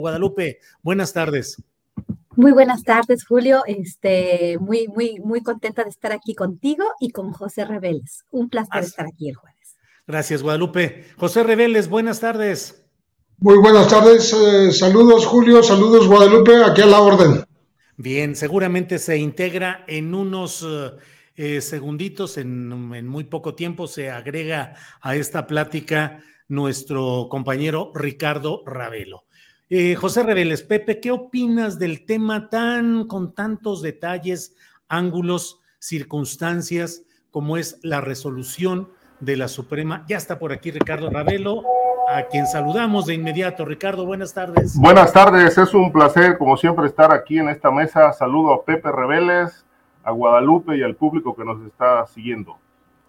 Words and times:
Guadalupe, 0.00 0.60
buenas 0.80 1.12
tardes. 1.12 1.60
Muy 2.36 2.52
buenas 2.52 2.84
tardes, 2.84 3.24
Julio. 3.26 3.64
Este, 3.66 4.56
muy, 4.60 4.86
muy, 4.86 5.18
muy 5.18 5.42
contenta 5.42 5.82
de 5.82 5.90
estar 5.90 6.12
aquí 6.12 6.36
contigo 6.36 6.84
y 7.00 7.10
con 7.10 7.32
José 7.32 7.64
Reveles. 7.64 8.24
Un 8.30 8.48
placer 8.48 8.84
estar 8.84 9.06
aquí 9.06 9.28
el 9.28 9.34
jueves. 9.34 9.76
Gracias, 10.06 10.44
Guadalupe. 10.44 11.04
José 11.16 11.42
Reveles, 11.42 11.88
buenas 11.88 12.20
tardes. 12.20 12.86
Muy 13.38 13.58
buenas 13.58 13.88
tardes, 13.88 14.32
eh, 14.32 14.70
saludos 14.70 15.26
Julio, 15.26 15.64
saludos 15.64 16.06
Guadalupe, 16.06 16.62
aquí 16.62 16.82
a 16.82 16.86
la 16.86 17.00
orden. 17.00 17.44
Bien, 17.96 18.36
seguramente 18.36 19.00
se 19.00 19.16
integra 19.16 19.84
en 19.88 20.14
unos 20.14 20.64
eh, 20.64 20.92
eh, 21.34 21.60
segunditos, 21.60 22.38
en, 22.38 22.94
en 22.94 23.08
muy 23.08 23.24
poco 23.24 23.56
tiempo, 23.56 23.88
se 23.88 24.10
agrega 24.10 24.74
a 25.00 25.16
esta 25.16 25.48
plática 25.48 26.22
nuestro 26.46 27.26
compañero 27.28 27.90
Ricardo 27.96 28.62
Ravelo. 28.64 29.24
Eh, 29.70 29.96
José 29.96 30.22
Reveles, 30.22 30.62
Pepe, 30.62 30.98
¿qué 30.98 31.10
opinas 31.10 31.78
del 31.78 32.06
tema 32.06 32.48
tan 32.48 33.06
con 33.06 33.34
tantos 33.34 33.82
detalles, 33.82 34.56
ángulos, 34.88 35.60
circunstancias 35.78 37.02
como 37.30 37.58
es 37.58 37.78
la 37.82 38.00
resolución 38.00 38.88
de 39.20 39.36
la 39.36 39.46
Suprema? 39.46 40.06
Ya 40.08 40.16
está 40.16 40.38
por 40.38 40.52
aquí 40.52 40.70
Ricardo 40.70 41.10
Ravelo, 41.10 41.64
a 42.08 42.28
quien 42.28 42.46
saludamos 42.46 43.04
de 43.04 43.12
inmediato. 43.12 43.66
Ricardo, 43.66 44.06
buenas 44.06 44.32
tardes. 44.32 44.74
Buenas 44.74 45.12
tardes, 45.12 45.58
es 45.58 45.74
un 45.74 45.92
placer 45.92 46.38
como 46.38 46.56
siempre 46.56 46.86
estar 46.86 47.12
aquí 47.12 47.38
en 47.38 47.50
esta 47.50 47.70
mesa. 47.70 48.10
Saludo 48.14 48.54
a 48.54 48.64
Pepe 48.64 48.90
Reveles, 48.90 49.66
a 50.02 50.12
Guadalupe 50.12 50.78
y 50.78 50.82
al 50.82 50.96
público 50.96 51.36
que 51.36 51.44
nos 51.44 51.60
está 51.66 52.06
siguiendo. 52.06 52.56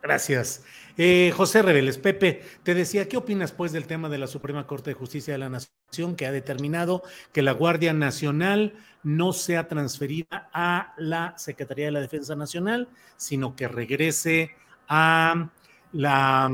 Gracias. 0.01 0.63
Eh, 0.97 1.33
José 1.35 1.61
Reveles, 1.61 1.97
Pepe, 1.97 2.41
te 2.63 2.73
decía, 2.73 3.07
¿qué 3.07 3.17
opinas 3.17 3.51
pues 3.51 3.71
del 3.71 3.87
tema 3.87 4.09
de 4.09 4.17
la 4.17 4.27
Suprema 4.27 4.65
Corte 4.65 4.91
de 4.91 4.93
Justicia 4.93 5.33
de 5.33 5.37
la 5.37 5.49
Nación 5.49 6.15
que 6.15 6.25
ha 6.25 6.31
determinado 6.31 7.03
que 7.33 7.41
la 7.41 7.51
Guardia 7.51 7.93
Nacional 7.93 8.73
no 9.03 9.33
sea 9.33 9.67
transferida 9.67 10.49
a 10.53 10.93
la 10.97 11.37
Secretaría 11.37 11.85
de 11.85 11.91
la 11.91 12.01
Defensa 12.01 12.35
Nacional, 12.35 12.89
sino 13.17 13.55
que 13.55 13.67
regrese 13.67 14.51
a 14.87 15.49
la, 15.91 16.49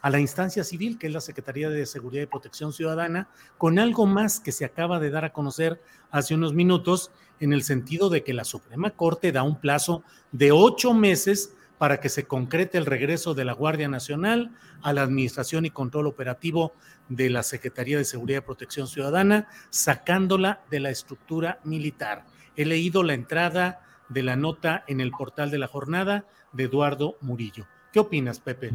a 0.00 0.10
la 0.10 0.20
instancia 0.20 0.62
civil, 0.62 0.98
que 0.98 1.08
es 1.08 1.12
la 1.12 1.20
Secretaría 1.20 1.68
de 1.68 1.86
Seguridad 1.86 2.22
y 2.22 2.26
Protección 2.26 2.72
Ciudadana, 2.72 3.28
con 3.58 3.78
algo 3.78 4.06
más 4.06 4.40
que 4.40 4.52
se 4.52 4.64
acaba 4.64 5.00
de 5.00 5.10
dar 5.10 5.24
a 5.24 5.32
conocer 5.32 5.82
hace 6.10 6.34
unos 6.34 6.54
minutos, 6.54 7.10
en 7.40 7.52
el 7.52 7.62
sentido 7.62 8.08
de 8.08 8.22
que 8.22 8.32
la 8.32 8.44
Suprema 8.44 8.90
Corte 8.90 9.32
da 9.32 9.42
un 9.42 9.60
plazo 9.60 10.02
de 10.32 10.52
ocho 10.52 10.94
meses 10.94 11.55
para 11.78 12.00
que 12.00 12.08
se 12.08 12.26
concrete 12.26 12.78
el 12.78 12.86
regreso 12.86 13.34
de 13.34 13.44
la 13.44 13.52
Guardia 13.52 13.88
Nacional 13.88 14.52
a 14.82 14.92
la 14.92 15.02
administración 15.02 15.66
y 15.66 15.70
control 15.70 16.06
operativo 16.06 16.72
de 17.08 17.30
la 17.30 17.42
Secretaría 17.42 17.98
de 17.98 18.04
Seguridad 18.04 18.38
y 18.38 18.46
Protección 18.46 18.88
Ciudadana, 18.88 19.48
sacándola 19.70 20.60
de 20.70 20.80
la 20.80 20.90
estructura 20.90 21.60
militar. 21.64 22.24
He 22.56 22.64
leído 22.64 23.02
la 23.02 23.14
entrada 23.14 23.80
de 24.08 24.22
la 24.22 24.36
nota 24.36 24.84
en 24.86 25.00
el 25.00 25.10
portal 25.10 25.50
de 25.50 25.58
la 25.58 25.66
jornada 25.66 26.24
de 26.52 26.64
Eduardo 26.64 27.16
Murillo. 27.20 27.66
¿Qué 27.92 28.00
opinas, 28.00 28.40
Pepe? 28.40 28.72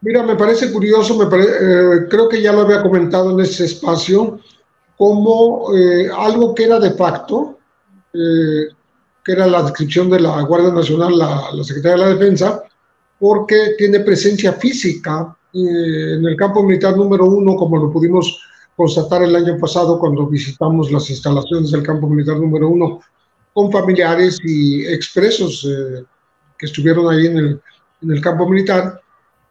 Mira, 0.00 0.22
me 0.22 0.36
parece 0.36 0.70
curioso, 0.70 1.16
me 1.16 1.24
eh, 1.24 2.06
creo 2.10 2.28
que 2.28 2.42
ya 2.42 2.52
lo 2.52 2.62
había 2.62 2.82
comentado 2.82 3.30
en 3.30 3.40
ese 3.40 3.64
espacio, 3.64 4.38
como 4.96 5.74
eh, 5.74 6.10
algo 6.14 6.54
que 6.54 6.64
era 6.64 6.78
de 6.78 6.92
facto, 6.92 7.58
eh, 8.12 8.68
que 9.24 9.32
era 9.32 9.46
la 9.46 9.62
descripción 9.62 10.10
de 10.10 10.20
la 10.20 10.42
Guardia 10.42 10.72
Nacional, 10.72 11.16
la, 11.16 11.50
la 11.52 11.64
Secretaría 11.64 12.04
de 12.04 12.10
la 12.10 12.18
Defensa, 12.18 12.62
porque 13.18 13.74
tiene 13.78 14.00
presencia 14.00 14.52
física 14.54 15.36
eh, 15.52 16.14
en 16.18 16.26
el 16.26 16.36
campo 16.36 16.62
militar 16.62 16.96
número 16.96 17.24
uno, 17.24 17.56
como 17.56 17.78
lo 17.78 17.90
pudimos 17.90 18.40
constatar 18.76 19.22
el 19.22 19.34
año 19.36 19.56
pasado 19.58 19.98
cuando 19.98 20.26
visitamos 20.26 20.90
las 20.90 21.08
instalaciones 21.08 21.70
del 21.70 21.82
campo 21.82 22.08
militar 22.08 22.38
número 22.38 22.68
uno 22.68 23.00
con 23.52 23.70
familiares 23.70 24.38
y 24.44 24.84
expresos 24.86 25.64
eh, 25.64 26.04
que 26.58 26.66
estuvieron 26.66 27.08
ahí 27.08 27.26
en 27.26 27.38
el, 27.38 27.60
en 28.02 28.10
el 28.10 28.20
campo 28.20 28.48
militar. 28.48 29.00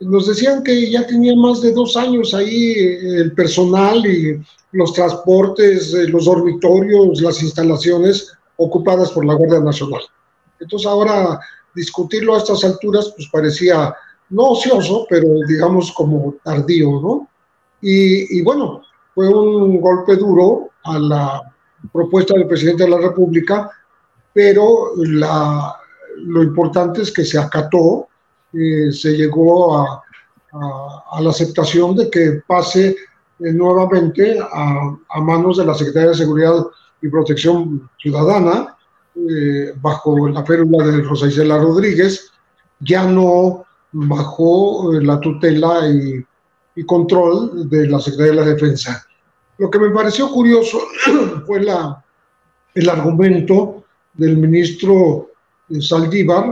Nos 0.02 0.28
decían 0.28 0.62
que 0.62 0.92
ya 0.92 1.08
tenía 1.08 1.36
más 1.36 1.62
de 1.62 1.72
dos 1.72 1.96
años 1.96 2.34
ahí 2.34 2.74
eh, 2.74 3.22
el 3.22 3.32
personal 3.32 4.06
y 4.06 4.40
los 4.74 4.94
transportes, 4.94 5.94
eh, 5.94 6.08
los 6.10 6.26
dormitorios, 6.26 7.22
las 7.22 7.42
instalaciones 7.42 8.34
ocupadas 8.58 9.12
por 9.12 9.26
la 9.26 9.34
Guardia 9.36 9.60
Nacional. 9.60 10.02
Entonces 10.60 10.88
ahora 10.88 11.40
discutirlo 11.76 12.36
a 12.36 12.38
estas 12.38 12.64
alturas 12.64 13.12
pues 13.16 13.28
parecía 13.32 13.96
no 14.30 14.44
ocioso, 14.52 15.06
pero 15.10 15.28
digamos 15.48 15.92
como 15.92 16.36
tardío, 16.44 17.00
¿no? 17.02 17.28
Y, 17.82 18.40
y 18.40 18.42
bueno, 18.44 18.82
fue 19.14 19.28
un 19.30 19.80
golpe 19.82 20.16
duro 20.16 20.70
a 20.84 20.98
la 21.00 21.42
propuesta 21.92 22.34
del 22.34 22.48
presidente 22.48 22.84
de 22.84 22.90
la 22.90 22.98
República, 22.98 23.70
pero 24.34 24.92
la, 24.98 25.76
lo 26.18 26.42
importante 26.44 27.02
es 27.02 27.12
que 27.12 27.26
se 27.26 27.38
acató, 27.38 28.08
eh, 28.54 28.92
se 28.92 29.12
llegó 29.18 29.76
a, 29.78 30.02
a- 30.54 31.04
a 31.12 31.22
la 31.22 31.30
aceptación 31.32 31.96
de 31.96 32.10
que 32.10 32.42
pase 32.48 32.90
eh, 33.40 33.52
nuevamente 33.52 34.40
a, 34.40 34.96
a 35.10 35.22
manos 35.22 35.58
de 35.58 35.66
la 35.66 35.74
Secretaría 35.74 36.10
de 36.10 36.16
Seguridad 36.16 36.66
y 37.04 37.10
Protección 37.10 37.90
Ciudadana, 38.02 38.78
eh, 39.16 39.74
bajo 39.82 40.28
la 40.30 40.44
férula 40.44 40.88
de 40.88 41.02
Rosa 41.04 41.28
Isela 41.28 41.58
Rodríguez, 41.60 42.32
ya 42.80 43.06
no 43.06 43.66
bajo 43.92 44.94
eh, 44.94 45.04
la 45.04 45.20
tutela 45.20 45.88
y, 45.88 46.26
control 46.88 47.70
de 47.70 47.88
la 47.88 48.00
Secretaría 48.00 48.32
de 48.32 48.48
la 48.48 48.54
Defensa. 48.54 49.06
Lo 49.60 49.70
que 49.70 49.78
me 49.78 49.92
pareció 49.92 50.32
curioso 50.32 50.80
fue 51.46 51.62
la, 51.62 52.04
el 52.74 52.90
argumento 52.90 53.84
del 54.14 54.38
ministro 54.38 55.30
eh, 55.70 55.80
Saldívar, 55.80 56.52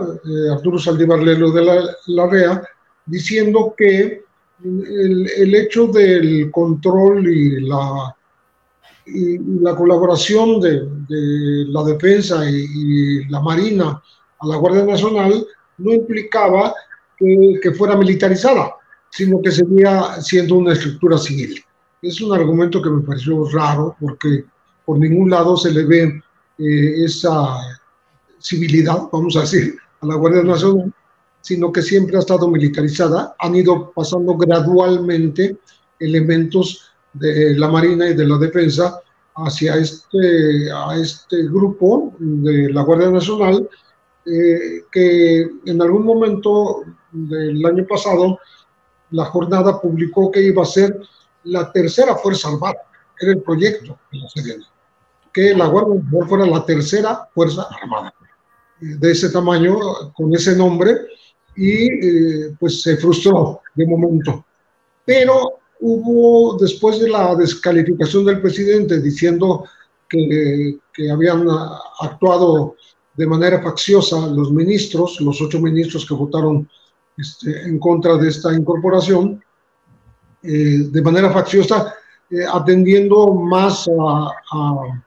Arturo 0.52 0.78
Saldívar 0.78 1.24
Lelo 1.24 1.52
de 1.52 1.66
la, 1.66 1.82
Larrea, 2.08 2.62
diciendo 3.08 3.74
que 3.76 4.24
el, 4.64 5.28
el 5.38 5.56
hecho 5.56 5.88
del 5.88 6.52
control 6.52 7.28
y 7.28 7.62
la, 7.62 8.16
y 9.06 9.38
la 9.62 9.76
colaboración 9.76 10.60
de, 10.60 10.82
de 11.08 11.66
la 11.68 11.84
defensa 11.84 12.50
y, 12.50 12.66
y 12.76 13.26
la 13.30 13.42
marina 13.42 14.02
a 14.40 14.48
la 14.48 14.58
Guardia 14.58 14.86
Nacional 14.86 15.46
no 15.78 15.94
implicaba 15.94 16.74
que, 17.18 17.60
que 17.62 17.72
fuera 17.72 17.96
militarizada, 17.96 18.76
sino 19.10 19.42
que 19.42 19.52
seguía 19.52 20.22
siendo 20.22 20.56
una 20.56 20.74
estructura 20.74 21.18
civil. 21.18 21.64
Es 22.02 22.22
un 22.22 22.34
argumento 22.34 22.82
que 22.82 22.90
me 22.90 23.02
pareció 23.02 23.48
raro 23.50 23.96
porque 24.00 24.46
por 24.86 24.98
ningún 24.98 25.30
lado 25.30 25.56
se 25.58 25.72
le 25.72 25.86
ve 25.86 26.22
eh, 26.58 27.04
esa 27.06 27.58
civilidad, 28.40 29.04
vamos 29.12 29.36
a 29.36 29.42
decir, 29.42 29.78
a 30.02 30.08
la 30.08 30.16
Guardia 30.16 30.44
Nacional, 30.44 30.94
sino 31.42 31.72
que 31.72 31.82
siempre 31.82 32.18
ha 32.18 32.20
estado 32.20 32.48
militarizada. 32.48 33.36
Han 33.40 33.56
ido 33.56 33.92
pasando 33.92 34.36
gradualmente 34.36 35.58
elementos 36.00 36.91
de 37.14 37.56
la 37.56 37.68
Marina 37.68 38.10
y 38.10 38.14
de 38.14 38.26
la 38.26 38.38
Defensa 38.38 39.02
hacia 39.36 39.76
este, 39.76 40.72
a 40.72 40.96
este 40.96 41.44
grupo 41.44 42.14
de 42.20 42.72
la 42.72 42.84
Guardia 42.84 43.10
Nacional, 43.10 43.70
eh, 44.26 44.84
que 44.92 45.50
en 45.66 45.82
algún 45.82 46.06
momento 46.06 46.84
del 47.12 47.66
año 47.66 47.86
pasado 47.88 48.40
la 49.12 49.26
jornada 49.26 49.82
publicó 49.82 50.32
que 50.32 50.42
iba 50.42 50.64
a 50.64 50.66
ser 50.66 51.00
la 51.44 51.72
tercera 51.72 52.16
Fuerza 52.16 52.50
Armada, 52.50 52.78
era 53.20 53.32
el 53.32 53.42
proyecto 53.42 53.98
que 55.34 55.54
la 55.56 55.68
Guardia 55.68 55.96
Nacional 55.96 56.28
fuera 56.28 56.46
la 56.46 56.66
tercera 56.66 57.30
Fuerza 57.34 57.68
Armada 57.82 58.14
de 58.82 59.12
ese 59.12 59.30
tamaño, 59.30 59.78
con 60.14 60.34
ese 60.34 60.56
nombre, 60.56 60.98
y 61.56 61.86
eh, 61.86 62.56
pues 62.60 62.82
se 62.82 62.98
frustró 62.98 63.62
de 63.76 63.86
momento. 63.86 64.44
Pero 65.06 65.61
hubo, 65.82 66.58
después 66.58 67.00
de 67.00 67.10
la 67.10 67.36
descalificación 67.36 68.24
del 68.26 68.42
presidente 68.42 69.02
diciendo 69.02 69.66
que, 70.08 70.78
habían 71.12 71.46
actuado 72.00 72.76
de 73.16 73.26
manera 73.26 73.62
facciosa 73.62 74.28
los 74.28 74.52
ministros, 74.52 75.20
los 75.20 75.42
ocho 75.42 75.60
ministros 75.60 76.06
que 76.06 76.14
votaron 76.14 76.70
este, 77.18 77.64
en 77.64 77.80
contra 77.80 78.18
de 78.18 78.30
esta 78.30 78.54
incorporación, 78.54 79.44
eh, 80.44 80.88
de 80.90 81.02
manera 81.02 81.32
facciosa, 81.32 81.94
eh, 82.30 82.46
atendiendo 82.52 83.34
más 83.34 83.90
a, 84.00 85.02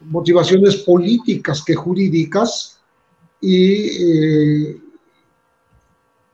motivaciones 0.00 0.78
políticas 0.78 1.62
que 1.64 1.74
jurídicas, 1.74 2.80
y 3.40 3.86
eh, 4.02 4.80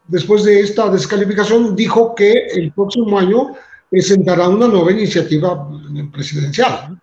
después 0.09 0.45
de 0.45 0.61
esta 0.61 0.91
descalificación 0.91 1.77
dijo 1.77 2.15
que 2.15 2.33
el 2.33 2.73
próximo 2.73 3.19
año 3.19 3.55
presentará 3.91 4.49
una 4.49 4.67
nueva 4.67 4.93
iniciativa 4.93 5.69
presidencial 6.13 7.01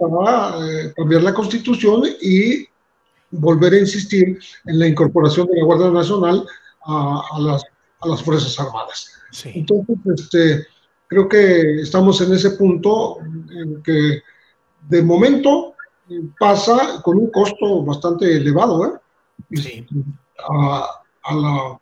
para 0.00 0.92
cambiar 0.96 1.22
la 1.22 1.34
constitución 1.34 2.02
y 2.20 2.66
volver 3.30 3.74
a 3.74 3.78
insistir 3.78 4.38
en 4.66 4.78
la 4.78 4.86
incorporación 4.86 5.46
de 5.46 5.58
la 5.58 5.64
Guardia 5.64 5.90
Nacional 5.90 6.46
a, 6.84 7.38
las, 7.40 7.64
a 8.00 8.08
las, 8.08 8.22
Fuerzas 8.22 8.58
Armadas. 8.58 9.12
Entonces, 9.44 9.96
este, 10.06 10.66
creo 11.06 11.28
que 11.28 11.82
estamos 11.82 12.20
en 12.20 12.32
ese 12.32 12.50
punto 12.52 13.18
en 13.20 13.82
que 13.82 14.22
de 14.88 15.02
momento 15.02 15.74
pasa 16.38 17.02
con 17.02 17.18
un 17.18 17.30
costo 17.30 17.84
bastante 17.84 18.36
elevado 18.36 18.86
¿eh? 18.86 19.56
sí. 19.56 19.86
a, 20.48 20.97
a 21.28 21.34
la, 21.34 21.80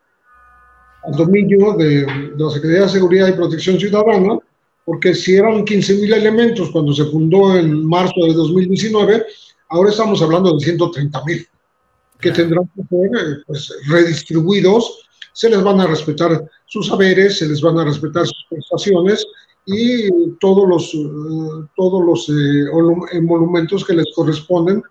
al 1.03 1.13
dominio 1.13 1.73
de, 1.73 2.05
de, 2.05 2.33
la 2.37 2.49
Secretaría 2.49 2.83
de 2.83 2.89
Seguridad 2.89 3.27
y 3.27 3.33
Protección 3.33 3.79
Ciudadana, 3.79 4.39
porque 4.85 5.13
si 5.13 5.35
eran 5.35 5.65
15.000 5.65 6.13
elementos 6.13 6.69
cuando 6.71 6.93
se 6.93 7.05
fundó 7.05 7.57
en 7.57 7.85
marzo 7.85 8.25
de 8.25 8.33
2019, 8.33 9.25
Ahora 9.69 9.89
estamos 9.89 10.21
hablando 10.21 10.53
de 10.53 10.59
130 10.59 11.23
mil 11.25 11.45
que 12.19 12.31
tendrán 12.31 12.69
que 12.73 12.81
ser 12.83 13.05
eh, 13.05 13.43
pues, 13.45 13.71
redistribuidos, 13.87 15.03
se 15.33 15.49
les 15.49 15.61
van 15.61 15.79
a 15.81 15.87
respetar 15.87 16.49
sus 16.65 16.87
saberes, 16.87 17.37
se 17.37 17.47
les 17.47 17.61
van 17.61 17.77
a 17.77 17.83
respetar 17.83 18.25
sus 18.25 18.45
prestaciones 18.49 19.25
y 19.65 20.09
todos 20.39 20.67
los, 20.67 20.93
eh, 20.95 21.67
todos 21.75 22.03
los 22.03 22.29
eh, 22.29 23.21
monumentos 23.21 23.85
que 23.85 23.93
les 23.93 24.07
corresponden 24.15 24.81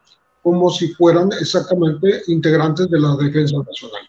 como 0.43 0.71
si 0.71 0.89
fueran 0.89 1.31
exactamente 1.41 2.23
integrantes 2.29 2.89
de 2.89 3.01
la 3.01 3.17
defensa 3.17 3.57
nacional. 3.67 4.09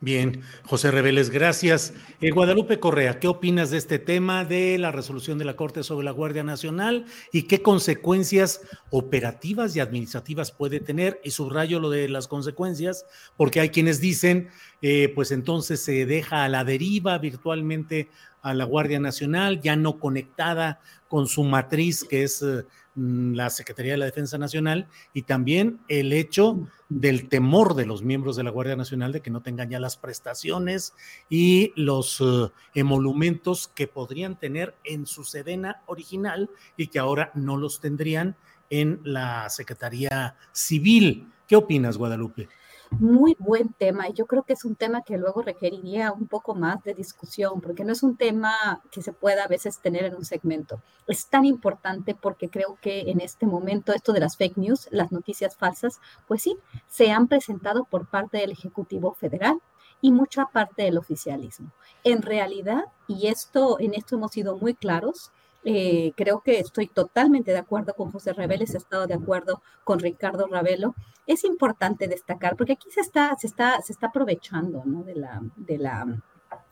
Bien, 0.00 0.42
José 0.62 0.92
Reveles, 0.92 1.28
gracias. 1.28 1.92
Eh, 2.20 2.30
Guadalupe 2.30 2.78
Correa, 2.78 3.18
¿qué 3.18 3.26
opinas 3.26 3.70
de 3.70 3.78
este 3.78 3.98
tema 3.98 4.44
de 4.44 4.78
la 4.78 4.92
resolución 4.92 5.38
de 5.38 5.44
la 5.44 5.56
Corte 5.56 5.82
sobre 5.82 6.04
la 6.04 6.12
Guardia 6.12 6.44
Nacional 6.44 7.06
y 7.32 7.42
qué 7.42 7.62
consecuencias 7.62 8.60
operativas 8.90 9.74
y 9.74 9.80
administrativas 9.80 10.52
puede 10.52 10.78
tener? 10.78 11.20
Y 11.24 11.32
subrayo 11.32 11.80
lo 11.80 11.90
de 11.90 12.08
las 12.08 12.28
consecuencias, 12.28 13.06
porque 13.36 13.58
hay 13.58 13.70
quienes 13.70 14.00
dicen, 14.00 14.50
eh, 14.82 15.10
pues 15.16 15.32
entonces 15.32 15.82
se 15.82 16.06
deja 16.06 16.44
a 16.44 16.48
la 16.48 16.62
deriva 16.62 17.18
virtualmente 17.18 18.08
a 18.40 18.54
la 18.54 18.64
Guardia 18.64 19.00
Nacional, 19.00 19.60
ya 19.60 19.74
no 19.74 19.98
conectada 19.98 20.80
con 21.08 21.26
su 21.26 21.42
matriz, 21.42 22.04
que 22.04 22.22
es 22.22 22.40
eh, 22.42 22.64
la 22.98 23.50
Secretaría 23.50 23.92
de 23.92 23.98
la 23.98 24.04
Defensa 24.06 24.38
Nacional 24.38 24.88
y 25.14 25.22
también 25.22 25.80
el 25.88 26.12
hecho 26.12 26.68
del 26.88 27.28
temor 27.28 27.74
de 27.74 27.86
los 27.86 28.02
miembros 28.02 28.36
de 28.36 28.42
la 28.42 28.50
Guardia 28.50 28.76
Nacional 28.76 29.12
de 29.12 29.20
que 29.20 29.30
no 29.30 29.42
tengan 29.42 29.70
ya 29.70 29.78
las 29.78 29.96
prestaciones 29.96 30.94
y 31.28 31.72
los 31.76 32.20
eh, 32.20 32.50
emolumentos 32.74 33.68
que 33.68 33.86
podrían 33.86 34.38
tener 34.38 34.74
en 34.84 35.06
su 35.06 35.24
sedena 35.24 35.82
original 35.86 36.50
y 36.76 36.88
que 36.88 36.98
ahora 36.98 37.30
no 37.34 37.56
los 37.56 37.80
tendrían 37.80 38.36
en 38.70 39.00
la 39.04 39.48
Secretaría 39.50 40.36
Civil. 40.52 41.28
¿Qué 41.46 41.56
opinas, 41.56 41.96
Guadalupe? 41.96 42.48
Muy 42.92 43.36
buen 43.38 43.72
tema 43.72 44.08
y 44.08 44.12
yo 44.12 44.26
creo 44.26 44.42
que 44.42 44.52
es 44.52 44.64
un 44.64 44.76
tema 44.76 45.02
que 45.02 45.18
luego 45.18 45.42
requeriría 45.42 46.12
un 46.12 46.26
poco 46.26 46.54
más 46.54 46.82
de 46.84 46.94
discusión 46.94 47.60
porque 47.60 47.84
no 47.84 47.92
es 47.92 48.02
un 48.02 48.16
tema 48.16 48.82
que 48.90 49.02
se 49.02 49.12
pueda 49.12 49.44
a 49.44 49.48
veces 49.48 49.80
tener 49.80 50.04
en 50.04 50.14
un 50.14 50.24
segmento. 50.24 50.82
Es 51.06 51.26
tan 51.28 51.44
importante 51.44 52.14
porque 52.14 52.48
creo 52.48 52.78
que 52.80 53.10
en 53.10 53.20
este 53.20 53.46
momento 53.46 53.92
esto 53.92 54.12
de 54.12 54.20
las 54.20 54.36
fake 54.36 54.56
news, 54.56 54.88
las 54.90 55.12
noticias 55.12 55.56
falsas, 55.56 56.00
pues 56.26 56.42
sí, 56.42 56.56
se 56.86 57.10
han 57.10 57.28
presentado 57.28 57.84
por 57.84 58.08
parte 58.08 58.38
del 58.38 58.52
Ejecutivo 58.52 59.14
Federal 59.14 59.60
y 60.00 60.12
mucha 60.12 60.46
parte 60.46 60.82
del 60.82 60.98
oficialismo. 60.98 61.72
En 62.04 62.22
realidad, 62.22 62.84
y 63.06 63.28
esto 63.28 63.78
en 63.80 63.94
esto 63.94 64.16
hemos 64.16 64.32
sido 64.32 64.56
muy 64.56 64.74
claros, 64.74 65.32
eh, 65.70 66.14
creo 66.16 66.40
que 66.40 66.60
estoy 66.60 66.86
totalmente 66.86 67.50
de 67.50 67.58
acuerdo 67.58 67.92
con 67.92 68.10
José 68.10 68.32
Reveles, 68.32 68.72
he 68.72 68.78
estado 68.78 69.06
de 69.06 69.12
acuerdo 69.12 69.60
con 69.84 69.98
Ricardo 69.98 70.46
Ravelo. 70.46 70.94
Es 71.26 71.44
importante 71.44 72.08
destacar, 72.08 72.56
porque 72.56 72.72
aquí 72.72 72.90
se 72.90 73.02
está, 73.02 73.36
se 73.36 73.48
está, 73.48 73.78
se 73.82 73.92
está 73.92 74.06
aprovechando 74.06 74.82
de, 75.04 75.14
la, 75.14 75.42
de, 75.56 75.76
la, 75.76 76.06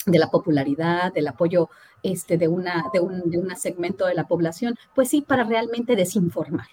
de 0.07 0.19
la 0.19 0.31
popularidad, 0.31 1.13
del 1.13 1.29
apoyo 1.29 1.69
este, 2.03 2.39
de, 2.39 2.49
una, 2.49 2.87
de, 2.91 3.01
un, 3.01 3.29
de 3.29 3.37
un 3.37 3.55
segmento 3.55 4.07
de 4.07 4.15
la 4.15 4.27
población, 4.27 4.77
pues 4.95 5.11
sí, 5.11 5.21
para 5.21 5.45
realmente 5.45 5.95
desinformar. 5.95 6.69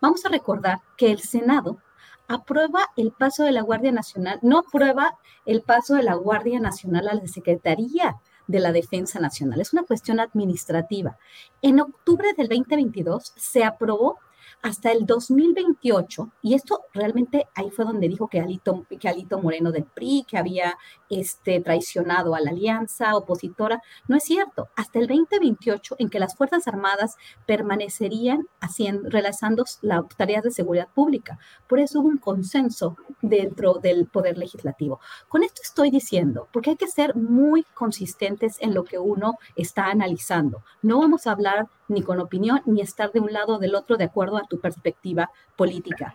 Vamos 0.00 0.26
a 0.26 0.30
recordar 0.30 0.80
que 0.96 1.12
el 1.12 1.20
Senado 1.20 1.78
aprueba 2.26 2.88
el 2.96 3.12
paso 3.12 3.44
de 3.44 3.52
la 3.52 3.62
Guardia 3.62 3.92
Nacional, 3.92 4.40
no 4.42 4.58
aprueba 4.58 5.16
el 5.46 5.62
paso 5.62 5.94
de 5.94 6.02
la 6.02 6.14
Guardia 6.14 6.58
Nacional 6.58 7.06
a 7.06 7.14
la 7.14 7.28
Secretaría 7.28 8.16
de 8.48 8.58
la 8.58 8.72
Defensa 8.72 9.20
Nacional. 9.20 9.60
Es 9.60 9.72
una 9.72 9.84
cuestión 9.84 10.18
administrativa. 10.18 11.16
En 11.62 11.78
octubre 11.80 12.32
del 12.36 12.48
2022 12.48 13.32
se 13.36 13.62
aprobó 13.62 14.18
hasta 14.62 14.90
el 14.90 15.06
2028, 15.06 16.32
y 16.42 16.54
esto 16.54 16.80
realmente 16.92 17.46
ahí 17.54 17.70
fue 17.70 17.84
donde 17.84 18.08
dijo 18.08 18.26
que 18.26 18.40
Alito, 18.40 18.86
que 18.98 19.08
Alito 19.08 19.40
Moreno 19.40 19.70
del 19.70 19.84
PRI, 19.84 20.24
que 20.26 20.36
había 20.36 20.76
este, 21.10 21.60
traicionado 21.60 22.34
a 22.34 22.40
la 22.40 22.50
alianza 22.50 23.16
opositora, 23.16 23.82
no 24.06 24.16
es 24.16 24.24
cierto, 24.24 24.68
hasta 24.76 24.98
el 24.98 25.06
2028 25.06 25.96
en 25.98 26.10
que 26.10 26.18
las 26.18 26.36
Fuerzas 26.36 26.68
Armadas 26.68 27.16
permanecerían 27.46 28.46
haciendo, 28.60 29.08
realizando 29.08 29.64
las 29.82 30.08
tareas 30.16 30.42
de 30.42 30.50
seguridad 30.50 30.88
pública. 30.94 31.38
Por 31.66 31.80
eso 31.80 32.00
hubo 32.00 32.08
un 32.08 32.18
consenso 32.18 32.96
dentro 33.22 33.74
del 33.74 34.06
Poder 34.06 34.38
Legislativo. 34.38 35.00
Con 35.28 35.42
esto 35.42 35.62
estoy 35.62 35.90
diciendo, 35.90 36.48
porque 36.52 36.70
hay 36.70 36.76
que 36.76 36.88
ser 36.88 37.16
muy 37.16 37.64
consistentes 37.74 38.56
en 38.60 38.74
lo 38.74 38.84
que 38.84 38.98
uno 38.98 39.38
está 39.56 39.86
analizando. 39.86 40.62
No 40.82 41.00
vamos 41.00 41.26
a 41.26 41.32
hablar 41.32 41.68
ni 41.88 42.02
con 42.02 42.20
opinión, 42.20 42.60
ni 42.66 42.80
estar 42.80 43.12
de 43.12 43.20
un 43.20 43.32
lado 43.32 43.56
o 43.56 43.58
del 43.58 43.74
otro 43.74 43.96
de 43.96 44.04
acuerdo 44.04 44.36
a 44.36 44.46
tu 44.46 44.60
perspectiva 44.60 45.30
política. 45.56 46.14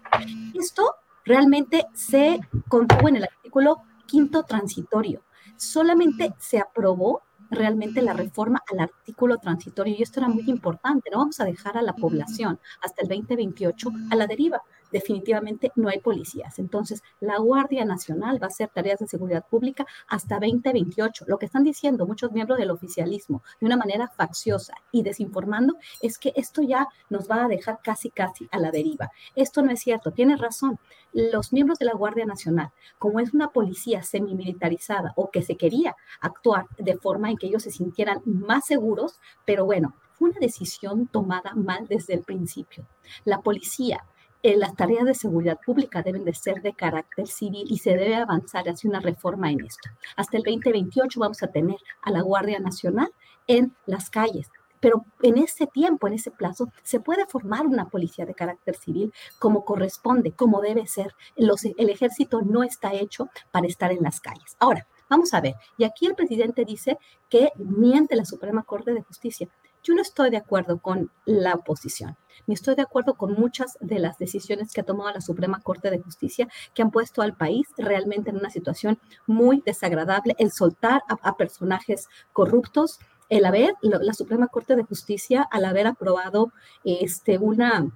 Esto 0.53 0.95
realmente 1.25 1.85
se 1.93 2.39
contuvo 2.67 3.09
en 3.09 3.17
el 3.17 3.23
artículo 3.23 3.81
quinto 4.05 4.43
transitorio. 4.43 5.23
Solamente 5.57 6.33
se 6.39 6.59
aprobó 6.59 7.21
realmente 7.49 8.01
la 8.01 8.13
reforma 8.13 8.61
al 8.71 8.79
artículo 8.79 9.37
transitorio 9.37 9.95
y 9.97 10.01
esto 10.01 10.19
era 10.19 10.29
muy 10.29 10.49
importante. 10.49 11.09
No 11.11 11.19
vamos 11.19 11.39
a 11.39 11.45
dejar 11.45 11.77
a 11.77 11.81
la 11.81 11.93
población 11.93 12.59
hasta 12.81 13.03
el 13.03 13.09
2028 13.09 13.89
a 14.09 14.15
la 14.15 14.27
deriva 14.27 14.61
definitivamente 14.93 15.71
no 15.75 15.89
hay 15.89 15.99
policías. 15.99 16.59
Entonces, 16.59 17.03
la 17.19 17.39
Guardia 17.39 17.83
Nacional 17.83 18.41
va 18.41 18.45
a 18.45 18.49
hacer 18.49 18.69
tareas 18.69 18.99
de 18.99 19.07
seguridad 19.07 19.45
pública 19.45 19.85
hasta 20.07 20.35
2028. 20.35 21.25
Lo 21.27 21.37
que 21.37 21.47
están 21.47 21.63
diciendo 21.63 22.05
muchos 22.05 22.31
miembros 22.31 22.59
del 22.59 22.71
oficialismo 22.71 23.41
de 23.59 23.65
una 23.65 23.75
manera 23.75 24.07
facciosa 24.07 24.75
y 24.91 25.01
desinformando 25.01 25.75
es 26.01 26.17
que 26.17 26.31
esto 26.35 26.61
ya 26.61 26.87
nos 27.09 27.29
va 27.29 27.43
a 27.43 27.47
dejar 27.47 27.79
casi, 27.83 28.11
casi 28.11 28.47
a 28.51 28.59
la 28.59 28.71
deriva. 28.71 29.11
Esto 29.35 29.63
no 29.63 29.71
es 29.71 29.81
cierto, 29.81 30.11
tiene 30.11 30.37
razón. 30.37 30.79
Los 31.11 31.51
miembros 31.51 31.79
de 31.79 31.85
la 31.85 31.93
Guardia 31.93 32.25
Nacional, 32.25 32.71
como 32.99 33.19
es 33.19 33.33
una 33.33 33.49
policía 33.49 34.03
semimilitarizada 34.03 35.13
o 35.15 35.31
que 35.31 35.41
se 35.41 35.57
quería 35.57 35.95
actuar 36.21 36.67
de 36.77 36.97
forma 36.97 37.31
en 37.31 37.37
que 37.37 37.47
ellos 37.47 37.63
se 37.63 37.71
sintieran 37.71 38.21
más 38.25 38.65
seguros, 38.67 39.19
pero 39.45 39.65
bueno, 39.65 39.95
fue 40.13 40.29
una 40.29 40.39
decisión 40.39 41.07
tomada 41.07 41.53
mal 41.55 41.87
desde 41.87 42.13
el 42.13 42.21
principio. 42.21 42.85
La 43.25 43.41
policía 43.41 44.05
eh, 44.43 44.57
las 44.57 44.75
tareas 44.75 45.05
de 45.05 45.13
seguridad 45.13 45.57
pública 45.65 46.01
deben 46.01 46.25
de 46.25 46.33
ser 46.33 46.61
de 46.61 46.73
carácter 46.73 47.27
civil 47.27 47.65
y 47.69 47.77
se 47.77 47.91
debe 47.91 48.15
avanzar 48.15 48.67
hacia 48.67 48.89
una 48.89 48.99
reforma 48.99 49.49
en 49.49 49.65
esto. 49.65 49.89
Hasta 50.17 50.37
el 50.37 50.43
2028 50.43 51.19
vamos 51.19 51.41
a 51.41 51.47
tener 51.47 51.77
a 52.01 52.11
la 52.11 52.21
Guardia 52.21 52.59
Nacional 52.59 53.11
en 53.47 53.73
las 53.85 54.09
calles. 54.09 54.49
Pero 54.81 55.05
en 55.21 55.37
ese 55.37 55.65
tiempo, 55.65 56.07
en 56.07 56.15
ese 56.15 56.29
plazo, 56.29 56.67
se 56.83 56.99
puede 56.99 57.25
formar 57.25 57.65
una 57.65 57.87
policía 57.87 58.25
de 58.25 58.33
carácter 58.33 58.75
civil 58.75 59.13
como 59.39 59.63
corresponde, 59.63 60.33
como 60.33 60.59
debe 60.59 60.87
ser. 60.87 61.15
el 61.37 61.89
ejército 61.89 62.41
no 62.41 62.63
está 62.63 62.93
hecho 62.93 63.29
para 63.51 63.67
estar 63.67 63.93
en 63.93 64.03
las 64.03 64.19
calles. 64.19 64.57
Ahora, 64.59 64.85
vamos 65.09 65.33
a 65.33 65.39
ver. 65.39 65.55
Y 65.77 65.85
aquí 65.85 66.05
el 66.05 66.15
presidente 66.15 66.65
dice 66.65 66.97
que 67.29 67.53
miente 67.55 68.17
la 68.17 68.25
Suprema 68.25 68.63
Corte 68.63 68.93
de 68.93 69.03
Justicia. 69.03 69.47
Yo 69.83 69.93
no 69.93 70.01
estoy 70.01 70.29
de 70.29 70.37
acuerdo 70.37 70.79
con 70.79 71.11
la 71.25 71.53
oposición, 71.55 72.17
ni 72.47 72.53
estoy 72.53 72.75
de 72.75 72.81
acuerdo 72.81 73.15
con 73.15 73.33
muchas 73.33 73.77
de 73.79 73.99
las 73.99 74.17
decisiones 74.17 74.73
que 74.73 74.81
ha 74.81 74.85
tomado 74.85 75.11
la 75.11 75.21
Suprema 75.21 75.61
Corte 75.61 75.89
de 75.89 75.99
Justicia 75.99 76.47
que 76.73 76.81
han 76.81 76.91
puesto 76.91 77.21
al 77.21 77.35
país 77.35 77.67
realmente 77.77 78.29
en 78.29 78.37
una 78.37 78.49
situación 78.49 78.99
muy 79.27 79.61
desagradable, 79.65 80.35
el 80.37 80.51
soltar 80.51 81.03
a, 81.07 81.37
personajes 81.37 82.07
corruptos, 82.31 82.99
el 83.29 83.45
haber, 83.45 83.73
la 83.81 84.13
Suprema 84.13 84.47
Corte 84.47 84.75
de 84.75 84.83
Justicia, 84.83 85.47
al 85.51 85.65
haber 85.65 85.87
aprobado 85.87 86.51
este, 86.83 87.37
una, 87.37 87.91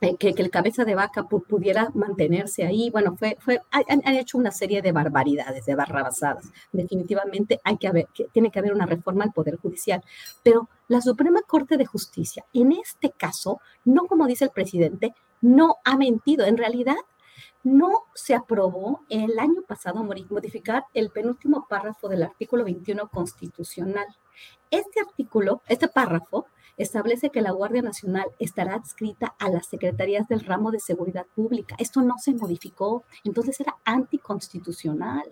eh, 0.00 0.16
que, 0.16 0.28
el 0.28 0.50
cabeza 0.50 0.84
de 0.84 0.94
vaca 0.94 1.24
pudiera 1.24 1.90
mantenerse 1.94 2.64
ahí. 2.64 2.90
Bueno, 2.90 3.16
fue, 3.16 3.36
fue, 3.40 3.60
han, 3.70 4.02
hecho 4.16 4.38
una 4.38 4.50
serie 4.50 4.82
de 4.82 4.92
barbaridades, 4.92 5.64
de 5.64 5.74
barrabasadas. 5.74 6.44
Definitivamente 6.72 7.60
hay 7.64 7.78
que 7.78 7.88
haber, 7.88 8.06
que, 8.14 8.24
tiene 8.32 8.50
que 8.50 8.58
haber 8.58 8.72
una 8.72 8.86
reforma 8.86 9.24
al 9.24 9.32
Poder 9.32 9.56
Judicial. 9.56 10.02
Pero 10.42 10.68
la 10.88 11.00
Suprema 11.00 11.40
Corte 11.42 11.76
de 11.76 11.86
Justicia, 11.86 12.44
en 12.52 12.72
este 12.72 13.10
caso, 13.10 13.60
no 13.84 14.06
como 14.06 14.26
dice 14.26 14.44
el 14.44 14.50
presidente, 14.50 15.14
no 15.40 15.76
ha 15.84 15.96
mentido. 15.96 16.44
En 16.44 16.58
realidad, 16.58 16.96
no 17.66 18.04
se 18.14 18.34
aprobó 18.34 19.00
el 19.08 19.38
año 19.38 19.62
pasado 19.66 20.04
modificar 20.04 20.84
el 20.94 21.10
penúltimo 21.10 21.66
párrafo 21.68 22.08
del 22.08 22.22
artículo 22.22 22.64
21 22.64 23.08
constitucional. 23.08 24.06
Este 24.70 25.00
artículo, 25.00 25.62
este 25.66 25.88
párrafo, 25.88 26.46
establece 26.76 27.30
que 27.30 27.40
la 27.40 27.52
Guardia 27.52 27.82
Nacional 27.82 28.26
estará 28.38 28.74
adscrita 28.74 29.34
a 29.38 29.48
las 29.48 29.66
secretarías 29.66 30.28
del 30.28 30.44
ramo 30.44 30.70
de 30.70 30.80
seguridad 30.80 31.26
pública. 31.34 31.74
Esto 31.78 32.02
no 32.02 32.18
se 32.18 32.34
modificó, 32.34 33.04
entonces 33.24 33.60
era 33.60 33.76
anticonstitucional. 33.84 35.24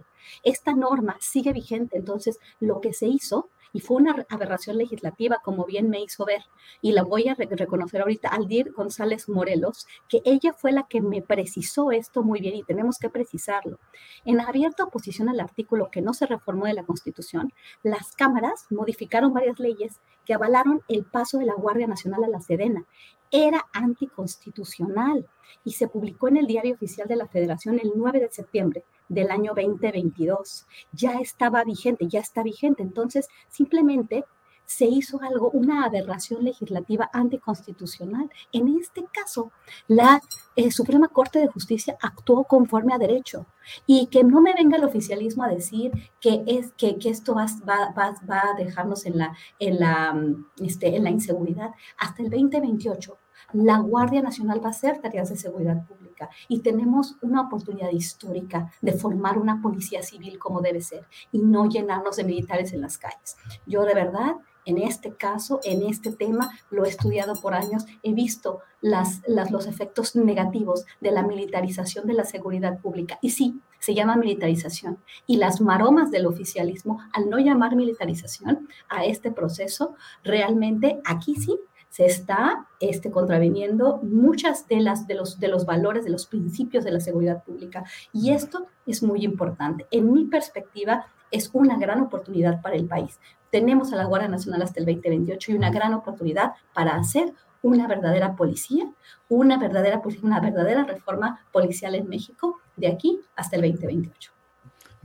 Esta 0.42 0.74
norma 0.74 1.16
sigue 1.20 1.52
vigente, 1.52 1.98
entonces 1.98 2.38
lo 2.60 2.80
que 2.80 2.92
se 2.92 3.06
hizo 3.06 3.50
y 3.74 3.80
fue 3.80 3.96
una 3.98 4.24
aberración 4.30 4.78
legislativa, 4.78 5.40
como 5.44 5.66
bien 5.66 5.90
me 5.90 6.00
hizo 6.00 6.24
ver. 6.24 6.44
Y 6.80 6.92
la 6.92 7.02
voy 7.02 7.28
a 7.28 7.34
reconocer 7.34 8.00
ahorita, 8.00 8.28
Aldir 8.28 8.72
González 8.72 9.28
Morelos, 9.28 9.86
que 10.08 10.22
ella 10.24 10.52
fue 10.52 10.70
la 10.70 10.84
que 10.84 11.00
me 11.00 11.20
precisó 11.22 11.90
esto 11.90 12.22
muy 12.22 12.40
bien 12.40 12.54
y 12.54 12.62
tenemos 12.62 12.98
que 12.98 13.10
precisarlo. 13.10 13.80
En 14.24 14.40
abierta 14.40 14.84
oposición 14.84 15.28
al 15.28 15.40
artículo 15.40 15.90
que 15.90 16.02
no 16.02 16.14
se 16.14 16.26
reformó 16.26 16.66
de 16.66 16.74
la 16.74 16.84
Constitución, 16.84 17.52
las 17.82 18.12
cámaras 18.12 18.66
modificaron 18.70 19.34
varias 19.34 19.58
leyes 19.58 20.00
que 20.24 20.34
avalaron 20.34 20.82
el 20.88 21.04
paso 21.04 21.38
de 21.38 21.46
la 21.46 21.54
Guardia 21.54 21.88
Nacional 21.88 22.22
a 22.22 22.28
la 22.28 22.40
Sedena. 22.40 22.86
Era 23.30 23.66
anticonstitucional 23.72 25.28
y 25.64 25.72
se 25.72 25.88
publicó 25.88 26.28
en 26.28 26.36
el 26.36 26.46
Diario 26.46 26.74
Oficial 26.74 27.08
de 27.08 27.16
la 27.16 27.28
Federación 27.28 27.78
el 27.82 27.92
9 27.94 28.20
de 28.20 28.30
septiembre 28.30 28.84
del 29.08 29.30
año 29.30 29.52
2022. 29.54 30.66
Ya 30.92 31.18
estaba 31.20 31.64
vigente, 31.64 32.06
ya 32.08 32.20
está 32.20 32.42
vigente. 32.42 32.82
Entonces, 32.82 33.28
simplemente 33.48 34.24
se 34.66 34.86
hizo 34.86 35.20
algo, 35.22 35.50
una 35.50 35.84
aberración 35.84 36.44
legislativa 36.44 37.10
anticonstitucional. 37.12 38.30
En 38.52 38.68
este 38.76 39.04
caso, 39.12 39.52
la 39.88 40.20
eh, 40.56 40.70
Suprema 40.70 41.08
Corte 41.08 41.38
de 41.38 41.48
Justicia 41.48 41.96
actuó 42.00 42.44
conforme 42.44 42.94
a 42.94 42.98
derecho 42.98 43.46
y 43.86 44.06
que 44.06 44.24
no 44.24 44.40
me 44.40 44.54
venga 44.54 44.76
el 44.76 44.84
oficialismo 44.84 45.44
a 45.44 45.48
decir 45.48 45.92
que, 46.20 46.42
es, 46.46 46.72
que, 46.72 46.96
esto 47.04 47.34
va, 47.34 47.46
va, 47.68 47.92
va, 47.96 48.40
a 48.50 48.54
dejarnos 48.56 49.06
en 49.06 49.18
la, 49.18 49.36
en, 49.58 49.78
la, 49.78 50.14
este, 50.58 50.96
en 50.96 51.04
la 51.04 51.10
inseguridad. 51.10 51.70
Hasta 51.98 52.22
el 52.22 52.30
2028 52.30 53.18
la 53.52 53.78
Guardia 53.78 54.22
Nacional 54.22 54.62
va 54.62 54.68
a 54.68 54.70
hacer 54.70 55.00
tareas 55.00 55.28
de 55.28 55.36
seguridad 55.36 55.86
pública 55.86 56.28
y 56.48 56.60
tenemos 56.60 57.16
una 57.22 57.42
oportunidad 57.42 57.90
histórica 57.90 58.72
de 58.80 58.92
formar 58.92 59.38
una 59.38 59.60
policía 59.60 60.02
civil 60.02 60.38
como 60.38 60.60
debe 60.60 60.80
ser 60.80 61.06
y 61.30 61.38
no 61.38 61.68
llenarnos 61.68 62.16
de 62.16 62.24
militares 62.24 62.72
en 62.72 62.80
las 62.80 62.98
calles. 62.98 63.36
Yo 63.66 63.84
de 63.84 63.94
verdad, 63.94 64.36
en 64.64 64.78
este 64.78 65.14
caso, 65.14 65.60
en 65.64 65.82
este 65.82 66.12
tema, 66.12 66.50
lo 66.70 66.84
he 66.84 66.88
estudiado 66.88 67.34
por 67.34 67.54
años, 67.54 67.84
he 68.02 68.12
visto 68.12 68.60
las, 68.80 69.22
los 69.26 69.66
efectos 69.66 70.14
negativos 70.16 70.84
de 71.00 71.10
la 71.10 71.22
militarización 71.22 72.06
de 72.06 72.14
la 72.14 72.24
seguridad 72.24 72.80
pública. 72.80 73.18
Y 73.22 73.30
sí, 73.30 73.60
se 73.78 73.94
llama 73.94 74.16
militarización. 74.16 74.98
Y 75.26 75.36
las 75.36 75.60
maromas 75.60 76.10
del 76.10 76.26
oficialismo, 76.26 77.00
al 77.12 77.28
no 77.28 77.38
llamar 77.38 77.76
militarización 77.76 78.68
a 78.88 79.04
este 79.04 79.30
proceso, 79.30 79.94
realmente 80.22 81.00
aquí 81.04 81.34
sí 81.34 81.58
se 81.94 82.06
está 82.06 82.66
este, 82.80 83.12
contraviniendo 83.12 84.00
muchas 84.02 84.66
de, 84.66 84.80
las, 84.80 85.06
de, 85.06 85.14
los, 85.14 85.38
de 85.38 85.46
los 85.46 85.64
valores, 85.64 86.04
de 86.04 86.10
los 86.10 86.26
principios 86.26 86.82
de 86.82 86.90
la 86.90 86.98
seguridad 86.98 87.44
pública. 87.44 87.84
Y 88.12 88.32
esto 88.32 88.66
es 88.84 89.00
muy 89.00 89.24
importante. 89.24 89.86
En 89.92 90.12
mi 90.12 90.24
perspectiva, 90.24 91.06
es 91.30 91.50
una 91.52 91.76
gran 91.78 92.00
oportunidad 92.00 92.60
para 92.62 92.76
el 92.76 92.86
país. 92.86 93.18
Tenemos 93.50 93.92
a 93.92 93.96
la 93.96 94.04
Guardia 94.04 94.28
Nacional 94.28 94.62
hasta 94.62 94.80
el 94.80 94.86
2028 94.86 95.52
y 95.52 95.54
una 95.54 95.70
gran 95.70 95.94
oportunidad 95.94 96.52
para 96.72 96.96
hacer 96.96 97.32
una 97.62 97.86
verdadera 97.86 98.36
policía, 98.36 98.90
una 99.28 99.58
verdadera, 99.58 100.02
una 100.22 100.40
verdadera 100.40 100.84
reforma 100.84 101.40
policial 101.52 101.94
en 101.94 102.08
México 102.08 102.60
de 102.76 102.88
aquí 102.88 103.20
hasta 103.36 103.56
el 103.56 103.62
2028. 103.62 104.32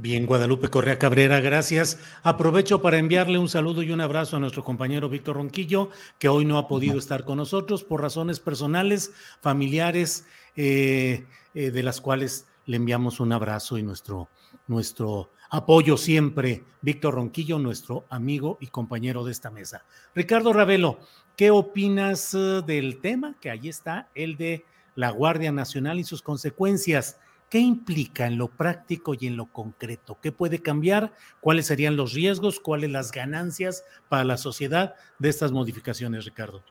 Bien, 0.01 0.25
Guadalupe 0.25 0.69
Correa 0.69 0.97
Cabrera, 0.97 1.41
gracias. 1.41 1.99
Aprovecho 2.23 2.81
para 2.81 2.97
enviarle 2.97 3.37
un 3.37 3.49
saludo 3.49 3.83
y 3.83 3.91
un 3.91 3.99
abrazo 3.99 4.37
a 4.37 4.39
nuestro 4.39 4.63
compañero 4.63 5.09
Víctor 5.09 5.35
Ronquillo, 5.35 5.89
que 6.17 6.29
hoy 6.29 6.45
no 6.45 6.57
ha 6.57 6.69
podido 6.69 6.97
estar 6.97 7.25
con 7.25 7.37
nosotros 7.37 7.83
por 7.83 8.01
razones 8.01 8.39
personales, 8.39 9.11
familiares, 9.41 10.25
eh, 10.55 11.25
eh, 11.53 11.71
de 11.71 11.83
las 11.83 11.99
cuales 11.99 12.47
le 12.65 12.77
enviamos 12.77 13.19
un 13.19 13.33
abrazo 13.33 13.77
y 13.77 13.83
nuestro, 13.83 14.29
nuestro 14.67 15.29
apoyo 15.49 15.97
siempre. 15.97 16.63
Víctor 16.81 17.15
Ronquillo, 17.15 17.59
nuestro 17.59 18.05
amigo 18.09 18.57
y 18.61 18.67
compañero 18.67 19.23
de 19.23 19.31
esta 19.31 19.51
mesa. 19.51 19.83
Ricardo 20.15 20.53
Ravelo, 20.53 20.99
¿qué 21.35 21.51
opinas 21.51 22.33
eh, 22.33 22.61
del 22.65 23.01
tema? 23.01 23.35
Que 23.41 23.49
ahí 23.49 23.67
está, 23.67 24.07
el 24.15 24.37
de 24.37 24.65
la 24.95 25.11
Guardia 25.11 25.51
Nacional 25.51 25.99
y 25.99 26.03
sus 26.03 26.21
consecuencias. 26.21 27.19
¿Qué 27.49 27.59
implica 27.59 28.27
en 28.27 28.37
lo 28.37 28.47
práctico 28.47 29.15
y 29.19 29.25
en 29.25 29.35
lo 29.35 29.47
concreto? 29.47 30.17
¿Qué 30.21 30.31
puede 30.31 30.61
cambiar? 30.61 31.13
¿Cuáles 31.41 31.65
serían 31.65 31.97
los 31.97 32.13
riesgos? 32.13 32.59
¿Cuáles 32.59 32.91
las 32.91 33.11
ganancias 33.11 33.83
para 34.07 34.23
la 34.23 34.37
sociedad 34.37 34.93
de 35.17 35.29
estas 35.29 35.51
modificaciones, 35.51 36.25
Ricardo? 36.25 36.61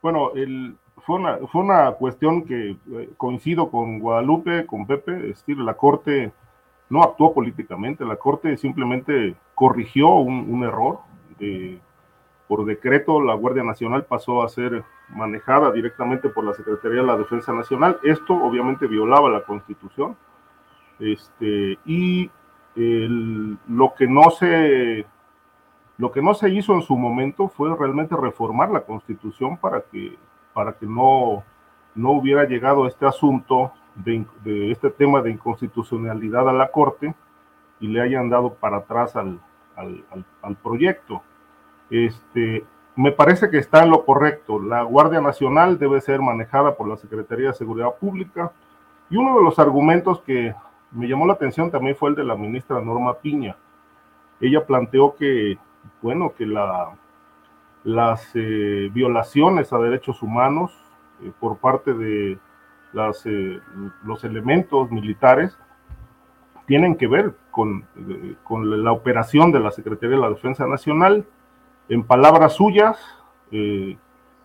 Bueno, 0.00 0.30
fue, 1.04 1.16
una, 1.16 1.38
fue 1.48 1.62
una 1.62 1.92
cuestión 1.92 2.44
que 2.44 2.70
eh, 2.70 3.10
coincido 3.16 3.70
con 3.70 3.98
Guadalupe, 3.98 4.64
con 4.66 4.86
Pepe, 4.86 5.30
es 5.30 5.38
decir, 5.40 5.58
la 5.58 5.74
Corte 5.74 6.32
no 6.92 7.02
actuó 7.02 7.32
políticamente, 7.32 8.04
la 8.04 8.16
Corte 8.16 8.54
simplemente 8.58 9.34
corrigió 9.54 10.10
un, 10.16 10.62
error. 10.62 10.98
por 12.46 12.66
decreto, 12.66 13.22
la 13.22 13.32
Guardia 13.32 13.64
Nacional 13.64 14.04
pasó 14.04 14.42
a 14.42 14.48
ser 14.50 14.84
manejada 15.08 15.72
directamente 15.72 16.28
por 16.28 16.44
la 16.44 16.52
Secretaría 16.52 17.00
de 17.00 17.06
la 17.06 17.16
Defensa 17.16 17.50
Nacional. 17.54 17.98
Esto 18.02 18.34
obviamente 18.34 18.86
violaba 18.86 19.30
la 19.30 19.42
Constitución. 19.42 20.18
Este, 21.00 21.78
y 21.86 22.30
lo 22.76 23.94
que 23.94 24.06
no 24.06 24.28
se 24.30 25.06
lo 25.96 26.12
que 26.12 26.20
no 26.20 26.34
se 26.34 26.50
hizo 26.50 26.74
en 26.74 26.82
su 26.82 26.94
momento 26.98 27.48
fue 27.48 27.74
realmente 27.74 28.14
reformar 28.16 28.70
la 28.70 28.82
Constitución 28.82 29.56
para 29.56 29.80
que 29.80 30.18
para 30.52 30.74
que 30.74 30.84
no 30.84 31.42
no 31.94 32.10
hubiera 32.10 32.44
llegado 32.44 32.86
este 32.86 33.06
asunto 33.06 33.72
de, 33.94 34.70
este 34.70 34.90
tema 34.90 35.22
de 35.22 35.30
inconstitucionalidad 35.30 36.48
a 36.48 36.52
la 36.52 36.70
Corte 36.70 37.14
y 37.80 37.88
le 37.88 38.00
hayan 38.00 38.28
dado 38.28 38.54
para 38.54 38.78
atrás 38.78 39.16
al, 39.16 39.40
al, 39.76 40.04
al 40.42 40.56
proyecto. 40.56 41.22
Este, 41.90 42.64
me 42.96 43.12
parece 43.12 43.50
que 43.50 43.58
está 43.58 43.82
en 43.82 43.90
lo 43.90 44.04
correcto. 44.04 44.60
La 44.60 44.82
Guardia 44.82 45.20
Nacional 45.20 45.78
debe 45.78 46.00
ser 46.00 46.20
manejada 46.20 46.74
por 46.76 46.88
la 46.88 46.96
Secretaría 46.96 47.48
de 47.48 47.54
Seguridad 47.54 47.94
Pública. 47.98 48.52
Y 49.10 49.16
uno 49.16 49.36
de 49.36 49.44
los 49.44 49.58
argumentos 49.58 50.20
que 50.22 50.54
me 50.90 51.08
llamó 51.08 51.26
la 51.26 51.34
atención 51.34 51.70
también 51.70 51.96
fue 51.96 52.10
el 52.10 52.16
de 52.16 52.24
la 52.24 52.36
ministra 52.36 52.80
Norma 52.80 53.14
Piña. 53.14 53.56
Ella 54.40 54.64
planteó 54.64 55.14
que, 55.14 55.58
bueno, 56.00 56.32
que 56.36 56.46
la, 56.46 56.90
las 57.84 58.30
eh, 58.34 58.90
violaciones 58.92 59.72
a 59.72 59.78
derechos 59.78 60.22
humanos 60.22 60.72
eh, 61.22 61.32
por 61.40 61.56
parte 61.58 61.94
de 61.94 62.38
las, 62.92 63.24
eh, 63.26 63.60
los 64.04 64.24
elementos 64.24 64.90
militares 64.90 65.56
tienen 66.66 66.96
que 66.96 67.06
ver 67.06 67.34
con, 67.50 67.84
con 68.44 68.84
la 68.84 68.92
operación 68.92 69.52
de 69.52 69.60
la 69.60 69.70
Secretaría 69.70 70.16
de 70.16 70.22
la 70.22 70.30
Defensa 70.30 70.66
Nacional. 70.66 71.26
En 71.88 72.04
palabras 72.04 72.54
suyas, 72.54 72.98
eh, 73.50 73.96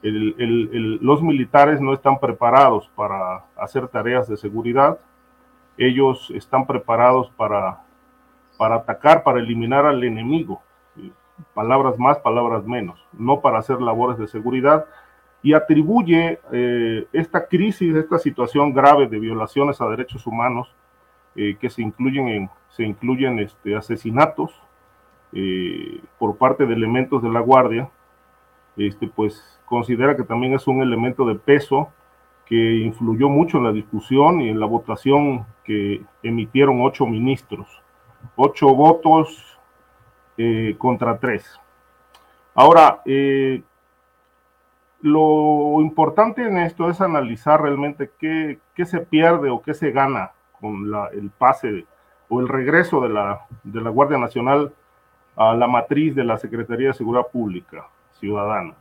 los 0.01 1.21
militares 1.21 1.81
no 1.81 1.93
están 1.93 2.19
preparados 2.19 2.89
para 2.95 3.45
hacer 3.55 3.87
tareas 3.87 4.27
de 4.27 4.37
seguridad, 4.37 4.99
ellos 5.77 6.31
están 6.33 6.65
preparados 6.65 7.29
para, 7.31 7.83
para 8.57 8.75
atacar, 8.75 9.23
para 9.23 9.39
eliminar 9.39 9.85
al 9.85 10.03
enemigo. 10.03 10.61
palabras 11.53 11.99
más, 11.99 12.17
palabras 12.17 12.65
menos, 12.65 13.05
no 13.13 13.41
para 13.41 13.59
hacer 13.59 13.79
labores 13.81 14.17
de 14.17 14.27
seguridad, 14.27 14.85
y 15.43 15.53
atribuye 15.53 16.39
eh, 16.51 17.07
esta 17.13 17.47
crisis, 17.47 17.95
esta 17.95 18.17
situación 18.17 18.73
grave 18.73 19.07
de 19.07 19.19
violaciones 19.19 19.79
a 19.79 19.87
derechos 19.87 20.25
humanos, 20.25 20.73
eh, 21.35 21.55
que 21.59 21.69
se 21.69 21.81
incluyen, 21.81 22.27
en, 22.27 22.49
se 22.69 22.83
incluyen 22.83 23.39
este, 23.39 23.75
asesinatos 23.75 24.51
eh, 25.33 26.01
por 26.17 26.37
parte 26.37 26.65
de 26.65 26.73
elementos 26.73 27.21
de 27.21 27.29
la 27.29 27.39
Guardia, 27.41 27.89
este, 28.75 29.07
pues 29.07 29.59
considera 29.65 30.15
que 30.15 30.23
también 30.23 30.53
es 30.53 30.67
un 30.67 30.81
elemento 30.81 31.25
de 31.25 31.35
peso 31.35 31.91
que 32.45 32.77
influyó 32.77 33.29
mucho 33.29 33.57
en 33.57 33.65
la 33.65 33.71
discusión 33.71 34.41
y 34.41 34.49
en 34.49 34.59
la 34.59 34.65
votación 34.65 35.45
que 35.63 36.01
emitieron 36.23 36.81
ocho 36.81 37.05
ministros. 37.05 37.67
Ocho 38.35 38.73
votos 38.73 39.43
contra 40.77 41.17
tres. 41.17 41.59
Ahora, 42.53 43.01
lo 45.01 45.79
importante 45.81 46.43
en 46.43 46.57
esto 46.57 46.89
es 46.89 47.01
analizar 47.01 47.61
realmente 47.61 48.11
qué, 48.19 48.59
se 48.85 48.99
pierde 48.99 49.49
o 49.49 49.61
qué 49.61 49.73
se 49.73 49.91
gana 49.91 50.31
con 50.59 50.91
el 51.13 51.29
pase 51.29 51.85
o 52.29 52.39
el 52.39 52.47
regreso 52.47 53.01
de 53.01 53.09
la, 53.09 53.45
Guardia 53.89 54.17
Nacional 54.17 54.73
a 55.35 55.53
la 55.55 55.67
matriz 55.67 56.15
de 56.15 56.23
la 56.23 56.37
Secretaría 56.37 56.87
de 56.87 56.93
Seguridad 56.93 57.27
Pública 57.31 57.87
Ciudadana. 58.13 58.73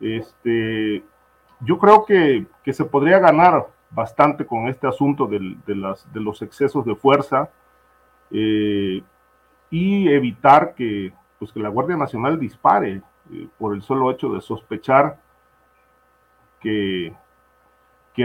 Este, 0.00 1.04
yo 1.60 1.78
creo 1.78 2.06
que, 2.06 2.46
se 2.72 2.84
podría 2.84 3.18
ganar 3.18 3.66
bastante 3.90 4.46
con 4.46 4.68
este 4.68 4.86
asunto 4.86 5.26
de 5.26 5.74
los 6.14 6.42
excesos 6.42 6.84
de 6.86 6.94
fuerza 6.94 7.50
eh, 8.30 9.02
y 9.70 10.08
evitar 10.08 10.74
que, 10.74 11.12
pues, 11.38 11.52
que 11.52 11.60
la 11.60 11.68
Guardia 11.68 11.96
Nacional 11.96 12.38
dispare 12.38 13.02
eh, 13.32 13.48
por 13.58 13.74
el 13.74 13.82
solo 13.82 14.10
hecho 14.10 14.30
de 14.30 14.40
sospechar 14.40 15.18
que, 16.60 17.14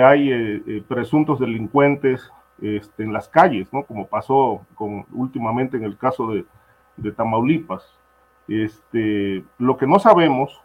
hay 0.03 0.29
eh, 0.29 0.83
presuntos 0.85 1.39
delincuentes 1.39 2.29
este, 2.61 3.03
en 3.03 3.13
las 3.13 3.29
calles, 3.29 3.71
¿no? 3.71 3.83
como 3.83 4.07
pasó 4.07 4.65
últimamente 5.13 5.77
en 5.77 5.85
el 5.85 5.97
caso 5.97 6.27
de, 6.31 6.45
de 6.97 7.11
Tamaulipas. 7.13 7.97
Este, 8.47 9.43
lo 9.57 9.77
que 9.77 9.87
no 9.87 9.99
sabemos, 9.99 10.61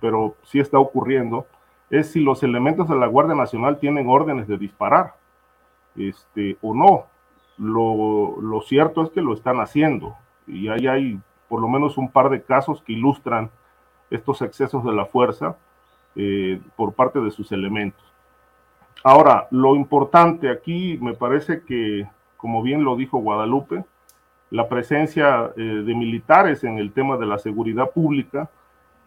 pero 0.00 0.34
sí 0.42 0.60
está 0.60 0.78
ocurriendo, 0.78 1.46
es 1.90 2.10
si 2.10 2.20
los 2.20 2.42
elementos 2.42 2.88
de 2.88 2.96
la 2.96 3.06
Guardia 3.06 3.34
Nacional 3.34 3.78
tienen 3.78 4.08
órdenes 4.08 4.48
de 4.48 4.58
disparar 4.58 5.14
este, 5.96 6.56
o 6.62 6.74
no. 6.74 7.06
Lo, 7.58 8.60
cierto 8.66 9.02
es 9.02 9.10
que 9.10 9.20
lo 9.20 9.34
están 9.34 9.60
haciendo 9.60 10.16
y 10.46 10.68
ahí 10.68 10.86
hay 10.86 11.20
por 11.48 11.60
lo 11.60 11.68
menos 11.68 11.98
un 11.98 12.10
par 12.10 12.30
de 12.30 12.42
casos 12.42 12.82
que 12.82 12.94
ilustran 12.94 13.50
estos 14.10 14.40
excesos 14.42 14.84
de 14.84 14.92
la 14.92 15.04
fuerza 15.04 15.56
eh, 16.16 16.60
por 16.76 16.92
parte 16.94 17.20
de 17.20 17.30
sus 17.30 17.52
elementos. 17.52 18.04
Ahora, 19.04 19.48
lo 19.50 19.74
importante 19.74 20.50
aquí 20.50 20.98
me 21.00 21.14
parece 21.14 21.62
que, 21.62 22.08
como 22.36 22.62
bien 22.62 22.84
lo 22.84 22.96
dijo 22.96 23.18
Guadalupe, 23.18 23.84
la 24.50 24.68
presencia 24.68 25.50
eh, 25.56 25.62
de 25.62 25.94
militares 25.94 26.62
en 26.64 26.78
el 26.78 26.92
tema 26.92 27.16
de 27.16 27.26
la 27.26 27.38
seguridad 27.38 27.90
pública, 27.90 28.50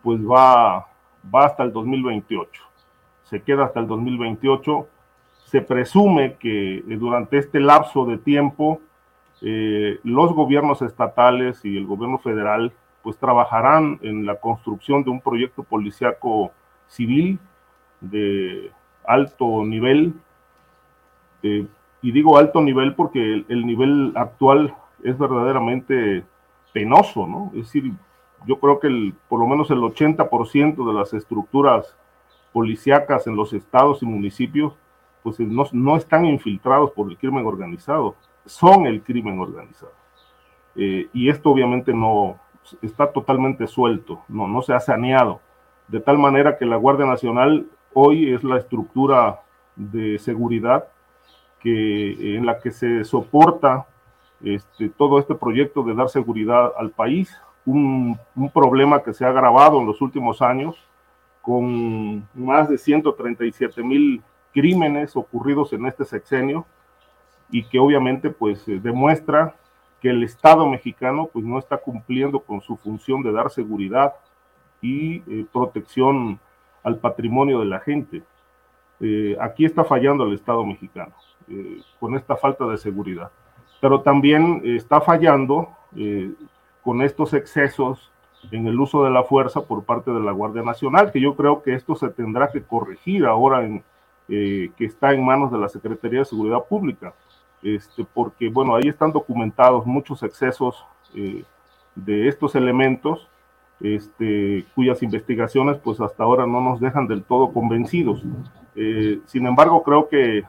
pues 0.02 0.20
va, 0.22 0.88
va 1.34 1.46
hasta 1.46 1.64
el 1.64 1.72
2028 1.72 2.66
se 3.26 3.42
queda 3.42 3.66
hasta 3.66 3.80
el 3.80 3.88
2028. 3.88 4.88
Se 5.46 5.62
presume 5.62 6.36
que 6.36 6.78
eh, 6.78 6.84
durante 6.88 7.38
este 7.38 7.60
lapso 7.60 8.06
de 8.06 8.18
tiempo 8.18 8.82
los 10.04 10.34
gobiernos 10.34 10.82
estatales 10.82 11.64
y 11.66 11.78
el 11.78 11.86
gobierno 11.86 12.18
federal 12.18 12.74
pues 13.04 13.16
trabajarán 13.18 14.00
en 14.02 14.26
la 14.26 14.38
construcción 14.38 15.04
de 15.04 15.12
un 15.12 15.22
proyecto 15.22 15.62
policiaco 15.62 16.52
civil 16.88 17.40
de 18.02 18.72
alto 19.06 19.64
nivel. 19.64 20.14
Eh, 21.44 21.66
y 22.02 22.12
digo 22.12 22.38
alto 22.38 22.62
nivel 22.62 22.96
porque 22.96 23.46
el, 23.48 23.66
nivel 23.66 24.14
actual 24.16 24.76
es 25.04 25.18
verdaderamente 25.18 26.24
penoso, 26.74 27.28
¿no? 27.28 27.52
Es 27.54 27.66
decir, 27.66 27.92
yo 28.46 28.60
creo 28.60 28.80
que 28.80 28.88
el, 28.88 29.16
por 29.28 29.40
lo 29.40 29.48
menos 29.48 29.72
el 29.72 29.80
80% 29.80 30.88
de 30.88 30.94
las 30.94 31.14
estructuras 31.14 31.96
policíacas 32.54 33.28
en 33.28 33.36
los 33.36 33.54
estados 33.54 34.04
y 34.04 34.06
municipios, 34.06 34.74
pues 35.24 35.40
no, 35.40 35.66
no 35.72 35.98
están 35.98 36.26
infiltrados 36.26 36.92
por 36.92 37.10
el 37.10 37.18
crimen 37.18 37.46
organizado, 37.46 38.16
son 38.46 38.86
el 38.86 39.02
crimen 39.02 39.40
organizado. 39.40 39.92
Eh, 40.76 41.10
y 41.14 41.30
esto 41.30 41.50
obviamente 41.50 41.94
no 41.94 42.40
está 42.82 43.12
totalmente 43.12 43.68
suelto, 43.68 44.24
no, 44.28 44.48
no 44.48 44.62
se 44.62 44.74
ha 44.74 44.80
saneado, 44.80 45.40
de 45.88 46.00
tal 46.00 46.18
manera 46.18 46.58
que 46.58 46.66
la 46.66 46.78
Guardia 46.78 47.06
Nacional 47.06 47.68
hoy 47.94 48.34
es 48.34 48.44
la 48.44 48.58
estructura 48.58 49.42
de 49.76 50.18
seguridad 50.20 50.88
que, 51.60 52.36
en 52.36 52.46
la 52.46 52.60
que 52.60 52.72
se 52.72 53.04
soporta 53.04 53.88
este, 54.44 54.90
todo 54.90 55.20
este 55.20 55.36
proyecto 55.36 55.84
de 55.84 55.96
dar 55.96 56.10
seguridad 56.10 56.72
al 56.78 56.92
país, 56.92 57.36
un, 57.66 58.18
un 58.36 58.50
problema 58.50 59.02
que 59.02 59.14
se 59.14 59.26
ha 59.26 59.30
agravado 59.30 59.80
en 59.80 59.88
los 59.88 60.02
últimos 60.02 60.42
años 60.42 60.76
con 61.42 62.28
más 62.34 62.70
de 62.70 62.78
137 62.78 63.84
mil 63.84 64.22
crímenes 64.54 65.16
ocurridos 65.16 65.74
en 65.74 65.86
este 65.86 66.06
sexenio 66.06 66.66
y 67.52 67.64
que 67.64 67.78
obviamente 67.78 68.30
pues 68.30 68.68
eh, 68.68 68.80
demuestra 68.82 69.56
que 70.02 70.10
el 70.10 70.24
Estado 70.24 70.68
mexicano 70.68 71.30
pues 71.32 71.46
no 71.46 71.60
está 71.60 71.78
cumpliendo 71.78 72.40
con 72.40 72.62
su 72.62 72.78
función 72.78 73.22
de 73.22 73.32
dar 73.32 73.52
seguridad 73.52 74.14
y 74.82 75.18
eh, 75.18 75.46
protección 75.52 76.40
al 76.84 76.98
patrimonio 76.98 77.60
de 77.60 77.66
la 77.66 77.80
gente. 77.80 78.24
Eh, 79.00 79.36
aquí 79.40 79.66
está 79.66 79.84
fallando 79.84 80.26
el 80.26 80.34
Estado 80.34 80.66
mexicano 80.66 81.14
con 82.00 82.16
esta 82.16 82.36
falta 82.36 82.66
de 82.66 82.76
seguridad, 82.76 83.30
pero 83.80 84.02
también 84.02 84.64
está 84.66 85.00
fallando 85.00 85.70
con 86.82 87.04
estos 87.04 87.36
excesos 87.36 88.12
en 88.52 88.68
el 88.68 88.80
uso 88.80 89.04
de 89.04 89.12
la 89.12 89.24
fuerza 89.24 89.62
por 89.62 89.84
parte 89.84 90.12
de 90.12 90.20
la 90.20 90.32
Guardia 90.32 90.64
Nacional, 90.64 91.12
que 91.12 91.22
yo 91.22 91.36
creo 91.36 91.62
que 91.62 91.74
esto 91.74 91.96
se 91.96 92.10
tendrá 92.10 92.50
que 92.52 92.64
corregir 92.64 93.26
ahora 93.26 93.66
en, 93.66 93.84
eh, 94.28 94.72
que 94.78 94.86
está 94.86 95.14
en 95.14 95.26
manos 95.26 95.52
de 95.52 95.58
la 95.58 95.70
Secretaría 95.70 96.20
de 96.20 96.26
Seguridad 96.26 96.64
Pública, 96.68 97.14
este, 97.62 98.06
porque 98.14 98.50
bueno, 98.50 98.76
ahí 98.76 98.88
están 98.88 99.12
documentados 99.12 99.86
muchos 99.86 100.24
excesos 100.24 100.86
eh, 101.16 101.44
de 101.96 102.28
estos 102.28 102.56
elementos, 102.56 103.28
este, 103.82 104.66
cuyas 104.74 105.04
investigaciones 105.04 105.78
pues 105.84 106.00
hasta 106.00 106.24
ahora 106.24 106.46
no 106.46 106.62
nos 106.62 106.80
dejan 106.80 107.08
del 107.08 107.24
todo 107.24 107.52
convencidos. 107.52 108.24
Eh, 108.76 109.20
sin 109.26 109.46
embargo, 109.46 109.84
creo 109.84 110.08
que 110.08 110.44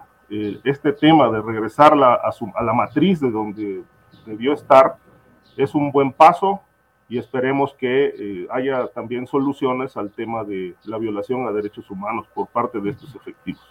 este 0.64 0.92
tema 0.92 1.30
de 1.30 1.40
regresarla 1.40 2.14
a, 2.14 2.30
a 2.54 2.64
la 2.64 2.72
matriz 2.72 3.20
de 3.20 3.30
donde 3.30 3.82
debió 4.24 4.54
estar 4.54 4.96
es 5.56 5.74
un 5.74 5.92
buen 5.92 6.12
paso, 6.12 6.60
y 7.08 7.18
esperemos 7.18 7.72
que 7.74 8.06
eh, 8.06 8.46
haya 8.50 8.88
también 8.88 9.26
soluciones 9.26 9.96
al 9.96 10.10
tema 10.10 10.42
de 10.42 10.74
la 10.84 10.98
violación 10.98 11.46
a 11.46 11.52
derechos 11.52 11.88
humanos 11.90 12.26
por 12.34 12.48
parte 12.48 12.80
de 12.80 12.90
estos 12.90 13.14
efectivos. 13.14 13.62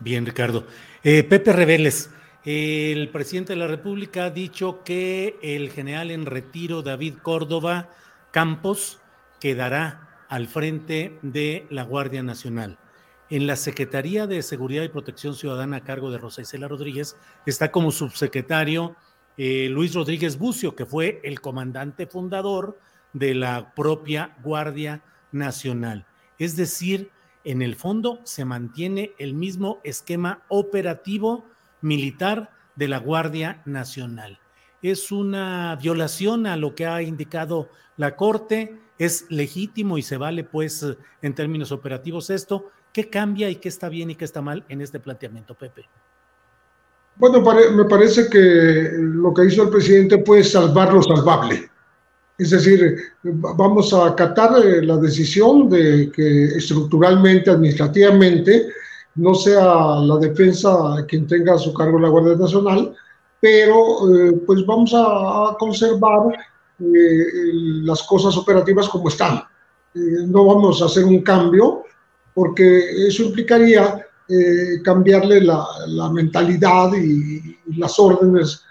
Bien, 0.00 0.24
Ricardo. 0.24 0.64
Eh, 1.02 1.24
Pepe 1.24 1.52
Reveles, 1.52 2.10
el 2.44 3.10
presidente 3.10 3.52
de 3.52 3.58
la 3.58 3.66
República 3.66 4.24
ha 4.24 4.30
dicho 4.30 4.82
que 4.82 5.36
el 5.42 5.70
general 5.70 6.10
en 6.10 6.24
retiro 6.24 6.82
David 6.82 7.16
Córdoba 7.22 7.88
Campos 8.34 8.98
quedará 9.38 10.26
al 10.28 10.48
frente 10.48 11.20
de 11.22 11.68
la 11.70 11.84
Guardia 11.84 12.24
Nacional. 12.24 12.80
En 13.30 13.46
la 13.46 13.54
Secretaría 13.54 14.26
de 14.26 14.42
Seguridad 14.42 14.82
y 14.82 14.88
Protección 14.88 15.36
Ciudadana 15.36 15.76
a 15.76 15.84
cargo 15.84 16.10
de 16.10 16.18
Rosa 16.18 16.42
Isela 16.42 16.66
Rodríguez 16.66 17.16
está 17.46 17.70
como 17.70 17.92
subsecretario 17.92 18.96
eh, 19.36 19.68
Luis 19.70 19.94
Rodríguez 19.94 20.36
Bucio, 20.36 20.74
que 20.74 20.84
fue 20.84 21.20
el 21.22 21.40
comandante 21.40 22.08
fundador 22.08 22.76
de 23.12 23.36
la 23.36 23.72
propia 23.72 24.36
Guardia 24.42 25.04
Nacional. 25.30 26.04
Es 26.36 26.56
decir, 26.56 27.12
en 27.44 27.62
el 27.62 27.76
fondo 27.76 28.18
se 28.24 28.44
mantiene 28.44 29.12
el 29.20 29.34
mismo 29.34 29.78
esquema 29.84 30.42
operativo 30.48 31.46
militar 31.82 32.50
de 32.74 32.88
la 32.88 32.98
Guardia 32.98 33.62
Nacional. 33.64 34.40
Es 34.84 35.10
una 35.10 35.78
violación 35.80 36.46
a 36.46 36.58
lo 36.58 36.74
que 36.74 36.84
ha 36.84 37.00
indicado 37.00 37.70
la 37.96 38.16
Corte, 38.16 38.78
es 38.98 39.24
legítimo 39.30 39.96
y 39.96 40.02
se 40.02 40.18
vale 40.18 40.44
pues 40.44 40.86
en 41.22 41.34
términos 41.34 41.72
operativos 41.72 42.28
esto. 42.28 42.66
¿Qué 42.92 43.08
cambia 43.08 43.48
y 43.48 43.56
qué 43.56 43.70
está 43.70 43.88
bien 43.88 44.10
y 44.10 44.14
qué 44.14 44.26
está 44.26 44.42
mal 44.42 44.62
en 44.68 44.82
este 44.82 45.00
planteamiento, 45.00 45.54
Pepe? 45.54 45.88
Bueno, 47.16 47.40
me 47.74 47.86
parece 47.86 48.28
que 48.28 48.90
lo 48.98 49.32
que 49.32 49.46
hizo 49.46 49.62
el 49.62 49.70
presidente 49.70 50.18
puede 50.18 50.44
salvar 50.44 50.92
lo 50.92 51.02
salvable. 51.02 51.70
Es 52.36 52.50
decir, 52.50 52.94
vamos 53.22 53.90
a 53.94 54.08
acatar 54.08 54.66
eh, 54.66 54.82
la 54.82 54.98
decisión 54.98 55.70
de 55.70 56.12
que 56.14 56.44
estructuralmente, 56.58 57.48
administrativamente, 57.48 58.66
no 59.14 59.32
sea 59.32 59.64
la 60.02 60.18
defensa 60.18 61.06
quien 61.08 61.26
tenga 61.26 61.54
a 61.54 61.58
su 61.58 61.72
cargo 61.72 61.98
la 61.98 62.10
Guardia 62.10 62.36
Nacional, 62.36 62.94
pero 63.44 64.08
eh, 64.08 64.40
pues 64.46 64.64
vamos 64.64 64.94
a, 64.94 65.54
conservar 65.58 66.32
las 66.78 68.02
cosas 68.04 68.34
operativas 68.38 68.88
como 68.88 69.08
están. 69.08 69.42
no 69.94 70.46
vamos 70.46 70.80
a 70.80 70.86
hacer 70.86 71.04
un 71.04 71.20
cambio 71.20 71.84
porque 72.32 73.06
eso 73.06 73.22
implicaría 73.24 74.06
cambiarle 74.82 75.42
la, 75.42 75.62
la 75.88 76.08
mentalidad 76.08 76.94
y, 76.94 77.58
y, 77.66 77.76
las 77.76 77.98
órdenes 77.98 78.64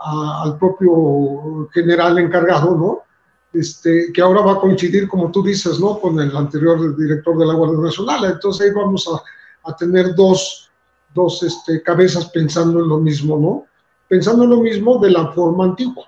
al 0.00 0.58
propio 0.58 1.68
general 1.72 2.18
encargado, 2.18 2.76
¿no? 2.76 3.02
Este, 3.52 4.12
que 4.12 4.20
ahora 4.20 4.40
va 4.40 4.54
a 4.54 4.60
coincidir, 4.60 5.06
como 5.06 5.30
tú 5.30 5.44
dices, 5.44 5.78
¿no? 5.78 6.00
con 6.00 6.18
el 6.18 6.36
anterior 6.36 6.96
director 6.96 7.38
de 7.38 7.46
la 7.46 7.54
Guardia 7.54 7.78
Nacional. 7.78 8.24
Entonces 8.24 8.66
ahí 8.66 8.74
vamos 8.74 9.08
a, 9.08 9.70
a 9.70 9.76
tener 9.76 10.12
dos, 10.16 10.63
dos 11.14 11.42
este, 11.42 11.82
cabezas 11.82 12.26
pensando 12.30 12.80
en 12.80 12.88
lo 12.88 12.98
mismo, 12.98 13.38
¿no? 13.38 13.66
Pensando 14.08 14.44
en 14.44 14.50
lo 14.50 14.58
mismo 14.58 14.98
de 14.98 15.10
la 15.10 15.32
forma 15.32 15.64
antigua. 15.64 16.04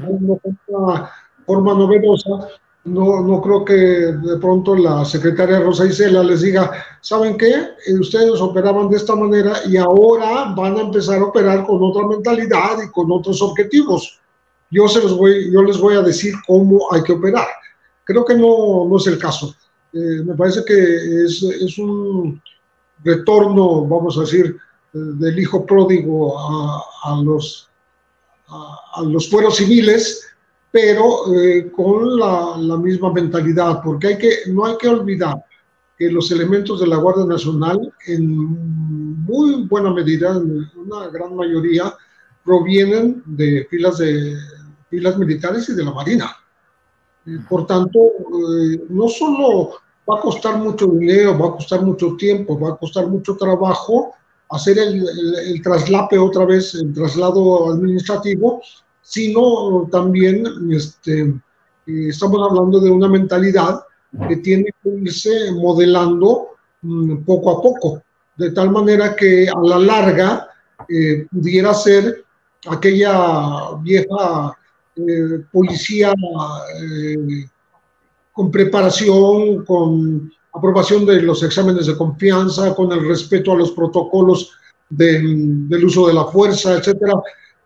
No 0.00 0.38
una 0.68 1.10
forma 1.46 1.74
novedosa, 1.74 2.48
no, 2.84 3.22
no 3.22 3.40
creo 3.40 3.64
que 3.64 3.74
de 3.74 4.36
pronto 4.38 4.76
la 4.76 5.04
secretaria 5.04 5.60
Rosa 5.60 5.86
Isela 5.86 6.22
les 6.22 6.42
diga, 6.42 6.70
¿saben 7.00 7.36
qué? 7.36 7.52
Eh, 7.86 7.94
ustedes 7.98 8.40
operaban 8.40 8.88
de 8.88 8.96
esta 8.96 9.16
manera 9.16 9.54
y 9.66 9.76
ahora 9.76 10.52
van 10.56 10.76
a 10.76 10.82
empezar 10.82 11.18
a 11.18 11.24
operar 11.24 11.66
con 11.66 11.82
otra 11.82 12.06
mentalidad 12.06 12.78
y 12.84 12.90
con 12.90 13.10
otros 13.10 13.42
objetivos 13.42 14.20
yo, 14.70 14.88
se 14.88 15.00
los 15.00 15.16
voy, 15.16 15.52
yo 15.52 15.62
les 15.62 15.78
voy 15.78 15.94
a 15.94 16.02
decir 16.02 16.34
cómo 16.46 16.92
hay 16.92 17.02
que 17.02 17.12
operar. 17.12 17.46
Creo 18.04 18.24
que 18.24 18.34
no, 18.34 18.86
no 18.88 18.96
es 18.96 19.06
el 19.06 19.18
caso. 19.18 19.54
Eh, 19.92 20.22
me 20.24 20.34
parece 20.34 20.64
que 20.64 21.24
es, 21.24 21.42
es, 21.42 21.78
un 21.78 22.42
retorno, 23.04 23.86
vamos 23.86 24.16
a 24.16 24.22
decir, 24.22 24.56
eh, 24.94 24.98
del 24.98 25.38
hijo 25.38 25.64
pródigo 25.64 26.38
a, 26.38 26.82
a 27.04 27.22
los, 27.22 27.68
a, 28.48 29.02
los 29.02 29.28
fueros 29.30 29.56
civiles, 29.56 30.26
pero 30.70 31.34
eh, 31.34 31.70
con 31.70 32.18
la, 32.18 32.56
la, 32.58 32.76
misma 32.76 33.12
mentalidad, 33.12 33.80
porque 33.82 34.08
hay 34.08 34.18
que, 34.18 34.30
no 34.48 34.66
hay 34.66 34.76
que 34.78 34.88
olvidar 34.88 35.36
que 35.98 36.10
los 36.10 36.30
elementos 36.30 36.80
de 36.80 36.86
la 36.86 36.96
Guardia 36.96 37.24
Nacional, 37.24 37.92
en 38.06 38.26
muy 39.24 39.62
buena 39.66 39.92
medida, 39.92 40.36
en 40.36 40.68
una 40.76 41.08
gran 41.08 41.34
mayoría, 41.34 41.94
provienen 42.44 43.22
de 43.24 43.66
filas 43.70 43.98
de 43.98 44.36
filas 44.88 45.18
militares 45.18 45.68
y 45.68 45.74
de 45.74 45.84
la 45.84 45.92
Marina. 45.92 46.36
Por 47.48 47.66
tanto, 47.66 47.98
eh, 47.98 48.84
no 48.88 49.08
solo 49.08 49.80
va 50.08 50.18
a 50.18 50.20
costar 50.20 50.58
mucho 50.58 50.86
dinero, 50.86 51.38
va 51.38 51.48
a 51.48 51.52
costar 51.52 51.82
mucho 51.82 52.16
tiempo, 52.16 52.58
va 52.58 52.70
a 52.70 52.76
costar 52.76 53.06
mucho 53.06 53.36
trabajo 53.36 54.14
hacer 54.50 54.78
el, 54.78 55.60
traslape 55.62 56.18
otra 56.18 56.44
vez, 56.44 56.74
el 56.74 56.92
traslado 56.94 57.72
administrativo, 57.72 58.62
sino 59.02 59.88
también 59.90 60.44
este, 60.70 61.22
eh, 61.86 62.08
estamos 62.08 62.48
hablando 62.48 62.80
de 62.80 62.90
una 62.90 63.08
mentalidad 63.08 63.80
que 64.28 64.36
tiene 64.36 64.66
que 64.82 64.88
irse 64.88 65.50
modelando 65.52 66.48
mm, 66.82 67.24
poco 67.24 67.50
a 67.50 67.62
poco, 67.62 68.02
de 68.36 68.50
tal 68.52 68.70
manera 68.70 69.16
que 69.16 69.48
a 69.48 69.60
la 69.60 69.78
larga 69.78 70.48
eh, 70.88 71.26
pudiera 71.30 71.74
ser 71.74 72.24
aquella 72.68 73.74
vieja 73.82 74.56
eh, 74.96 75.44
policía 75.52 76.12
con 78.36 78.50
preparación, 78.50 79.64
con 79.64 80.30
aprobación 80.52 81.06
de 81.06 81.22
los 81.22 81.42
exámenes 81.42 81.86
de 81.86 81.96
confianza, 81.96 82.74
con 82.74 82.92
el 82.92 83.08
respeto 83.08 83.52
a 83.52 83.56
los 83.56 83.72
protocolos 83.72 84.52
del, 84.90 85.66
del 85.70 85.86
uso 85.86 86.06
de 86.06 86.12
la 86.12 86.26
fuerza, 86.26 86.74
etcétera, 86.74 87.14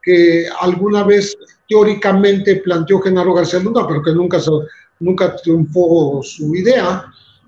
que 0.01 0.47
alguna 0.61 1.03
vez 1.03 1.37
teóricamente 1.69 2.55
planteó 2.57 3.01
Genaro 3.01 3.35
García 3.35 3.59
Luna, 3.59 3.85
pero 3.85 4.01
que 4.01 4.13
nunca, 4.13 4.39
nunca 5.01 5.35
triunfó 5.35 6.23
su 6.23 6.55
idea 6.55 7.05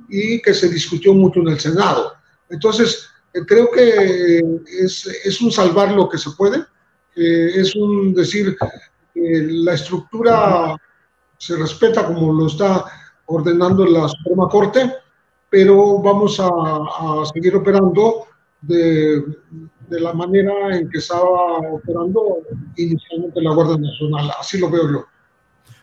y 0.08 0.42
que 0.42 0.52
se 0.52 0.68
discutió 0.68 1.14
mucho 1.14 1.42
en 1.42 1.48
el 1.50 1.60
Senado. 1.60 2.14
Entonces, 2.50 3.06
eh, 3.34 3.42
creo 3.46 3.70
que 3.70 4.42
es, 4.80 5.06
es, 5.24 5.40
un 5.40 5.52
salvar 5.52 5.92
lo 5.92 6.08
que 6.08 6.18
se 6.18 6.30
puede, 6.32 6.64
es 7.14 7.76
un 7.76 8.14
decir, 8.14 8.56
la 9.14 9.74
estructura 9.74 10.74
se 11.38 11.56
respeta 11.56 12.04
como 12.04 12.32
lo 12.32 12.46
está 12.48 12.84
ordenando 13.32 13.86
la 13.86 14.08
Suprema 14.08 14.48
Corte, 14.48 14.92
pero 15.50 15.98
vamos 16.00 16.40
a, 16.40 17.24
seguir 17.32 17.56
operando 17.56 18.26
de, 18.60 19.22
la 19.90 20.12
manera 20.14 20.76
en 20.76 20.88
que 20.88 20.98
estaba 20.98 21.58
operando 21.70 22.38
inicialmente 22.76 23.40
la 23.42 23.52
Guardia 23.54 23.76
Nacional. 23.76 24.30
Así 24.40 24.58
lo 24.58 24.70
veo 24.70 24.90
yo. 24.90 25.04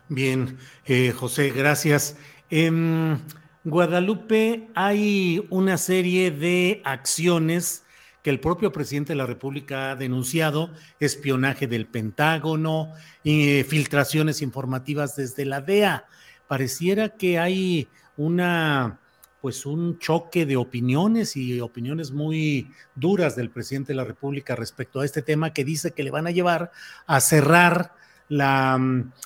Bien, 0.07 0.57
eh, 0.85 1.11
José, 1.11 1.51
gracias. 1.51 2.17
En 2.49 3.21
Guadalupe 3.63 4.69
hay 4.73 5.45
una 5.51 5.77
serie 5.77 6.31
de 6.31 6.81
acciones 6.83 7.83
que 8.23 8.31
el 8.31 8.39
propio 8.39 8.71
presidente 8.71 9.13
de 9.13 9.17
la 9.17 9.25
República 9.25 9.91
ha 9.91 9.95
denunciado, 9.95 10.71
espionaje 10.99 11.67
del 11.67 11.85
Pentágono, 11.85 12.91
eh, 13.23 13.63
filtraciones 13.63 14.41
informativas 14.41 15.15
desde 15.15 15.45
la 15.45 15.61
DEA. 15.61 16.05
Pareciera 16.49 17.09
que 17.09 17.37
hay 17.37 17.87
una 18.17 18.99
pues 19.39 19.65
un 19.65 19.99
choque 19.99 20.45
de 20.45 20.57
opiniones 20.57 21.37
y 21.37 21.61
opiniones 21.61 22.11
muy 22.11 22.73
duras 22.95 23.37
del 23.37 23.51
presidente 23.51 23.93
de 23.93 23.97
la 23.97 24.03
República 24.03 24.55
respecto 24.55 24.99
a 24.99 25.05
este 25.05 25.21
tema 25.21 25.53
que 25.53 25.63
dice 25.63 25.91
que 25.91 26.03
le 26.03 26.11
van 26.11 26.27
a 26.27 26.31
llevar 26.31 26.71
a 27.07 27.21
cerrar 27.21 27.93
la, 28.27 28.77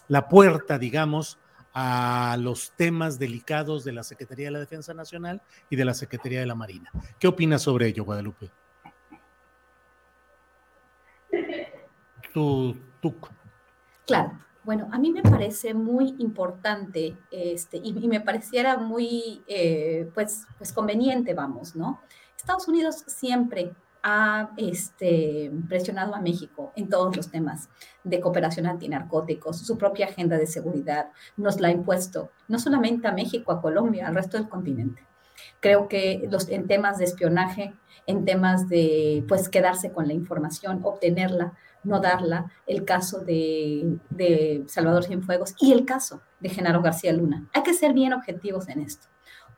la 0.07 0.27
puerta, 0.27 0.77
digamos, 0.77 1.39
a 1.73 2.37
los 2.39 2.73
temas 2.73 3.17
delicados 3.17 3.83
de 3.83 3.93
la 3.93 4.03
Secretaría 4.03 4.47
de 4.47 4.51
la 4.51 4.59
Defensa 4.59 4.93
Nacional 4.93 5.41
y 5.69 5.77
de 5.77 5.85
la 5.85 5.93
Secretaría 5.95 6.41
de 6.41 6.45
la 6.45 6.55
Marina. 6.55 6.91
¿Qué 7.17 7.27
opinas 7.27 7.63
sobre 7.63 7.87
ello, 7.87 8.03
Guadalupe? 8.03 8.51
tu, 12.33 12.75
Claro. 14.05 14.39
Bueno, 14.63 14.87
a 14.91 14.99
mí 14.99 15.11
me 15.11 15.21
parece 15.21 15.73
muy 15.73 16.15
importante 16.19 17.17
este, 17.31 17.77
y, 17.77 17.93
me 18.07 18.21
pareciera 18.21 18.77
muy 18.77 19.43
eh, 19.47 20.09
pues, 20.13 20.45
pues 20.57 20.71
conveniente, 20.71 21.33
vamos, 21.33 21.75
¿no? 21.75 21.99
Estados 22.37 22.67
Unidos 22.67 23.03
siempre 23.07 23.73
ha 24.03 24.51
este, 24.57 25.49
presionado 25.69 26.13
a 26.13 26.19
México 26.19 26.73
en 26.75 26.89
todos 26.89 27.15
los 27.15 27.31
temas 27.31 27.69
de 28.03 28.19
cooperación 28.19 28.65
antinarcóticos, 28.65 29.59
su 29.59 29.77
propia 29.77 30.07
agenda 30.07 30.37
de 30.37 30.45
seguridad 30.45 31.11
nos 31.37 31.61
la 31.61 31.69
ha 31.69 31.71
impuesto, 31.71 32.29
no 32.49 32.59
solamente 32.59 33.07
a 33.07 33.13
México, 33.13 33.53
a 33.53 33.61
Colombia, 33.61 34.07
al 34.07 34.15
resto 34.15 34.37
del 34.37 34.49
continente. 34.49 35.07
Creo 35.61 35.87
que 35.87 36.27
los, 36.29 36.49
en 36.49 36.67
temas 36.67 36.97
de 36.97 37.05
espionaje, 37.05 37.73
en 38.05 38.25
temas 38.25 38.67
de 38.67 39.23
pues 39.27 39.47
quedarse 39.47 39.93
con 39.93 40.07
la 40.07 40.13
información, 40.13 40.81
obtenerla, 40.83 41.53
no 41.83 41.99
darla, 41.99 42.51
el 42.67 42.85
caso 42.85 43.19
de, 43.19 43.97
Salvador 44.67 45.03
Cienfuegos 45.03 45.55
y 45.59 45.73
el 45.73 45.85
caso 45.85 46.21
de 46.39 46.49
Genaro 46.49 46.81
García 46.81 47.13
Luna. 47.13 47.47
Hay 47.53 47.63
que 47.63 47.73
ser 47.73 47.93
bien 47.93 48.13
objetivos 48.13 48.67
en 48.69 48.81
esto 48.81 49.07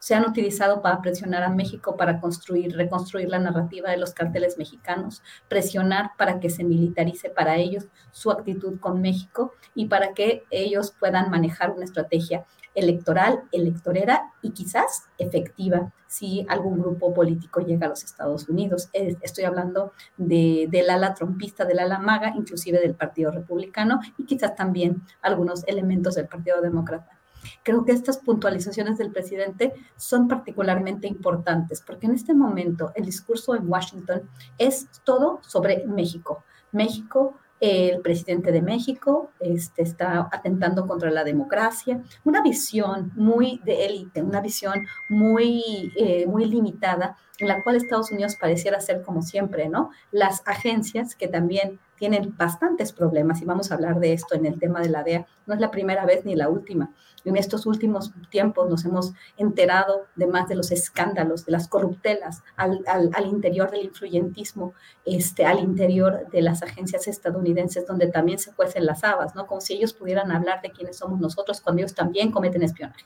se 0.06 0.14
han 0.14 0.30
utilizado 0.30 0.84
para 0.84 1.02
presionar 1.02 1.42
a 1.42 1.50
México 1.50 1.98
para 1.98 2.20
construir, 2.20 2.76
reconstruir 2.76 3.28
la 3.28 3.40
narrativa 3.40 3.90
de 3.90 3.98
los 3.98 4.14
carteles 4.14 4.56
mexicanos, 4.56 5.24
presionar 5.48 6.12
para 6.16 6.40
que 6.40 6.52
se 6.52 6.64
militarice 6.64 7.32
para 7.32 7.56
ellos 7.56 7.88
su 8.12 8.30
actitud 8.30 8.80
con 8.80 9.02
México 9.02 9.54
y 9.74 9.88
para 9.88 10.14
que 10.14 10.44
ellos 10.52 10.94
puedan 11.00 11.32
manejar 11.32 11.72
una 11.72 11.86
estrategia 11.86 12.46
electoral, 12.76 13.44
electorera 13.52 14.34
y 14.42 14.52
quizás 14.52 15.06
efectiva 15.18 15.92
si 16.08 16.46
algún 16.50 16.80
grupo 16.80 17.14
político 17.14 17.62
llega 17.62 17.88
a 17.88 17.90
los 17.90 18.04
Estados 18.04 18.48
Unidos. 18.48 18.90
Estoy 18.94 19.46
hablando 19.46 19.94
de, 20.18 20.68
del 20.70 20.90
ala 20.90 21.14
trompista, 21.14 21.66
del 21.66 21.80
ala 21.80 22.00
maga, 22.00 22.34
inclusive 22.36 22.80
del 22.80 22.96
Partido 22.96 23.32
Republicano 23.32 24.00
y 24.18 24.26
quizás 24.26 24.56
también 24.56 25.02
algunos 25.22 25.64
elementos 25.68 26.16
del 26.16 26.28
Partido 26.28 26.62
Demócrata. 26.62 27.20
Creo 27.64 27.86
que 27.86 27.92
estas 27.92 28.18
puntualizaciones 28.18 28.98
del 28.98 29.12
presidente 29.12 29.74
son 29.96 30.28
particularmente 30.28 31.08
importantes 31.08 31.82
porque 31.82 32.08
en 32.08 32.14
este 32.14 32.34
momento 32.34 32.92
el 32.96 33.06
discurso 33.06 33.56
en 33.56 33.68
Washington 33.68 34.30
es 34.58 34.88
todo 35.04 35.40
sobre 35.44 35.86
México. 35.86 36.44
México 36.72 37.38
el 37.66 38.02
presidente 38.02 38.52
de 38.52 38.62
México 38.62 39.32
este, 39.40 39.82
está 39.82 40.30
atentando 40.32 40.86
contra 40.88 41.10
la 41.10 41.24
democracia, 41.24 42.02
una 42.24 42.42
visión 42.42 43.12
muy 43.16 43.60
de 43.66 43.86
élite, 43.86 44.22
una 44.22 44.42
visión 44.42 44.86
muy, 45.10 45.92
eh, 45.98 46.26
muy 46.28 46.46
limitada, 46.46 47.18
en 47.40 47.48
la 47.48 47.64
cual 47.64 47.76
Estados 47.76 48.12
Unidos 48.12 48.36
pareciera 48.40 48.80
ser 48.80 49.02
como 49.02 49.22
siempre, 49.22 49.70
¿no? 49.70 49.90
Las 50.12 50.42
agencias 50.46 51.16
que 51.16 51.28
también 51.28 51.80
tienen 51.98 52.36
bastantes 52.38 52.92
problemas 52.92 53.42
y 53.42 53.46
vamos 53.46 53.72
a 53.72 53.76
hablar 53.76 54.00
de 54.00 54.14
esto 54.14 54.36
en 54.36 54.46
el 54.46 54.60
tema 54.60 54.82
de 54.82 54.90
la 54.90 55.04
DEA. 55.04 55.26
No 55.46 55.54
es 55.54 55.60
la 55.60 55.72
primera 55.72 56.06
vez 56.06 56.26
ni 56.26 56.36
la 56.36 56.50
última. 56.50 56.92
En 57.24 57.38
estos 57.38 57.66
últimos 57.66 58.12
tiempos 58.30 58.70
nos 58.70 58.86
hemos 58.86 59.14
enterado 59.38 60.06
de 60.16 60.28
más 60.28 60.48
de 60.48 60.56
los 60.56 60.72
escándalos, 60.72 61.46
de 61.46 61.54
las 61.54 61.68
corruptelas 61.68 62.44
al, 62.56 62.84
al, 62.86 63.26
interior 63.26 63.72
del 63.72 63.86
influyentismo, 63.86 64.74
este, 65.06 65.46
al 65.46 65.60
interior 65.60 66.28
de 66.32 66.42
las 66.42 66.62
agencias 66.62 67.08
estadounidenses, 67.08 67.88
donde 67.88 68.08
también 68.08 68.38
se 68.38 68.54
cuecen 68.54 68.86
las 68.86 69.04
habas, 69.04 69.34
¿no? 69.34 69.48
Como 69.48 69.62
si 69.62 69.74
ellos 69.74 69.94
pudieran 69.94 70.32
hablar 70.32 70.62
de 70.62 70.72
quiénes 70.72 70.98
somos 70.98 71.20
nosotros 71.20 71.62
cuando 71.62 71.82
ellos 71.82 71.96
también 71.96 72.32
cometen 72.32 72.62
espionaje. 72.62 73.06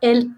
El 0.00 0.36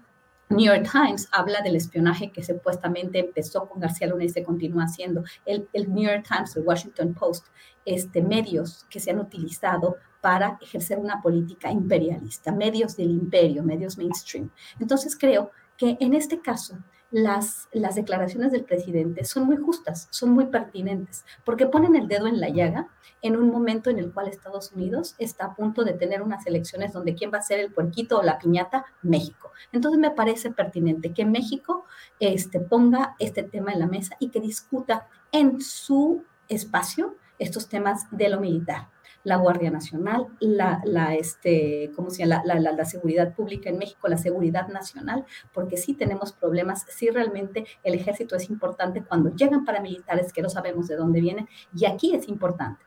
New 0.51 0.65
York 0.65 0.89
Times 0.91 1.29
habla 1.31 1.61
del 1.61 1.77
espionaje 1.77 2.31
que 2.31 2.43
supuestamente 2.43 3.19
empezó 3.19 3.67
con 3.67 3.79
García 3.79 4.07
Luna 4.07 4.25
y 4.25 4.29
se 4.29 4.43
continúa 4.43 4.83
haciendo. 4.83 5.23
El, 5.45 5.67
New 5.73 6.03
York 6.03 6.25
Times, 6.27 6.55
el 6.55 6.63
Washington 6.63 7.13
Post, 7.13 7.47
este, 7.85 8.21
medios 8.21 8.85
que 8.89 8.99
se 8.99 9.11
han 9.11 9.19
utilizado 9.19 9.95
para 10.19 10.57
ejercer 10.61 10.99
una 10.99 11.21
política 11.21 11.71
imperialista, 11.71 12.51
medios 12.51 12.95
del 12.97 13.11
imperio, 13.11 13.63
medios 13.63 13.97
mainstream. 13.97 14.51
Entonces 14.79 15.17
creo 15.17 15.51
que 15.77 15.97
en 15.99 16.13
este 16.13 16.41
caso 16.41 16.77
las, 17.11 17.67
las 17.73 17.95
declaraciones 17.95 18.51
del 18.51 18.63
presidente 18.63 19.25
son 19.25 19.45
muy 19.45 19.57
justas, 19.57 20.07
son 20.11 20.31
muy 20.31 20.47
pertinentes, 20.47 21.25
porque 21.43 21.67
ponen 21.67 21.95
el 21.95 22.07
dedo 22.07 22.27
en 22.27 22.39
la 22.39 22.49
llaga 22.49 22.87
en 23.21 23.35
un 23.35 23.51
momento 23.51 23.89
en 23.89 23.99
el 23.99 24.11
cual 24.11 24.27
Estados 24.27 24.71
Unidos 24.71 25.15
está 25.19 25.45
a 25.45 25.55
punto 25.55 25.83
de 25.83 25.93
tener 25.93 26.21
unas 26.21 26.47
elecciones 26.47 26.93
donde 26.93 27.13
quién 27.13 27.31
va 27.31 27.37
a 27.37 27.43
ser 27.43 27.59
el 27.59 27.71
puerquito 27.71 28.19
o 28.19 28.23
la 28.23 28.39
piñata, 28.39 28.85
México. 29.01 29.51
Entonces 29.71 29.99
me 29.99 30.11
parece 30.11 30.51
pertinente 30.51 31.13
que 31.13 31.25
México 31.25 31.85
este, 32.19 32.59
ponga 32.59 33.15
este 33.19 33.43
tema 33.43 33.73
en 33.73 33.79
la 33.79 33.87
mesa 33.87 34.15
y 34.19 34.29
que 34.29 34.39
discuta 34.39 35.07
en 35.31 35.61
su 35.61 36.23
espacio 36.47 37.15
estos 37.37 37.67
temas 37.67 38.05
de 38.11 38.29
lo 38.29 38.39
militar 38.39 38.87
la 39.23 39.37
Guardia 39.37 39.71
Nacional, 39.71 40.27
la, 40.39 40.81
la, 40.85 41.15
este, 41.15 41.91
¿cómo 41.95 42.09
se 42.09 42.25
llama? 42.25 42.41
La, 42.45 42.59
la, 42.59 42.71
la, 42.71 42.85
seguridad 42.85 43.33
pública 43.35 43.69
en 43.69 43.77
México, 43.77 44.07
la 44.07 44.17
seguridad 44.17 44.67
nacional, 44.67 45.25
porque 45.53 45.77
sí 45.77 45.93
tenemos 45.93 46.33
problemas, 46.33 46.85
sí 46.89 47.09
realmente 47.09 47.65
el 47.83 47.93
ejército 47.93 48.35
es 48.35 48.49
importante 48.49 49.03
cuando 49.03 49.33
llegan 49.35 49.65
paramilitares 49.65 50.33
que 50.33 50.41
no 50.41 50.49
sabemos 50.49 50.87
de 50.87 50.95
dónde 50.95 51.21
vienen, 51.21 51.47
y 51.75 51.85
aquí 51.85 52.15
es 52.15 52.27
importante. 52.27 52.83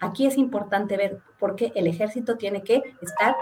Aquí 0.00 0.26
es 0.26 0.36
importante 0.36 0.96
ver 0.96 1.20
por 1.38 1.56
qué 1.56 1.72
el 1.74 1.86
ejército 1.86 2.36
tiene 2.36 2.62
que 2.62 2.82
estar 3.00 3.36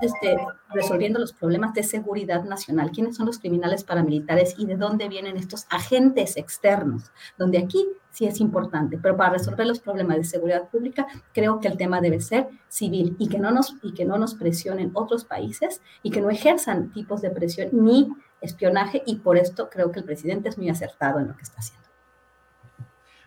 este, 0.00 0.36
resolviendo 0.70 1.18
los 1.18 1.32
problemas 1.32 1.74
de 1.74 1.82
seguridad 1.82 2.44
nacional, 2.44 2.90
quiénes 2.90 3.16
son 3.16 3.26
los 3.26 3.38
criminales 3.38 3.84
paramilitares 3.84 4.54
y 4.58 4.66
de 4.66 4.76
dónde 4.76 5.08
vienen 5.08 5.36
estos 5.36 5.66
agentes 5.70 6.36
externos, 6.36 7.12
donde 7.36 7.58
aquí 7.58 7.86
sí 8.18 8.26
es 8.26 8.40
importante, 8.40 8.98
pero 9.00 9.16
para 9.16 9.34
resolver 9.34 9.64
los 9.64 9.78
problemas 9.78 10.16
de 10.16 10.24
seguridad 10.24 10.68
pública 10.68 11.06
creo 11.32 11.60
que 11.60 11.68
el 11.68 11.76
tema 11.76 12.00
debe 12.00 12.20
ser 12.20 12.48
civil 12.68 13.14
y 13.16 13.28
que 13.28 13.38
no 13.38 13.52
nos, 13.52 13.76
y 13.80 13.94
que 13.94 14.04
no 14.04 14.18
nos 14.18 14.34
presionen 14.34 14.90
otros 14.94 15.24
países 15.24 15.80
y 16.02 16.10
que 16.10 16.20
no 16.20 16.28
ejerzan 16.28 16.90
tipos 16.92 17.22
de 17.22 17.30
presión 17.30 17.68
ni 17.70 18.08
espionaje 18.40 19.04
y 19.06 19.16
por 19.16 19.38
esto 19.38 19.70
creo 19.70 19.92
que 19.92 20.00
el 20.00 20.04
presidente 20.04 20.48
es 20.48 20.58
muy 20.58 20.68
acertado 20.68 21.20
en 21.20 21.28
lo 21.28 21.36
que 21.36 21.42
está 21.42 21.58
haciendo. 21.58 21.86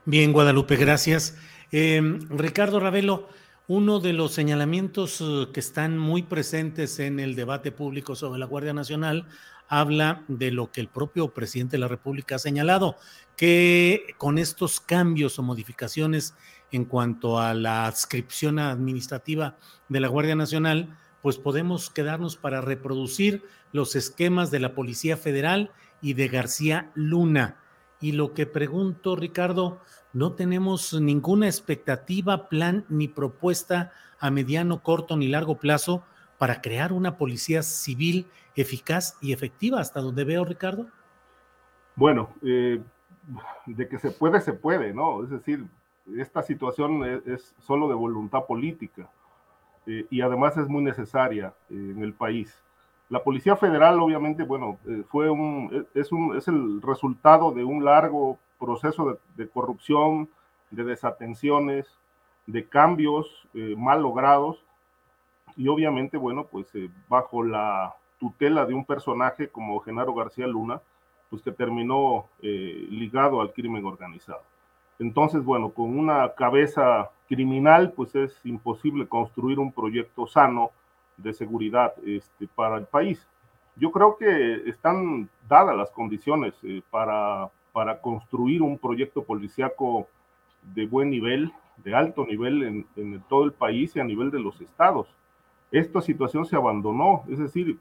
Bien, 0.04 0.34
Guadalupe, 0.34 0.76
gracias. 0.76 1.38
Em, 1.72 2.28
Ricardo 2.30 2.82
Ravelo, 2.82 3.30
uno 3.68 4.02
de 4.02 4.12
los 4.12 4.34
señalamientos 4.34 5.22
eh, 5.22 5.48
que 5.54 5.62
están 5.62 5.98
muy 5.98 6.24
presentes 6.24 7.00
en 7.00 7.22
el 7.22 7.36
debate 7.36 7.72
público 7.72 8.14
sobre 8.16 8.40
la 8.42 8.46
Guardia 8.46 8.74
Nacional 8.74 9.26
habla 9.72 10.26
de 10.28 10.52
lo 10.52 10.70
que 10.70 10.82
el 10.82 10.90
propio 10.90 11.34
presidente 11.34 11.78
de 11.78 11.80
la 11.80 11.88
República 11.88 12.36
ha 12.36 12.40
señalado, 12.40 12.98
que 13.38 14.06
con 14.18 14.38
estos 14.38 14.82
cambios 14.82 15.40
o 15.40 15.44
modificaciones 15.44 16.36
en 16.74 16.84
cuanto 16.84 17.40
a 17.40 17.54
la 17.54 17.86
adscripción 17.86 18.60
administrativa 18.60 19.56
de 19.88 20.02
la 20.02 20.10
Guardia 20.10 20.36
Nacional, 20.36 20.98
pues 21.22 21.38
podemos 21.38 21.90
quedarnos 21.90 22.36
para 22.36 22.60
reproducir 22.60 23.46
los 23.72 23.96
esquemas 23.96 24.52
de 24.52 24.60
la 24.60 24.76
Policía 24.76 25.16
Federal 25.16 25.72
y 26.02 26.16
de 26.16 26.28
García 26.28 26.92
Luna. 26.94 27.56
Y 28.02 28.12
lo 28.12 28.34
que 28.34 28.46
pregunto, 28.46 29.16
Ricardo, 29.16 29.80
no 30.12 30.34
tenemos 30.34 31.00
ninguna 31.00 31.48
expectativa, 31.48 32.50
plan 32.50 32.84
ni 32.90 33.08
propuesta 33.08 33.94
a 34.20 34.32
mediano, 34.32 34.84
corto 34.84 35.16
ni 35.16 35.30
largo 35.30 35.60
plazo 35.60 36.04
para 36.42 36.60
crear 36.60 36.92
una 36.92 37.18
policía 37.18 37.62
civil 37.62 38.26
eficaz 38.56 39.16
y 39.22 39.32
efectiva, 39.32 39.80
hasta 39.80 40.02
donde 40.02 40.24
veo, 40.24 40.44
Ricardo. 40.44 40.88
Bueno, 41.96 42.30
eh, 42.42 42.82
de 43.68 43.88
que 43.88 44.00
se 44.00 44.10
puede, 44.10 44.42
se 44.42 44.54
puede, 44.54 44.92
¿no? 44.92 45.24
Es 45.24 45.30
decir, 45.30 45.64
esta 46.18 46.42
situación 46.42 47.22
es, 47.28 47.54
solo 47.60 47.88
de 47.88 47.94
voluntad 47.94 48.48
política 48.48 49.08
eh, 49.86 50.08
y 50.10 50.22
además 50.22 50.58
es 50.58 50.68
muy 50.68 50.82
necesaria 50.82 51.54
eh, 51.70 51.76
en 51.76 52.02
el 52.02 52.14
país. 52.14 52.60
La 53.10 53.22
Policía 53.22 53.56
Federal, 53.56 54.00
obviamente, 54.00 54.42
bueno, 54.42 54.80
fue 55.10 55.30
un, 55.30 55.86
es, 55.94 56.12
un, 56.12 56.36
es 56.36 56.48
el 56.48 56.82
resultado 56.82 57.52
de 57.52 57.64
un 57.64 57.86
largo 57.86 58.40
proceso 58.60 59.20
de, 59.36 59.48
corrupción, 59.48 60.28
de 60.72 60.86
desatenciones, 60.86 61.86
de 62.48 62.68
cambios 62.68 63.48
mal 63.78 64.02
logrados 64.02 64.66
y 65.56 65.68
obviamente, 65.68 66.18
bueno, 66.18 66.46
pues 66.46 66.68
eh, 66.76 66.90
bajo 67.08 67.44
la 67.44 67.96
tutela 68.20 68.66
de 68.66 68.74
un 68.74 68.86
personaje 68.86 69.50
como 69.50 69.80
Genaro 69.80 70.14
García 70.14 70.48
Luna, 70.48 70.82
pues 71.30 71.42
que 71.42 71.52
terminó 71.52 72.26
eh, 72.42 72.88
ligado 72.90 73.42
al 73.42 73.54
crimen 73.54 73.86
organizado. 73.86 74.42
Entonces, 75.00 75.44
bueno, 75.44 75.70
con 75.72 75.98
una 75.98 76.34
cabeza 76.34 77.10
criminal, 77.28 77.94
pues 77.94 78.14
es 78.16 78.40
imposible 78.44 79.08
construir 79.08 79.58
un 79.60 79.72
proyecto 79.72 80.28
sano 80.28 80.72
de 81.18 81.34
seguridad 81.34 81.94
este, 82.06 82.48
para 82.48 82.78
el 82.78 82.86
país. 82.86 83.26
Yo 83.76 83.92
creo 83.92 84.18
que 84.18 84.70
están 84.70 85.30
dadas 85.48 85.76
las 85.76 85.90
condiciones 85.92 86.54
para 86.90 87.50
para 87.72 88.00
construir 88.00 88.62
un 88.62 88.78
proyecto 88.78 89.24
policíaco 89.24 90.08
de 90.62 90.86
buen 90.86 91.10
nivel, 91.10 91.52
de 91.78 91.96
alto 91.96 92.26
nivel 92.26 92.86
en, 92.96 93.24
todo 93.30 93.46
el 93.46 93.54
país 93.54 93.96
y 93.96 94.00
a 94.00 94.04
nivel 94.04 94.30
de 94.32 94.40
los 94.40 94.60
estados. 94.62 95.08
Esta 95.72 96.02
situación 96.02 96.46
se 96.46 96.56
abandonó, 96.56 97.24
es 97.30 97.40
decir, 97.40 97.80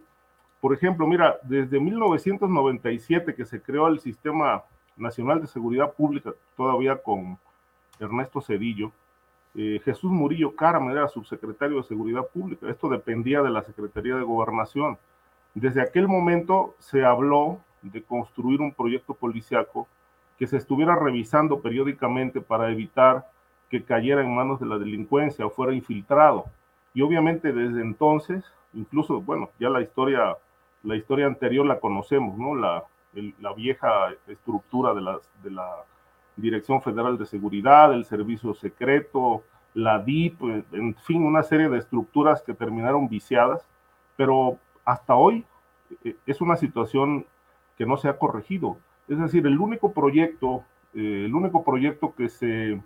por 0.61 0.74
ejemplo, 0.74 1.07
mira, 1.07 1.38
desde 1.42 1.81
1997 1.81 3.35
que 3.35 3.44
se 3.44 3.61
creó 3.61 3.88
el 3.88 4.00
Sistema 4.00 4.62
Nacional 4.96 5.40
de 5.40 5.46
Seguridad 5.46 5.92
Pública, 5.94 6.33
todavía 6.57 6.96
con 6.96 7.38
Ernesto 7.98 8.40
Cedillo, 8.40 8.92
eh, 9.55 9.81
Jesús 9.85 10.11
Murillo 10.11 10.55
Carmen 10.55 10.92
era 10.92 11.09
subsecretario 11.09 11.79
de 11.79 11.83
Seguridad 11.83 12.26
Pública. 12.26 12.68
Esto 12.68 12.88
dependía 12.88 13.42
de 13.42 13.50
la 13.50 13.62
Secretaría 13.62 14.14
de 14.14 14.22
Gobernación. 14.22 14.96
Desde 15.55 15.83
aquel 15.83 16.07
momento 16.07 16.74
se 16.79 17.05
habló 17.05 17.59
de 17.83 18.03
construir 18.03 18.61
un 18.61 18.72
proyecto 18.72 19.14
policiaco 19.14 19.88
que 20.38 20.46
se 20.46 20.57
estuviera 20.57 20.94
revisando 20.94 21.61
periódicamente 21.61 22.40
para 22.40 22.70
evitar 22.70 23.31
que 23.68 23.83
cayera 23.83 24.22
en 24.22 24.35
manos 24.35 24.61
de 24.61 24.66
la 24.66 24.79
delincuencia 24.79 25.44
o 25.46 25.50
fuera 25.50 25.74
infiltrado. 25.74 26.46
Y 26.94 27.03
obviamente 27.03 27.53
desde 27.53 27.83
entonces, 27.83 28.44
incluso, 28.74 29.20
bueno, 29.20 29.50
ya 29.59 29.68
la 29.70 29.81
historia, 29.81 30.37
la 30.83 30.96
historia 30.96 31.26
anterior 31.26 31.66
la 31.66 31.81
conocemos, 31.81 32.37
¿no? 32.37 32.55
La, 32.55 32.85
la 33.40 33.53
vieja 33.55 34.11
estructura 34.26 34.94
de, 34.94 35.00
las, 35.00 35.18
de 35.42 35.50
la 35.50 35.85
Dirección 36.37 36.81
Federal 36.83 37.18
de 37.18 37.26
Seguridad, 37.26 37.92
el 37.92 38.05
Servicio 38.05 38.55
Secreto, 38.55 39.44
la 39.74 40.00
DIP, 40.00 40.40
en 40.72 40.94
fin, 40.96 41.22
una 41.22 41.42
serie 41.42 41.68
de 41.68 41.79
estructuras 41.79 42.42
que 42.42 42.55
terminaron 42.55 43.09
viciadas, 43.09 43.64
pero 44.16 44.59
hasta 44.85 45.14
hoy 45.14 45.44
eh, 46.05 46.16
es 46.26 46.40
una 46.40 46.57
situación 46.57 47.26
que 47.76 47.87
no 47.87 47.96
se 47.96 48.09
ha 48.09 48.18
corregido. 48.18 48.79
Es 49.09 49.18
decir, 49.18 49.46
el 49.46 49.59
único 49.59 49.92
proyecto, 49.92 50.64
eh, 50.94 51.24
el 51.26 51.35
único 51.35 51.64
proyecto 51.64 52.14
que 52.14 52.29
se, 52.29 52.81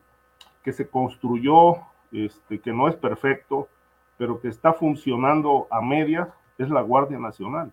que 0.63 0.73
se 0.73 0.89
construyó, 0.89 1.77
este, 2.13 2.61
que 2.61 2.73
no 2.73 2.89
es 2.89 2.97
perfecto, 2.97 3.69
pero 4.17 4.41
que 4.41 4.49
está 4.49 4.73
funcionando 4.73 5.67
a 5.71 5.81
medias, 5.81 6.29
es 6.59 6.71
la 6.71 6.83
Guardia 6.83 7.19
Nacional. 7.19 7.73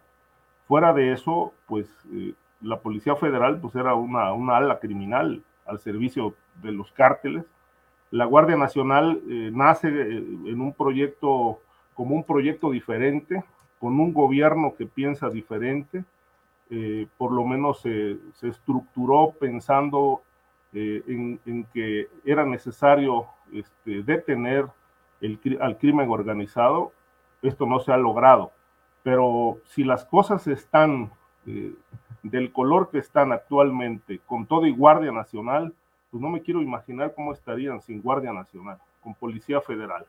Fuera 0.68 0.94
de 0.94 1.12
eso, 1.14 1.54
pues 1.68 1.88
eh, 2.14 2.34
la 2.62 2.80
Policía 2.80 3.16
Federal 3.16 3.60
pues 3.60 3.76
era 3.76 3.96
una, 3.96 4.34
una 4.34 4.58
ala 4.58 4.80
criminal 4.80 5.44
al 5.66 5.80
servicio 5.80 6.36
de 6.62 6.72
los 6.72 6.92
cárteles. 6.92 7.46
La 8.10 8.26
Guardia 8.26 8.58
Nacional 8.58 9.22
eh, 9.30 9.52
nace 9.54 9.88
en 9.88 10.62
un 10.62 10.74
proyecto 10.74 11.60
como 11.94 12.16
un 12.16 12.24
proyecto 12.24 12.72
diferente, 12.72 13.44
con 13.80 14.00
un 14.00 14.14
gobierno 14.14 14.76
que 14.76 14.86
piensa 14.86 15.30
diferente, 15.30 16.04
eh, 16.70 17.08
por 17.18 17.32
lo 17.32 17.46
menos 17.46 17.82
se, 17.82 18.18
estructuró 18.42 19.34
pensando 19.40 20.22
eh, 20.74 21.04
en, 21.08 21.66
que 21.74 22.08
era 22.24 22.46
necesario 22.46 23.28
este, 23.52 24.04
detener 24.04 24.68
al 25.60 25.78
crimen 25.78 26.10
organizado. 26.10 26.92
Esto 27.42 27.66
no 27.66 27.80
se 27.80 27.92
ha 27.92 27.98
logrado, 27.98 28.52
pero 29.04 29.58
si 29.66 29.84
las 29.84 30.06
cosas 30.06 30.48
están 30.48 31.12
eh, 31.48 31.74
del 32.24 32.52
color 32.52 32.90
que 32.92 33.00
están 33.00 33.32
actualmente, 33.32 34.20
con 34.26 34.46
todo 34.46 34.68
y 34.68 34.72
Guardia 34.72 35.12
Nacional, 35.12 35.74
pues 36.12 36.22
no 36.22 36.30
me 36.30 36.42
quiero 36.42 36.62
imaginar 36.62 37.14
cómo 37.16 37.34
estarían 37.34 37.82
sin 37.82 38.02
Guardia 38.02 38.34
Nacional, 38.34 38.78
con 39.02 39.16
Policía 39.16 39.62
Federal. 39.62 40.06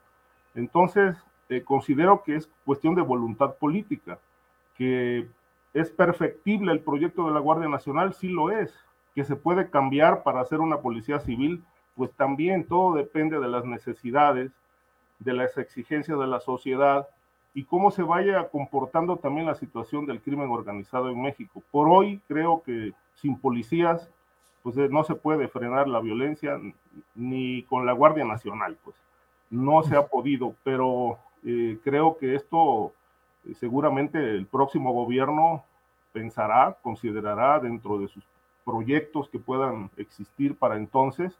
Entonces, 0.54 1.16
eh, 1.48 1.62
considero 1.62 2.22
que 2.22 2.36
es 2.36 2.50
cuestión 2.64 2.94
de 2.94 3.02
voluntad 3.02 3.54
política, 3.54 4.18
que 4.76 5.28
es 5.72 5.90
perfectible 5.90 6.72
el 6.72 6.80
proyecto 6.80 7.26
de 7.26 7.32
la 7.32 7.40
Guardia 7.40 7.68
Nacional, 7.68 8.12
sí 8.14 8.28
lo 8.28 8.50
es, 8.50 8.74
que 9.14 9.24
se 9.24 9.36
puede 9.36 9.70
cambiar 9.70 10.22
para 10.22 10.40
hacer 10.40 10.60
una 10.60 10.80
policía 10.80 11.20
civil, 11.20 11.64
pues 11.94 12.12
también 12.12 12.66
todo 12.66 12.94
depende 12.94 13.38
de 13.38 13.48
las 13.48 13.64
necesidades, 13.64 14.52
de 15.22 15.32
las 15.32 15.56
exigencias 15.58 16.18
de 16.18 16.26
la 16.26 16.40
sociedad 16.40 17.08
y 17.54 17.64
cómo 17.64 17.90
se 17.90 18.02
vaya 18.02 18.48
comportando 18.48 19.16
también 19.16 19.46
la 19.46 19.54
situación 19.54 20.06
del 20.06 20.20
crimen 20.20 20.50
organizado 20.50 21.10
en 21.10 21.20
México. 21.20 21.62
Por 21.70 21.88
hoy 21.88 22.20
creo 22.26 22.62
que 22.62 22.92
sin 23.14 23.38
policías 23.38 24.10
pues 24.62 24.76
eh, 24.76 24.88
no 24.90 25.04
se 25.04 25.14
puede 25.14 25.48
frenar 25.48 25.88
la 25.88 26.00
violencia 26.00 26.60
ni 27.14 27.64
con 27.64 27.84
la 27.84 27.92
Guardia 27.92 28.24
Nacional, 28.24 28.76
pues 28.84 28.96
no 29.50 29.82
se 29.82 29.96
ha 29.96 30.06
podido, 30.06 30.54
pero 30.62 31.18
eh, 31.44 31.78
creo 31.82 32.16
que 32.16 32.36
esto 32.36 32.92
eh, 33.44 33.54
seguramente 33.54 34.18
el 34.18 34.46
próximo 34.46 34.92
gobierno 34.92 35.64
pensará, 36.12 36.76
considerará 36.82 37.58
dentro 37.58 37.98
de 37.98 38.08
sus 38.08 38.24
proyectos 38.64 39.28
que 39.28 39.38
puedan 39.38 39.90
existir 39.96 40.56
para 40.56 40.76
entonces, 40.76 41.36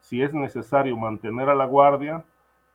si 0.00 0.22
es 0.22 0.34
necesario 0.34 0.96
mantener 0.96 1.48
a 1.48 1.54
la 1.54 1.64
Guardia, 1.64 2.24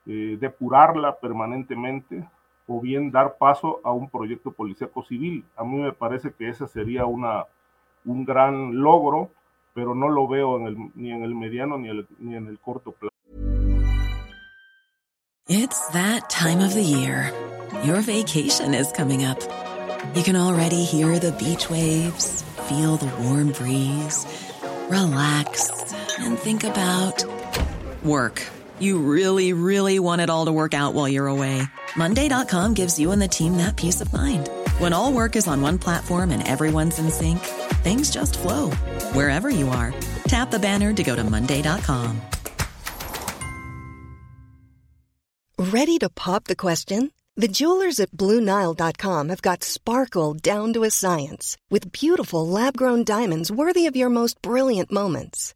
depurarla 0.06 1.20
permanentemente, 1.20 2.28
o 2.68 2.80
bien 2.80 3.12
dar 3.12 3.38
paso 3.38 3.82
a 3.84 3.92
un 3.92 4.10
proyecto 4.10 4.52
policíaco 4.52 5.04
civil. 5.04 5.44
A 5.56 5.64
mí 5.64 5.78
me 5.78 5.92
parece 5.92 6.34
que 6.34 6.50
ese 6.50 6.68
sería 6.68 7.06
una, 7.06 7.46
un 8.06 8.26
gran 8.26 8.82
logro, 8.82 9.32
pero 9.74 9.96
no 9.96 10.10
lo 10.10 10.28
veo 10.28 10.58
en 10.58 10.68
el, 10.68 10.78
ni 10.96 11.12
en 11.12 11.24
el 11.24 11.36
mediano 11.36 11.78
ni 11.78 11.90
en 12.36 12.48
el 12.48 12.60
corto 12.60 12.92
plazo. 12.92 13.14
It's 15.50 15.88
that 15.90 16.30
time 16.30 16.62
of 16.62 16.74
the 16.74 16.82
year. 16.82 17.32
Your 17.84 18.02
vacation 18.02 18.74
is 18.74 18.92
coming 18.94 19.26
up. 19.26 19.40
You 20.16 20.24
can 20.24 20.36
already 20.36 20.84
hear 20.84 21.20
the 21.20 21.32
beach 21.34 21.70
waves, 21.70 22.44
feel 22.70 22.96
the 22.96 23.12
warm 23.22 23.52
breeze, 23.52 24.26
relax, 24.90 25.70
and 26.20 26.40
think 26.40 26.64
about 26.64 27.26
work. 28.04 28.42
You 28.84 28.98
really, 28.98 29.54
really 29.54 29.98
want 29.98 30.20
it 30.20 30.30
all 30.30 30.48
to 30.48 30.52
work 30.52 30.74
out 30.74 30.94
while 30.94 31.08
you're 31.08 31.28
away. 31.28 31.64
Monday.com 31.96 32.74
gives 32.74 33.00
you 33.00 33.14
and 33.14 33.22
the 33.22 33.30
team 33.30 33.56
that 33.56 33.78
peace 33.78 34.02
of 34.02 34.12
mind. 34.12 34.50
When 34.78 34.92
all 34.92 35.14
work 35.14 35.38
is 35.38 35.48
on 35.48 35.62
one 35.62 35.78
platform 35.78 36.32
and 36.32 36.46
everyone's 36.46 37.00
in 37.00 37.10
sync, 37.10 37.40
things 37.86 38.12
just 38.12 38.38
flow 38.38 38.72
wherever 39.16 39.50
you 39.50 39.70
are. 39.70 39.94
Tap 40.28 40.52
the 40.52 40.60
banner 40.60 40.92
to 40.96 41.02
go 41.02 41.16
to 41.16 41.24
Monday.com. 41.24 42.22
Ready 45.58 45.98
to 46.00 46.10
pop 46.10 46.44
the 46.46 46.58
question? 46.58 47.14
The 47.38 47.48
jewelers 47.48 48.02
at 48.02 48.12
Bluenile.com 48.12 49.30
have 49.30 49.42
got 49.42 49.64
sparkle 49.64 50.34
down 50.34 50.74
to 50.74 50.84
a 50.84 50.92
science 50.92 51.56
with 51.72 51.94
beautiful 51.94 52.46
lab 52.46 52.76
grown 52.76 53.06
diamonds 53.06 53.50
worthy 53.50 53.88
of 53.88 53.96
your 53.96 54.10
most 54.10 54.42
brilliant 54.42 54.92
moments. 54.92 55.56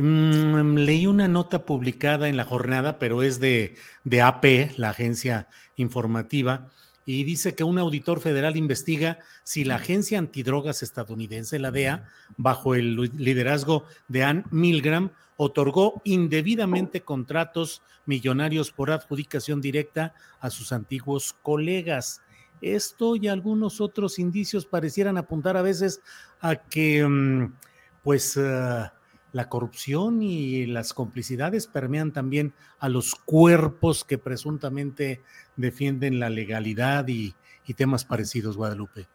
Mm, 0.00 0.76
leí 0.76 1.08
una 1.08 1.26
nota 1.26 1.64
publicada 1.64 2.28
en 2.28 2.36
la 2.36 2.44
jornada, 2.44 3.00
pero 3.00 3.22
es 3.24 3.40
de, 3.40 3.74
de 4.04 4.22
AP, 4.22 4.76
la 4.76 4.90
agencia 4.90 5.48
informativa, 5.74 6.70
y 7.04 7.24
dice 7.24 7.54
que 7.56 7.64
un 7.64 7.78
auditor 7.78 8.20
federal 8.20 8.56
investiga 8.56 9.18
si 9.42 9.64
la 9.64 9.76
agencia 9.76 10.18
antidrogas 10.18 10.82
estadounidense, 10.82 11.58
la 11.58 11.72
DEA, 11.72 12.06
bajo 12.36 12.74
el 12.74 13.10
liderazgo 13.16 13.86
de 14.06 14.22
Ann 14.22 14.44
Milgram, 14.50 15.10
otorgó 15.36 16.00
indebidamente 16.04 17.00
contratos 17.00 17.82
millonarios 18.06 18.70
por 18.70 18.90
adjudicación 18.90 19.60
directa 19.60 20.14
a 20.38 20.50
sus 20.50 20.70
antiguos 20.70 21.34
colegas. 21.42 22.20
Esto 22.60 23.16
y 23.16 23.26
algunos 23.26 23.80
otros 23.80 24.18
indicios 24.18 24.64
parecieran 24.66 25.16
apuntar 25.16 25.56
a 25.56 25.62
veces 25.62 26.02
a 26.40 26.56
que, 26.56 27.04
mm, 27.04 27.54
pues, 28.02 28.36
uh, 28.36 28.90
la 29.32 29.48
corrupción 29.48 30.22
y 30.22 30.66
las 30.66 30.94
complicidades 30.94 31.66
permean 31.66 32.12
también 32.12 32.54
a 32.78 32.88
los 32.88 33.14
cuerpos 33.14 34.04
que 34.04 34.18
presuntamente 34.18 35.22
defienden 35.56 36.18
la 36.18 36.30
legalidad 36.30 37.06
y, 37.08 37.34
temas 37.76 38.06
parecidos, 38.06 38.56
Guadalupe. 38.56 39.08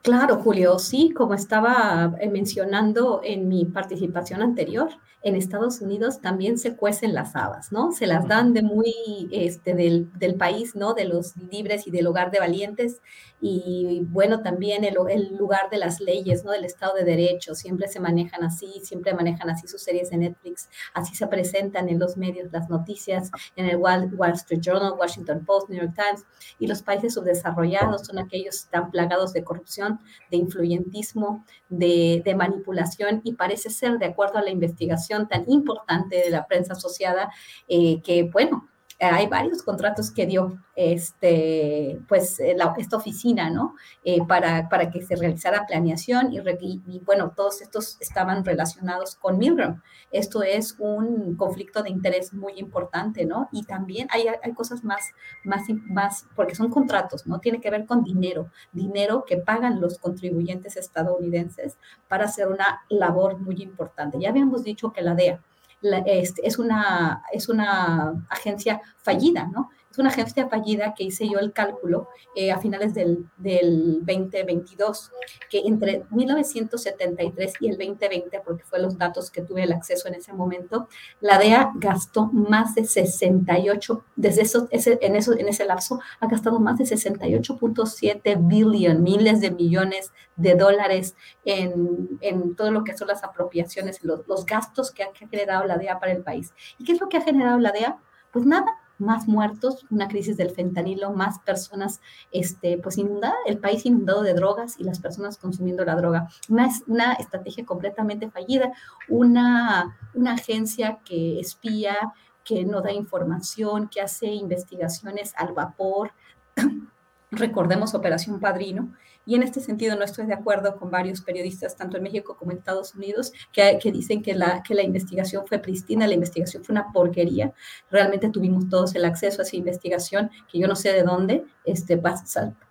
Claro, 0.00 0.36
Julio, 0.36 0.78
sí, 0.78 1.12
como 1.14 1.34
estaba 1.34 2.16
eh, 2.18 2.30
mencionando 2.30 3.20
en 3.22 3.48
mi 3.48 3.66
participación 3.66 4.40
anterior, 4.40 4.88
en 5.26 5.34
Estados 5.34 5.80
Unidos 5.80 6.20
también 6.20 6.56
se 6.56 6.76
cuecen 6.76 7.12
las 7.12 7.34
habas, 7.34 7.72
¿no? 7.72 7.90
Se 7.90 8.06
las 8.06 8.28
dan 8.28 8.52
de 8.52 8.62
muy, 8.62 8.94
este, 9.32 9.74
del, 9.74 10.08
del 10.16 10.36
país, 10.36 10.76
¿no? 10.76 10.94
De 10.94 11.04
los 11.04 11.36
libres 11.36 11.88
y 11.88 11.90
del 11.90 12.06
hogar 12.06 12.30
de 12.30 12.38
valientes 12.38 13.00
y 13.40 14.02
bueno, 14.08 14.40
también 14.42 14.84
el, 14.84 14.96
el, 15.10 15.36
lugar 15.36 15.68
de 15.70 15.78
las 15.78 16.00
leyes, 16.00 16.44
¿no? 16.44 16.52
Del 16.52 16.64
Estado 16.64 16.94
de 16.94 17.04
Derecho, 17.04 17.54
siempre 17.54 17.88
se 17.88 17.98
manejan 18.00 18.44
así, 18.44 18.80
siempre 18.82 19.14
manejan 19.14 19.50
así 19.50 19.66
sus 19.66 19.82
series 19.82 20.10
de 20.10 20.16
Netflix, 20.16 20.68
así 20.94 21.14
se 21.14 21.26
presentan 21.26 21.88
en 21.88 21.98
los 21.98 22.16
medios 22.16 22.50
las 22.52 22.70
noticias, 22.70 23.30
en 23.56 23.66
el 23.66 23.76
Wall, 23.76 24.14
Wall 24.14 24.32
Street 24.32 24.60
Journal, 24.60 24.94
Washington 24.98 25.44
Post, 25.44 25.68
New 25.68 25.80
York 25.80 25.94
Times, 25.94 26.24
y 26.58 26.66
los 26.66 26.82
países 26.82 27.14
subdesarrollados 27.14 28.06
son 28.06 28.18
aquellos 28.18 28.54
que 28.54 28.64
están 28.64 28.90
plagados 28.90 29.32
de 29.32 29.42
corrupción, 29.42 29.98
de 30.30 30.36
influyentismo, 30.36 31.44
de, 31.68 32.22
de 32.24 32.34
manipulación, 32.34 33.20
y 33.24 33.34
parece 33.34 33.70
ser, 33.70 33.98
de 33.98 34.06
acuerdo 34.06 34.38
a 34.38 34.42
la 34.42 34.50
investigación 34.50 35.15
tan 35.24 35.44
importante 35.48 36.16
de 36.16 36.30
la 36.30 36.46
prensa 36.46 36.74
asociada, 36.74 37.30
eh, 37.68 38.00
que, 38.02 38.24
bueno, 38.24 38.68
hay 38.98 39.26
varios 39.26 39.62
contratos 39.62 40.10
que 40.10 40.26
dio 40.26 40.58
este, 40.74 42.00
pues, 42.08 42.40
eh, 42.40 42.56
esta 42.78 42.96
oficina, 42.96 43.50
¿no? 43.50 43.74
Eh, 44.04 44.24
para, 44.26 44.68
para 44.68 44.90
que 44.90 45.02
se 45.02 45.16
realizara 45.16 45.66
planeación 45.66 46.32
y, 46.32 46.38
y, 46.86 47.00
bueno, 47.00 47.32
todos 47.36 47.60
estos 47.60 47.98
estaban 48.00 48.44
relacionados 48.44 49.16
con 49.16 49.38
Milgram. 49.38 49.82
Esto 50.12 50.42
es 50.42 50.76
un 50.78 51.36
conflicto 51.36 51.82
de 51.82 51.90
interés 51.90 52.32
muy 52.32 52.54
importante, 52.56 53.26
¿no? 53.26 53.48
Y 53.52 53.64
también 53.64 54.08
hay, 54.10 54.26
hay 54.28 54.52
cosas 54.54 54.82
más, 54.82 55.02
más, 55.44 55.62
más, 55.84 56.26
porque 56.34 56.54
son 56.54 56.70
contratos, 56.70 57.26
¿no? 57.26 57.38
Tiene 57.38 57.60
que 57.60 57.70
ver 57.70 57.84
con 57.84 58.02
dinero, 58.02 58.50
dinero 58.72 59.24
que 59.26 59.36
pagan 59.36 59.80
los 59.80 59.98
contribuyentes 59.98 60.76
estadounidenses 60.76 61.76
para 62.08 62.24
hacer 62.24 62.48
una 62.48 62.82
labor 62.88 63.38
muy 63.40 63.62
importante. 63.62 64.18
Ya 64.20 64.30
habíamos 64.30 64.64
dicho 64.64 64.92
que 64.92 65.02
la 65.02 65.14
DEA, 65.14 65.42
este, 65.82 66.46
es, 66.46 66.58
una, 66.58 67.22
es 67.32 67.48
una 67.48 68.26
agencia 68.28 68.80
fallida, 68.98 69.46
¿no? 69.46 69.70
Es 69.96 70.00
una 70.00 70.10
agencia 70.10 70.46
fallida 70.46 70.92
que 70.92 71.04
hice 71.04 71.26
yo 71.26 71.38
el 71.38 71.54
cálculo 71.54 72.10
eh, 72.34 72.52
a 72.52 72.58
finales 72.58 72.92
del, 72.92 73.30
del 73.38 74.04
2022, 74.04 75.10
que 75.48 75.60
entre 75.60 76.04
1973 76.10 77.54
y 77.60 77.68
el 77.70 77.78
2020, 77.78 78.42
porque 78.44 78.62
fue 78.64 78.78
los 78.78 78.98
datos 78.98 79.30
que 79.30 79.40
tuve 79.40 79.62
el 79.62 79.72
acceso 79.72 80.06
en 80.08 80.16
ese 80.16 80.34
momento, 80.34 80.86
la 81.20 81.38
DEA 81.38 81.72
gastó 81.76 82.26
más 82.26 82.74
de 82.74 82.84
68, 82.84 84.04
desde 84.16 84.42
eso, 84.42 84.68
ese, 84.70 84.98
en, 85.00 85.16
eso, 85.16 85.32
en 85.32 85.48
ese 85.48 85.64
lapso, 85.64 85.98
ha 86.20 86.26
gastado 86.26 86.60
más 86.60 86.76
de 86.76 86.84
68.7 86.84 88.36
billion, 88.46 89.02
miles 89.02 89.40
de 89.40 89.50
millones 89.50 90.12
de 90.36 90.56
dólares 90.56 91.16
en, 91.46 92.18
en, 92.20 92.54
todo 92.54 92.70
lo 92.70 92.84
que 92.84 92.94
son 92.94 93.08
las 93.08 93.24
apropiaciones, 93.24 94.04
los, 94.04 94.28
los 94.28 94.44
gastos 94.44 94.90
que 94.90 95.04
ha 95.04 95.14
generado 95.14 95.64
la 95.64 95.78
DEA 95.78 95.98
para 95.98 96.12
el 96.12 96.22
país. 96.22 96.52
¿Y 96.76 96.84
qué 96.84 96.92
es 96.92 97.00
lo 97.00 97.08
que 97.08 97.16
ha 97.16 97.22
generado 97.22 97.58
la 97.58 97.72
DEA? 97.72 97.96
Pues 98.30 98.44
nada, 98.44 98.66
más 98.98 99.28
muertos, 99.28 99.84
una 99.90 100.08
crisis 100.08 100.36
del 100.36 100.50
fentanilo, 100.50 101.12
más 101.12 101.38
personas, 101.40 102.00
este, 102.32 102.78
pues 102.78 102.98
inundada, 102.98 103.34
el 103.46 103.58
país 103.58 103.84
inundado 103.86 104.22
de 104.22 104.34
drogas 104.34 104.78
y 104.78 104.84
las 104.84 105.00
personas 105.00 105.38
consumiendo 105.38 105.84
la 105.84 105.96
droga. 105.96 106.28
Una, 106.48 106.68
una 106.86 107.12
estrategia 107.14 107.64
completamente 107.64 108.30
fallida, 108.30 108.72
una, 109.08 109.98
una 110.14 110.32
agencia 110.32 110.98
que 111.04 111.40
espía, 111.40 111.96
que 112.44 112.64
no 112.64 112.80
da 112.80 112.92
información, 112.92 113.88
que 113.88 114.00
hace 114.00 114.26
investigaciones 114.26 115.34
al 115.36 115.52
vapor. 115.52 116.12
Recordemos 117.30 117.94
Operación 117.94 118.38
Padrino, 118.40 118.94
Y 119.26 119.34
en 119.34 119.42
este 119.42 119.60
sentido 119.60 119.96
no 119.96 120.04
estoy 120.04 120.26
de 120.26 120.34
acuerdo 120.34 120.76
con 120.76 120.90
varios 120.90 121.20
periodistas, 121.20 121.76
tanto 121.76 121.96
en 121.96 122.04
México 122.04 122.36
como 122.38 122.52
en 122.52 122.58
Estados 122.58 122.94
Unidos, 122.94 123.32
que, 123.52 123.78
dicen 123.92 124.22
que 124.22 124.34
la, 124.34 124.62
que 124.62 124.74
la 124.74 124.82
investigación 124.82 125.44
fue 125.46 125.58
pristina, 125.58 126.06
la 126.06 126.14
investigación 126.14 126.62
fue 126.64 126.72
una 126.72 126.92
porquería. 126.92 127.52
Realmente 127.90 128.30
tuvimos 128.30 128.68
todos 128.68 128.94
el 128.94 129.04
acceso 129.04 129.42
a 129.42 129.44
esa 129.44 129.56
investigación, 129.56 130.30
que 130.50 130.60
yo 130.60 130.68
no 130.68 130.76
sé 130.76 130.92
de 130.92 131.02
dónde, 131.02 131.44
este, 131.64 132.00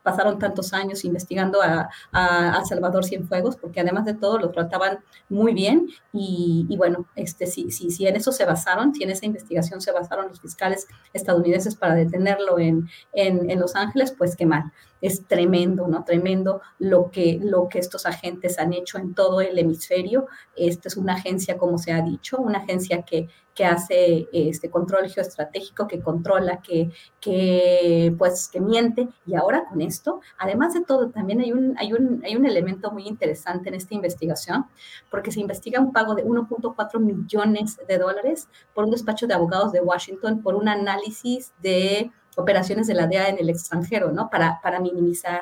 pasaron 0.01 0.39
tantos 0.39 0.71
años 0.71 1.03
investigando 1.03 1.61
a, 1.61 1.89
a, 2.13 2.63
Salvador 2.63 3.03
Cienfuegos, 3.03 3.57
porque 3.57 3.81
además 3.81 4.05
de 4.05 4.13
todo 4.13 4.39
lo 4.39 4.51
trataban 4.51 4.99
muy 5.27 5.53
bien 5.53 5.87
y, 6.13 6.65
y 6.69 6.77
bueno, 6.77 7.05
este, 7.15 7.47
si, 7.47 7.69
si, 7.71 7.91
si 7.91 8.07
en 8.07 8.15
eso 8.15 8.31
se 8.31 8.45
basaron, 8.45 8.95
si 8.95 9.03
en 9.03 9.09
esa 9.09 9.25
investigación 9.25 9.81
se 9.81 9.91
basaron 9.91 10.29
los 10.29 10.39
fiscales 10.39 10.87
estadounidenses 11.11 11.75
para 11.75 11.95
detenerlo 11.95 12.59
en, 12.59 12.87
en, 13.11 13.49
en 13.49 13.59
Los 13.59 13.75
Ángeles, 13.75 14.13
pues 14.17 14.37
qué 14.37 14.45
mal 14.45 14.71
es 15.05 15.25
tremendo, 15.25 15.87
¿no? 15.87 16.03
Tremendo 16.03 16.61
lo 16.79 17.11
que, 17.11 17.39
lo 17.41 17.69
que 17.69 17.79
estos 17.79 18.05
agentes 18.05 18.57
han 18.57 18.73
hecho 18.73 18.97
en 18.97 19.13
todo 19.13 19.41
el 19.41 19.57
hemisferio. 19.57 20.27
Esta 20.55 20.87
es 20.87 20.97
una 20.97 21.13
agencia, 21.13 21.57
como 21.57 21.77
se 21.77 21.91
ha 21.91 22.01
dicho, 22.01 22.37
una 22.37 22.59
agencia 22.59 23.03
que, 23.03 23.27
que 23.53 23.65
hace 23.65 24.27
este 24.33 24.69
control 24.69 25.07
geoestratégico, 25.09 25.87
que 25.87 26.01
controla, 26.01 26.61
que, 26.61 26.91
que, 27.19 28.13
pues, 28.17 28.47
que 28.47 28.59
miente. 28.59 29.07
Y 29.25 29.35
ahora 29.35 29.65
con 29.69 29.81
esto, 29.81 30.21
además 30.37 30.73
de 30.73 30.83
todo, 30.83 31.09
también 31.09 31.39
hay 31.39 31.51
un, 31.51 31.75
hay, 31.77 31.93
un, 31.93 32.21
hay 32.25 32.35
un 32.35 32.45
elemento 32.45 32.91
muy 32.91 33.07
interesante 33.07 33.69
en 33.69 33.75
esta 33.75 33.93
investigación, 33.93 34.65
porque 35.11 35.31
se 35.31 35.39
investiga 35.39 35.79
un 35.79 35.93
pago 35.93 36.15
de 36.15 36.25
1.4 36.25 36.99
millones 36.99 37.79
de 37.87 37.97
dólares 37.97 38.49
por 38.73 38.85
un 38.85 38.91
despacho 38.91 39.27
de 39.27 39.33
abogados 39.33 39.71
de 39.71 39.81
Washington 39.81 40.41
por 40.41 40.55
un 40.55 40.67
análisis 40.67 41.53
de 41.61 42.11
operaciones 42.35 42.87
de 42.87 42.93
la 42.93 43.07
DEA 43.07 43.29
en 43.29 43.39
el 43.39 43.49
extranjero, 43.49 44.11
¿no? 44.11 44.29
Para, 44.29 44.59
para 44.61 44.79
minimizar 44.79 45.41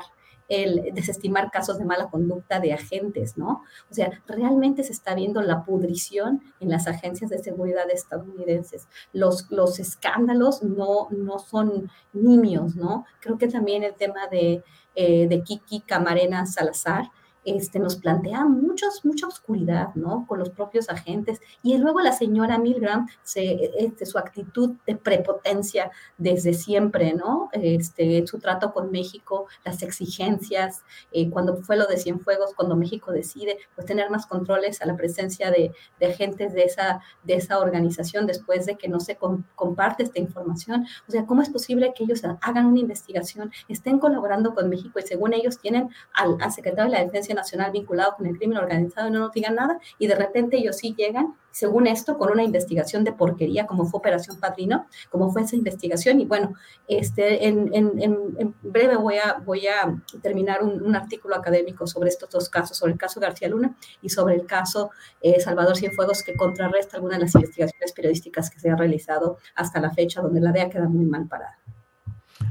el 0.49 0.93
desestimar 0.93 1.51
casos 1.51 1.79
de 1.79 1.85
mala 1.85 2.09
conducta 2.09 2.59
de 2.59 2.73
agentes, 2.73 3.37
¿no? 3.37 3.63
O 3.89 3.93
sea, 3.93 4.21
realmente 4.27 4.83
se 4.83 4.91
está 4.91 5.15
viendo 5.15 5.41
la 5.41 5.63
pudrición 5.63 6.41
en 6.59 6.69
las 6.69 6.87
agencias 6.87 7.29
de 7.29 7.39
seguridad 7.39 7.89
estadounidenses. 7.91 8.87
Los, 9.13 9.49
los 9.49 9.79
escándalos 9.79 10.63
no, 10.63 11.07
no 11.11 11.39
son 11.39 11.89
nimios, 12.11 12.75
¿no? 12.75 13.05
Creo 13.19 13.37
que 13.37 13.47
también 13.47 13.83
el 13.83 13.95
tema 13.95 14.27
de, 14.27 14.63
eh, 14.95 15.27
de 15.27 15.43
Kiki 15.43 15.81
Camarena 15.81 16.45
Salazar, 16.45 17.09
este, 17.45 17.79
nos 17.79 17.97
plantea 17.97 18.45
muchos, 18.45 19.03
mucha 19.03 19.27
oscuridad, 19.27 19.93
¿no? 19.95 20.25
Con 20.27 20.39
los 20.39 20.49
propios 20.49 20.89
agentes. 20.89 21.41
Y 21.61 21.77
luego 21.77 22.01
la 22.01 22.11
señora 22.11 22.57
Milgram, 22.57 23.07
se, 23.23 23.71
este, 23.77 24.05
su 24.05 24.17
actitud 24.17 24.71
de 24.85 24.95
prepotencia 24.95 25.91
desde 26.17 26.53
siempre, 26.53 27.13
¿no? 27.13 27.49
Este, 27.51 28.25
su 28.27 28.39
trato 28.39 28.73
con 28.73 28.91
México, 28.91 29.47
las 29.65 29.83
exigencias, 29.83 30.83
eh, 31.11 31.29
cuando 31.29 31.57
fue 31.57 31.77
lo 31.77 31.85
de 31.85 31.97
Cienfuegos, 31.97 32.53
cuando 32.55 32.75
México 32.75 33.11
decide, 33.11 33.57
pues, 33.75 33.85
tener 33.85 34.09
más 34.09 34.25
controles 34.25 34.81
a 34.81 34.85
la 34.85 34.95
presencia 34.95 35.51
de, 35.51 35.71
de 35.99 36.05
agentes 36.05 36.53
de 36.53 36.63
esa, 36.63 37.01
de 37.23 37.35
esa 37.35 37.59
organización 37.59 38.27
después 38.27 38.65
de 38.65 38.75
que 38.75 38.87
no 38.87 38.99
se 38.99 39.17
comparte 39.55 40.03
esta 40.03 40.19
información. 40.19 40.85
O 41.07 41.11
sea, 41.11 41.25
¿cómo 41.25 41.41
es 41.41 41.49
posible 41.49 41.93
que 41.95 42.03
ellos 42.03 42.21
hagan 42.41 42.65
una 42.67 42.79
investigación, 42.79 43.51
estén 43.67 43.99
colaborando 43.99 44.53
con 44.53 44.69
México 44.69 44.99
y 44.99 45.03
según 45.03 45.33
ellos 45.33 45.59
tienen 45.59 45.89
al, 46.13 46.37
al 46.39 46.51
secretario 46.51 46.91
de 46.91 46.97
la 46.97 47.03
Defensa 47.03 47.32
Nacional 47.33 47.71
vinculado 47.71 48.15
con 48.17 48.25
el 48.25 48.37
crimen 48.37 48.57
organizado 48.57 49.07
y 49.07 49.11
no 49.11 49.19
nos 49.19 49.31
digan 49.31 49.55
nada, 49.55 49.79
y 49.99 50.07
de 50.07 50.15
repente 50.15 50.57
ellos 50.57 50.77
sí 50.77 50.93
llegan, 50.97 51.35
según 51.51 51.87
esto, 51.87 52.17
con 52.17 52.31
una 52.31 52.43
investigación 52.43 53.03
de 53.03 53.13
porquería, 53.13 53.67
como 53.67 53.85
fue 53.85 53.99
Operación 53.99 54.39
Padrino, 54.39 54.87
como 55.09 55.31
fue 55.31 55.43
esa 55.43 55.55
investigación, 55.55 56.19
y 56.19 56.25
bueno, 56.25 56.53
este, 56.87 57.47
en, 57.47 57.69
en, 57.73 58.01
en 58.01 58.55
breve 58.61 58.95
voy 58.97 59.15
a, 59.17 59.33
voy 59.45 59.67
a 59.67 60.01
terminar 60.21 60.63
un, 60.63 60.81
un, 60.81 60.95
artículo 60.95 61.35
académico 61.35 61.85
sobre 61.85 62.09
estos 62.09 62.29
dos 62.29 62.49
casos, 62.49 62.77
sobre 62.77 62.93
el 62.93 62.97
caso 62.97 63.19
García 63.19 63.49
Luna 63.49 63.75
y 64.01 64.09
sobre 64.09 64.35
el 64.35 64.45
caso 64.45 64.91
eh, 65.21 65.39
Salvador 65.39 65.77
Cienfuegos, 65.77 66.23
que 66.23 66.35
contrarresta 66.35 66.97
algunas 66.97 67.19
de 67.19 67.25
las 67.25 67.35
investigaciones 67.35 67.91
periodísticas 67.93 68.49
que 68.49 68.59
se 68.59 68.69
han 68.69 68.77
realizado 68.77 69.37
hasta 69.55 69.79
la 69.79 69.91
fecha, 69.91 70.21
donde 70.21 70.41
la 70.41 70.51
DEA 70.51 70.69
queda 70.69 70.87
muy 70.87 71.05
mal 71.05 71.27
parada. 71.27 71.59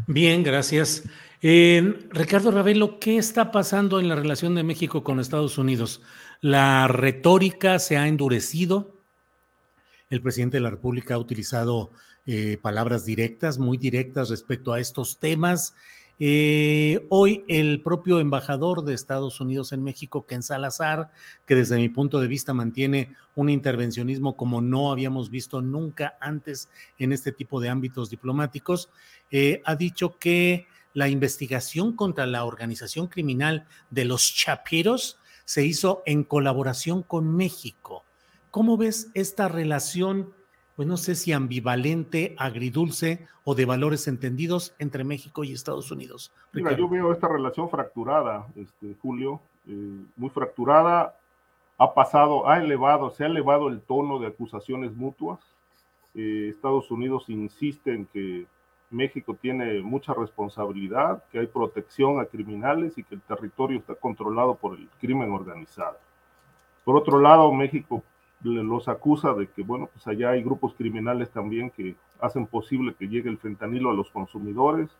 Bien, 0.06 0.42
gracias. 0.42 1.04
Eh, 1.44 2.06
Ricardo 2.10 2.52
Ravelo, 2.52 3.00
¿qué 3.00 3.16
está 3.18 3.50
pasando 3.50 3.98
en 3.98 4.08
la 4.08 4.14
relación 4.14 4.54
de 4.54 4.62
México 4.62 5.02
con 5.02 5.18
Estados 5.18 5.58
Unidos? 5.58 6.00
La 6.40 6.86
retórica 6.86 7.80
se 7.80 7.96
ha 7.96 8.06
endurecido. 8.06 8.94
El 10.08 10.22
presidente 10.22 10.58
de 10.58 10.60
la 10.60 10.70
República 10.70 11.14
ha 11.14 11.18
utilizado 11.18 11.90
eh, 12.26 12.58
palabras 12.62 13.04
directas, 13.04 13.58
muy 13.58 13.76
directas 13.76 14.30
respecto 14.30 14.72
a 14.72 14.78
estos 14.78 15.18
temas. 15.18 15.74
Eh, 16.20 17.04
hoy 17.08 17.44
el 17.48 17.82
propio 17.82 18.20
embajador 18.20 18.84
de 18.84 18.94
Estados 18.94 19.40
Unidos 19.40 19.72
en 19.72 19.82
México, 19.82 20.24
Ken 20.26 20.44
Salazar, 20.44 21.10
que 21.44 21.56
desde 21.56 21.76
mi 21.76 21.88
punto 21.88 22.20
de 22.20 22.28
vista 22.28 22.54
mantiene 22.54 23.16
un 23.34 23.48
intervencionismo 23.50 24.36
como 24.36 24.60
no 24.60 24.92
habíamos 24.92 25.28
visto 25.28 25.60
nunca 25.60 26.16
antes 26.20 26.68
en 26.98 27.12
este 27.12 27.32
tipo 27.32 27.60
de 27.60 27.70
ámbitos 27.70 28.10
diplomáticos, 28.10 28.90
eh, 29.32 29.60
ha 29.64 29.74
dicho 29.74 30.16
que 30.20 30.68
la 30.94 31.08
investigación 31.08 31.94
contra 31.94 32.26
la 32.26 32.44
organización 32.44 33.06
criminal 33.06 33.66
de 33.90 34.04
los 34.04 34.34
Chapiros 34.34 35.18
se 35.44 35.64
hizo 35.64 36.02
en 36.06 36.24
colaboración 36.24 37.02
con 37.02 37.34
México. 37.36 38.04
¿Cómo 38.50 38.76
ves 38.76 39.10
esta 39.14 39.48
relación, 39.48 40.32
pues 40.76 40.86
no 40.86 40.96
sé 40.96 41.14
si 41.14 41.32
ambivalente, 41.32 42.34
agridulce 42.38 43.26
o 43.44 43.54
de 43.54 43.64
valores 43.64 44.06
entendidos 44.08 44.74
entre 44.78 45.04
México 45.04 45.44
y 45.44 45.52
Estados 45.52 45.90
Unidos? 45.90 46.32
Mira, 46.52 46.76
yo 46.76 46.88
veo 46.88 47.12
esta 47.12 47.28
relación 47.28 47.70
fracturada, 47.70 48.46
este, 48.56 48.94
Julio, 49.00 49.40
eh, 49.66 50.04
muy 50.16 50.30
fracturada. 50.30 51.16
Ha 51.78 51.94
pasado, 51.94 52.48
ha 52.48 52.58
elevado, 52.58 53.10
se 53.10 53.24
ha 53.24 53.26
elevado 53.26 53.68
el 53.68 53.80
tono 53.80 54.18
de 54.18 54.28
acusaciones 54.28 54.92
mutuas. 54.94 55.40
Eh, 56.14 56.48
Estados 56.50 56.90
Unidos 56.90 57.24
insiste 57.28 57.94
en 57.94 58.06
que 58.06 58.46
México 58.92 59.36
tiene 59.40 59.80
mucha 59.80 60.14
responsabilidad, 60.14 61.24
que 61.30 61.40
hay 61.40 61.46
protección 61.46 62.20
a 62.20 62.26
criminales 62.26 62.96
y 62.98 63.04
que 63.04 63.14
el 63.14 63.20
territorio 63.22 63.78
está 63.78 63.94
controlado 63.94 64.54
por 64.54 64.78
el 64.78 64.88
crimen 65.00 65.32
organizado. 65.32 65.98
Por 66.84 66.96
otro 66.96 67.20
lado, 67.20 67.52
México 67.52 68.02
los 68.42 68.88
acusa 68.88 69.34
de 69.34 69.48
que, 69.48 69.62
bueno, 69.62 69.88
pues 69.92 70.06
allá 70.06 70.30
hay 70.30 70.42
grupos 70.42 70.74
criminales 70.74 71.30
también 71.30 71.70
que 71.70 71.94
hacen 72.20 72.46
posible 72.46 72.94
que 72.98 73.08
llegue 73.08 73.30
el 73.30 73.38
fentanilo 73.38 73.90
a 73.90 73.94
los 73.94 74.10
consumidores, 74.10 74.90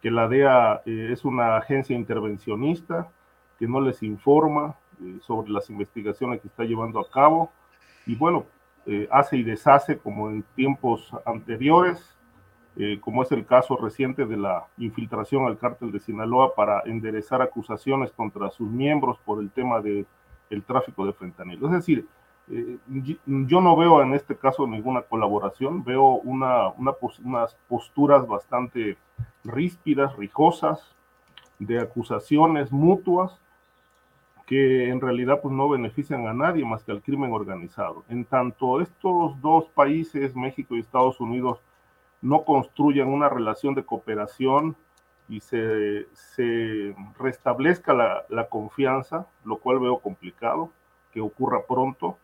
que 0.00 0.10
la 0.10 0.28
DEA 0.28 0.82
eh, 0.86 1.10
es 1.12 1.24
una 1.24 1.56
agencia 1.56 1.94
intervencionista, 1.94 3.10
que 3.58 3.68
no 3.68 3.80
les 3.80 4.02
informa 4.02 4.76
eh, 5.02 5.18
sobre 5.20 5.50
las 5.50 5.68
investigaciones 5.68 6.40
que 6.40 6.48
está 6.48 6.64
llevando 6.64 6.98
a 6.98 7.10
cabo, 7.10 7.50
y 8.06 8.14
bueno, 8.14 8.46
eh, 8.86 9.06
hace 9.10 9.36
y 9.36 9.42
deshace 9.42 9.98
como 9.98 10.30
en 10.30 10.42
tiempos 10.54 11.10
anteriores, 11.26 12.16
eh, 12.76 12.98
como 13.00 13.22
es 13.22 13.32
el 13.32 13.44
caso 13.44 13.76
reciente 13.76 14.26
de 14.26 14.36
la 14.36 14.66
infiltración 14.78 15.46
al 15.46 15.58
cártel 15.58 15.90
de 15.92 16.00
Sinaloa 16.00 16.54
para 16.54 16.82
enderezar 16.86 17.42
acusaciones 17.42 18.12
contra 18.12 18.50
sus 18.50 18.70
miembros 18.70 19.18
por 19.24 19.40
el 19.40 19.50
tema 19.50 19.80
del 19.80 20.06
el 20.50 20.64
tráfico 20.64 21.06
de 21.06 21.12
fentanilo. 21.12 21.66
Es 21.66 21.72
decir, 21.72 22.06
eh, 22.48 22.78
yo 23.26 23.60
no 23.60 23.76
veo 23.76 24.02
en 24.02 24.14
este 24.14 24.36
caso 24.36 24.66
ninguna 24.66 25.02
colaboración, 25.02 25.84
veo 25.84 26.14
una, 26.24 26.68
una, 26.70 26.92
unas 27.24 27.54
posturas 27.68 28.26
bastante 28.26 28.98
ríspidas, 29.44 30.16
rijosas, 30.16 30.96
de 31.60 31.78
acusaciones 31.78 32.72
mutuas 32.72 33.38
que 34.46 34.88
en 34.88 35.00
realidad 35.00 35.40
pues 35.40 35.54
no 35.54 35.68
benefician 35.68 36.26
a 36.26 36.32
nadie 36.34 36.64
más 36.64 36.82
que 36.82 36.90
al 36.90 37.02
crimen 37.02 37.32
organizado. 37.32 38.02
En 38.08 38.24
tanto 38.24 38.80
estos 38.80 39.40
dos 39.40 39.68
países, 39.68 40.34
México 40.34 40.74
y 40.74 40.80
Estados 40.80 41.20
Unidos, 41.20 41.60
no 42.22 42.44
construyan 42.44 43.08
una 43.08 43.28
relación 43.28 43.74
de 43.74 43.84
cooperación 43.84 44.76
y 45.28 45.40
se, 45.40 46.06
restablezca 47.18 47.94
la, 47.94 48.48
confianza, 48.48 49.26
lo 49.44 49.58
cual 49.58 49.78
veo 49.78 49.98
complicado 50.00 50.70
que 51.12 51.20
ocurra 51.20 51.64
pronto, 51.66 52.18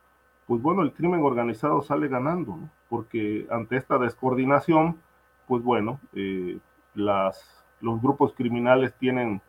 pues 0.47 0.61
bueno, 0.61 0.82
el 0.82 0.92
crimen 0.92 1.22
organizado 1.22 1.82
sale 1.82 2.09
ganando, 2.09 2.59
porque 2.88 3.47
ante 3.51 3.76
esta 3.76 3.99
descoordinación, 3.99 5.01
pues 5.47 5.62
bueno, 5.62 6.01
eh, 6.14 6.59
los 6.94 8.03
grupos 8.03 8.32
criminales 8.34 8.94
tienen 8.99 9.40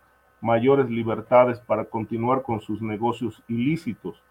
mayores 0.41 0.89
libertades 0.89 1.60
para 1.60 1.86
continuar 1.86 2.43
con 2.43 2.62
sus 2.62 2.82
negocios 2.82 3.41
ilícitos. 3.48 4.22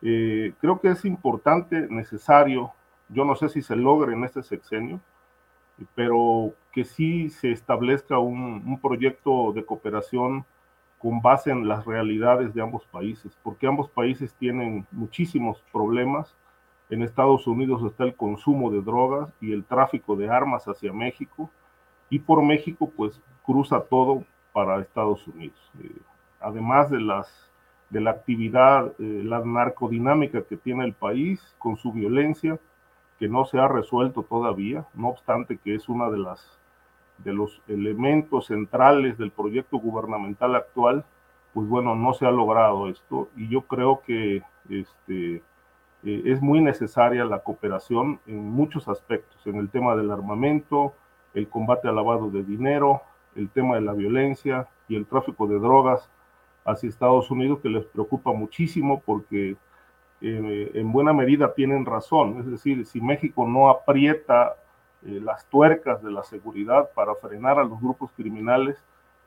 Eh, 0.00 0.54
creo 0.60 0.80
que 0.80 0.88
es 0.88 1.04
importante, 1.04 1.86
necesario, 1.88 2.72
yo 3.08 3.24
no 3.24 3.36
sé 3.36 3.48
si 3.48 3.62
se 3.62 3.76
logra 3.76 4.12
en 4.12 4.24
este 4.24 4.42
sexenio, 4.42 5.00
pero 5.94 6.54
que 6.72 6.84
sí 6.84 7.30
se 7.30 7.52
establezca 7.52 8.18
un, 8.18 8.78
proyecto 8.80 9.52
de 9.52 9.64
cooperación 9.64 10.44
con 10.98 11.20
base 11.20 11.50
en 11.50 11.66
las 11.68 11.84
realidades 11.84 12.54
de 12.54 12.62
ambos 12.62 12.84
países, 12.86 13.36
porque 13.42 13.66
ambos 13.66 13.90
países 13.90 14.34
tienen 14.34 14.86
muchísimos 14.90 15.62
problemas. 15.72 16.34
En 16.90 17.02
Estados 17.02 17.46
Unidos 17.46 17.82
está 17.84 18.04
el 18.04 18.14
consumo 18.14 18.70
de 18.70 18.82
drogas 18.82 19.32
y 19.40 19.52
el 19.52 19.64
tráfico 19.64 20.16
de 20.16 20.30
armas 20.30 20.64
hacia 20.66 20.92
México, 20.92 21.50
y 22.08 22.18
por 22.18 22.42
México 22.42 22.90
pues 22.96 23.20
cruza 23.44 23.80
todo 23.80 24.24
para 24.52 24.80
Estados 24.80 25.26
Unidos. 25.26 25.72
Eh, 25.82 25.90
además 26.40 26.90
de 26.90 27.00
las 27.00 27.52
de 27.92 28.00
la 28.00 28.10
actividad, 28.10 28.86
eh, 28.98 29.22
la 29.22 29.40
narcodinámica 29.44 30.42
que 30.42 30.56
tiene 30.56 30.84
el 30.84 30.94
país 30.94 31.54
con 31.58 31.76
su 31.76 31.92
violencia, 31.92 32.58
que 33.22 33.28
no 33.28 33.44
se 33.44 33.60
ha 33.60 33.68
resuelto 33.68 34.24
todavía, 34.24 34.84
no 34.94 35.10
obstante 35.10 35.56
que 35.56 35.76
es 35.76 35.88
una 35.88 36.10
de 36.10 36.18
las 36.18 36.58
de 37.18 37.32
los 37.32 37.62
elementos 37.68 38.46
centrales 38.46 39.16
del 39.16 39.30
proyecto 39.30 39.78
gubernamental 39.78 40.56
actual, 40.56 41.04
pues 41.54 41.68
bueno, 41.68 41.94
no 41.94 42.14
se 42.14 42.26
ha 42.26 42.32
logrado 42.32 42.88
esto. 42.88 43.28
Y 43.36 43.48
yo 43.48 43.60
creo 43.68 44.02
que 44.04 44.42
este, 44.68 45.36
eh, 45.36 45.42
es 46.02 46.42
muy 46.42 46.60
necesaria 46.60 47.24
la 47.24 47.44
cooperación 47.44 48.18
en 48.26 48.50
muchos 48.50 48.88
aspectos, 48.88 49.46
en 49.46 49.54
el 49.54 49.70
tema 49.70 49.94
del 49.94 50.10
armamento, 50.10 50.92
el 51.32 51.48
combate 51.48 51.86
al 51.86 51.94
lavado 51.94 52.28
de 52.28 52.42
dinero, 52.42 53.02
el 53.36 53.50
tema 53.50 53.76
de 53.76 53.82
la 53.82 53.92
violencia 53.92 54.66
y 54.88 54.96
el 54.96 55.06
tráfico 55.06 55.46
de 55.46 55.60
drogas 55.60 56.10
hacia 56.64 56.88
Estados 56.88 57.30
Unidos, 57.30 57.60
que 57.60 57.68
les 57.68 57.84
preocupa 57.84 58.32
muchísimo 58.32 59.00
porque 59.06 59.54
eh, 60.24 60.70
en 60.74 60.92
buena 60.92 61.12
medida 61.12 61.52
tienen 61.52 61.84
razón. 61.84 62.38
Es 62.40 62.46
decir, 62.46 62.86
si 62.86 63.00
México 63.00 63.46
no 63.46 63.68
aprieta 63.68 64.56
eh, 65.04 65.20
las 65.20 65.44
tuercas 65.46 66.00
de 66.02 66.12
la 66.12 66.22
seguridad 66.22 66.90
para 66.94 67.16
frenar 67.16 67.58
a 67.58 67.64
los 67.64 67.80
grupos 67.80 68.12
criminales, 68.12 68.78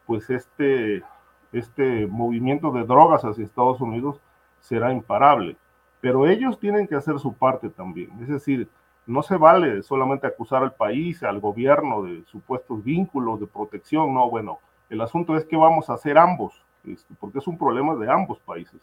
pues 0.06 0.30
este, 0.30 1.04
este 1.52 2.08
movimiento 2.08 2.72
de 2.72 2.86
drogas 2.86 3.26
hacia 3.26 3.44
Estados 3.44 3.82
Unidos 3.82 4.22
será 4.62 4.94
imparable. 4.94 5.58
Pero 6.00 6.28
ellos 6.28 6.60
tienen 6.60 6.88
que 6.88 6.96
hacer 6.96 7.20
su 7.20 7.34
parte 7.34 7.70
también. 7.70 8.12
Es 8.22 8.30
decir, 8.30 8.70
no 9.06 9.22
se 9.22 9.36
vale 9.36 9.84
solamente 9.84 10.28
acusar 10.28 10.64
al 10.64 10.74
país, 10.74 11.24
al 11.24 11.42
gobierno 11.42 12.04
de 12.04 12.24
supuestos 12.26 12.84
vínculos 12.84 13.40
de 13.42 13.48
protección. 13.48 14.14
No, 14.14 14.30
bueno, 14.30 14.60
el 14.90 15.02
asunto 15.02 15.36
es 15.36 15.44
que 15.44 15.58
vamos 15.58 15.90
a 15.90 15.96
hacer 15.96 16.18
ambos, 16.18 16.64
este, 16.86 17.14
porque 17.20 17.40
es 17.40 17.48
un 17.48 17.58
problema 17.58 17.96
de 17.96 18.10
ambos 18.10 18.40
países. 18.40 18.82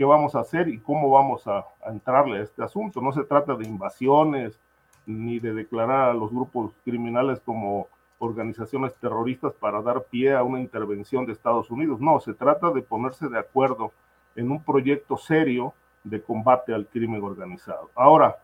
¿Qué 0.00 0.06
vamos 0.06 0.34
a 0.34 0.40
hacer 0.40 0.68
y 0.68 0.78
cómo 0.78 1.10
vamos 1.10 1.46
a, 1.46 1.58
a 1.84 1.90
entrarle 1.90 2.38
a 2.38 2.42
este 2.42 2.64
asunto? 2.64 3.02
No 3.02 3.12
se 3.12 3.22
trata 3.22 3.54
de 3.54 3.66
invasiones 3.66 4.58
ni 5.04 5.38
de 5.38 5.52
declarar 5.52 6.08
a 6.08 6.14
los 6.14 6.30
grupos 6.30 6.72
criminales 6.86 7.38
como 7.40 7.86
organizaciones 8.18 8.94
terroristas 8.94 9.52
para 9.52 9.82
dar 9.82 10.04
pie 10.04 10.34
a 10.34 10.42
una 10.42 10.58
intervención 10.58 11.26
de 11.26 11.32
Estados 11.32 11.70
Unidos. 11.70 12.00
No, 12.00 12.18
se 12.18 12.32
trata 12.32 12.70
de 12.70 12.80
ponerse 12.80 13.28
de 13.28 13.38
acuerdo 13.38 13.92
en 14.36 14.50
un 14.50 14.62
proyecto 14.62 15.18
serio 15.18 15.74
de 16.02 16.22
combate 16.22 16.72
al 16.72 16.86
crimen 16.86 17.22
organizado. 17.22 17.90
Ahora, 17.94 18.38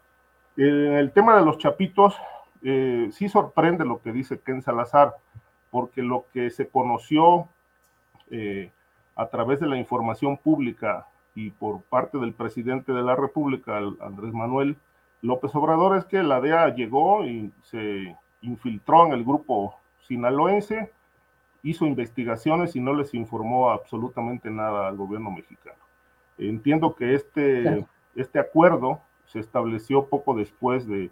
el 0.58 1.10
tema 1.12 1.38
de 1.38 1.42
los 1.46 1.56
chapitos, 1.56 2.18
eh, 2.64 3.08
sí 3.12 3.30
sorprende 3.30 3.86
lo 3.86 4.02
que 4.02 4.12
dice 4.12 4.38
Ken 4.40 4.60
Salazar, 4.60 5.14
porque 5.70 6.02
lo 6.02 6.26
que 6.34 6.50
se 6.50 6.68
conoció 6.68 7.48
eh, 8.30 8.70
a 9.14 9.28
través 9.28 9.58
de 9.58 9.68
la 9.68 9.78
información 9.78 10.36
pública 10.36 11.06
y 11.36 11.50
por 11.50 11.82
parte 11.82 12.18
del 12.18 12.32
presidente 12.32 12.92
de 12.92 13.02
la 13.02 13.14
República, 13.14 13.76
Andrés 14.00 14.32
Manuel 14.32 14.76
López 15.20 15.54
Obrador, 15.54 15.96
es 15.96 16.06
que 16.06 16.22
la 16.22 16.40
DEA 16.40 16.74
llegó 16.74 17.24
y 17.24 17.52
se 17.62 18.16
infiltró 18.40 19.06
en 19.06 19.12
el 19.12 19.22
grupo 19.22 19.78
sinaloense, 20.00 20.90
hizo 21.62 21.84
investigaciones 21.84 22.74
y 22.74 22.80
no 22.80 22.94
les 22.94 23.12
informó 23.12 23.70
absolutamente 23.70 24.50
nada 24.50 24.88
al 24.88 24.96
gobierno 24.96 25.30
mexicano. 25.30 25.76
Entiendo 26.38 26.94
que 26.94 27.14
este, 27.14 27.86
este 28.14 28.38
acuerdo 28.38 29.00
se 29.26 29.40
estableció 29.40 30.06
poco 30.06 30.34
después 30.34 30.86
de, 30.86 31.10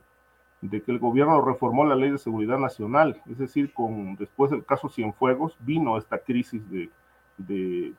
de, 0.63 0.83
que 0.83 0.91
el 0.91 0.99
gobierno 0.99 1.43
reformó 1.43 1.85
la 1.85 1.97
ley 1.97 2.11
de 2.11 2.19
seguridad 2.19 2.59
nacional, 2.59 3.21
es 3.31 3.37
decir, 3.37 3.75
con, 3.75 4.17
después 4.17 4.51
del 4.51 4.65
caso 4.65 4.89
Cienfuegos 4.89 5.57
vino 5.61 5.99
esta 5.99 6.19
crisis 6.19 6.71
de, 6.71 6.89
de, 7.37 7.93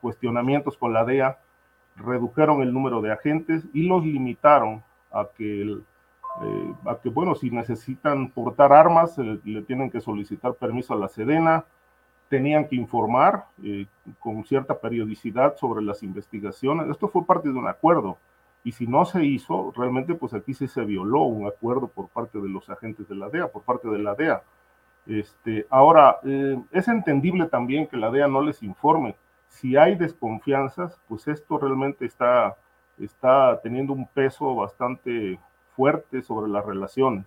cuestionamientos 0.00 0.78
con 0.78 0.92
la 0.92 1.04
DEA, 1.04 1.38
redujeron 1.98 2.62
el 2.62 2.72
número 2.72 3.00
de 3.00 3.12
agentes 3.12 3.64
y 3.72 3.82
los 3.82 4.04
limitaron 4.04 4.82
a 5.10 5.26
que, 5.36 5.62
eh, 5.62 6.74
a 6.86 6.96
que 6.96 7.08
bueno, 7.08 7.34
si 7.34 7.50
necesitan 7.50 8.30
portar 8.30 8.72
armas, 8.72 9.18
eh, 9.18 9.38
le 9.44 9.62
tienen 9.62 9.90
que 9.90 10.00
solicitar 10.00 10.54
permiso 10.54 10.94
a 10.94 10.96
la 10.96 11.08
Sedena, 11.08 11.64
tenían 12.28 12.68
que 12.68 12.76
informar 12.76 13.46
eh, 13.62 13.86
con 14.18 14.44
cierta 14.44 14.78
periodicidad 14.78 15.56
sobre 15.56 15.82
las 15.82 16.02
investigaciones. 16.02 16.88
Esto 16.88 17.08
fue 17.08 17.24
parte 17.24 17.48
de 17.48 17.54
un 17.54 17.66
acuerdo 17.66 18.18
y 18.64 18.72
si 18.72 18.86
no 18.86 19.04
se 19.04 19.24
hizo, 19.24 19.72
realmente 19.76 20.14
pues 20.14 20.34
aquí 20.34 20.52
sí 20.54 20.68
se 20.68 20.84
violó 20.84 21.22
un 21.22 21.46
acuerdo 21.46 21.88
por 21.88 22.08
parte 22.08 22.38
de 22.38 22.48
los 22.48 22.68
agentes 22.68 23.08
de 23.08 23.14
la 23.14 23.28
DEA, 23.28 23.48
por 23.48 23.62
parte 23.62 23.88
de 23.88 23.98
la 23.98 24.14
DEA. 24.14 24.42
Este, 25.06 25.66
ahora, 25.70 26.18
eh, 26.24 26.60
es 26.70 26.86
entendible 26.88 27.46
también 27.46 27.86
que 27.86 27.96
la 27.96 28.10
DEA 28.10 28.28
no 28.28 28.42
les 28.42 28.62
informe. 28.62 29.16
Si 29.48 29.76
hay 29.76 29.96
desconfianzas, 29.96 31.00
pues 31.08 31.26
esto 31.28 31.58
realmente 31.58 32.06
está, 32.06 32.56
está 32.98 33.60
teniendo 33.62 33.92
un 33.92 34.06
peso 34.06 34.54
bastante 34.54 35.38
fuerte 35.74 36.22
sobre 36.22 36.50
las 36.50 36.64
relaciones. 36.64 37.26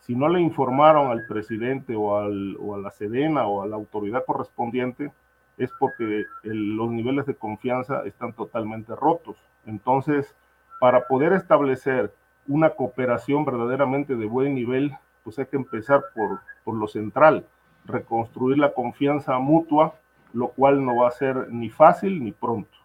Si 0.00 0.14
no 0.14 0.28
le 0.28 0.40
informaron 0.40 1.10
al 1.10 1.26
presidente 1.26 1.94
o, 1.94 2.16
al, 2.18 2.56
o 2.58 2.74
a 2.74 2.78
la 2.78 2.90
Sedena 2.90 3.46
o 3.46 3.62
a 3.62 3.66
la 3.66 3.76
autoridad 3.76 4.24
correspondiente, 4.24 5.12
es 5.58 5.70
porque 5.78 6.24
los 6.44 6.90
niveles 6.90 7.26
de 7.26 7.34
confianza 7.34 8.02
están 8.04 8.32
totalmente 8.32 8.94
rotos. 8.94 9.36
Entonces, 9.66 10.34
para 10.80 11.06
poder 11.06 11.32
establecer 11.32 12.12
una 12.46 12.70
cooperación 12.70 13.44
verdaderamente 13.44 14.14
de 14.14 14.26
buen 14.26 14.54
nivel, 14.54 14.96
pues 15.24 15.38
hay 15.38 15.46
que 15.46 15.56
empezar 15.56 16.02
por, 16.14 16.40
por 16.64 16.74
lo 16.74 16.86
central, 16.86 17.44
reconstruir 17.84 18.58
la 18.58 18.72
confianza 18.72 19.38
mutua, 19.38 19.94
lo 20.32 20.48
cual 20.48 20.84
no 20.84 20.96
va 20.96 21.08
a 21.08 21.12
ser 21.12 21.48
ni 21.50 21.70
fácil 21.70 22.22
ni 22.22 22.32
pronto. 22.32 22.76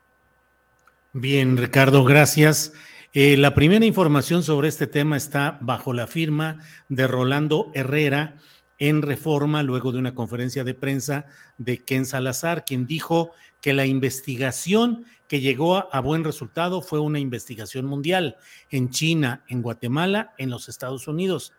Bien, 1.14 1.58
Ricardo, 1.58 2.04
gracias. 2.04 2.74
Eh, 3.14 3.38
la 3.38 3.54
primera 3.54 3.86
información 3.86 4.41
sobre 4.41 4.68
este 4.68 4.88
tema 4.88 5.18
está 5.18 5.60
bajo 5.62 5.94
la 5.94 6.08
firma 6.08 6.60
de 6.89 7.06
Rolando 7.06 7.70
Herrera 7.76 8.38
en 8.80 9.02
Reforma, 9.02 9.62
luego 9.62 9.91
de 9.91 10.00
una 10.00 10.16
conferencia 10.16 10.64
de 10.64 10.74
prensa 10.74 11.26
de 11.58 11.84
Ken 11.84 12.06
Salazar, 12.06 12.66
quien 12.66 12.88
dijo 12.88 13.32
que 13.62 13.74
la 13.74 13.86
investigación 13.86 15.06
que 15.28 15.41
llegó 15.41 15.94
a, 15.94 16.00
buen 16.00 16.24
resultado 16.24 16.82
fue 16.82 17.00
una 17.00 17.20
investigación 17.20 17.86
mundial 17.86 18.36
en 18.70 18.89
China, 18.89 19.44
en 19.48 19.62
Guatemala, 19.62 20.34
en 20.38 20.50
los 20.50 20.68
Estados 20.68 21.08
Unidos. 21.08 21.54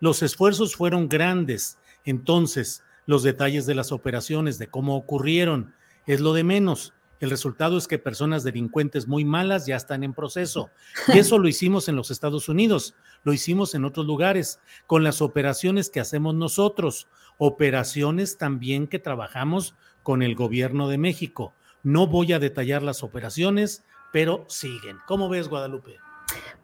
Los 0.00 0.22
esfuerzos 0.22 0.74
fueron 0.74 1.08
grandes. 1.08 1.78
Entonces, 2.04 2.82
los 3.06 3.22
detalles 3.22 3.66
de 3.66 3.74
las 3.74 3.92
operaciones, 3.92 4.58
de 4.58 4.68
cómo 4.68 4.96
ocurrieron, 4.96 5.74
es 6.06 6.20
lo 6.20 6.32
de 6.32 6.44
menos. 6.44 6.94
El 7.20 7.28
resultado 7.28 7.76
es 7.76 7.86
que 7.86 7.98
personas 7.98 8.44
delincuentes 8.44 9.06
muy 9.06 9.26
malas 9.26 9.66
ya 9.66 9.76
están 9.76 10.04
en 10.04 10.14
proceso. 10.14 10.70
Y 11.08 11.18
eso 11.18 11.38
lo 11.38 11.48
hicimos 11.48 11.88
en 11.88 11.96
los 11.96 12.10
Estados 12.10 12.48
Unidos, 12.48 12.94
lo 13.24 13.34
hicimos 13.34 13.74
en 13.74 13.84
otros 13.84 14.06
lugares, 14.06 14.60
con 14.86 15.04
las 15.04 15.20
operaciones 15.20 15.90
que 15.90 16.00
hacemos 16.00 16.34
nosotros, 16.34 17.08
operaciones 17.36 18.38
también 18.38 18.86
que 18.86 18.98
trabajamos 18.98 19.74
con 20.02 20.22
el 20.22 20.34
gobierno 20.34 20.88
de 20.88 20.96
México. 20.96 21.52
No 21.82 22.06
voy 22.06 22.32
a 22.32 22.38
detallar 22.38 22.82
las 22.82 23.02
operaciones, 23.02 23.84
pero 24.12 24.46
siguen. 24.48 24.96
¿Cómo 25.06 25.28
ves, 25.28 25.48
Guadalupe? 25.48 25.98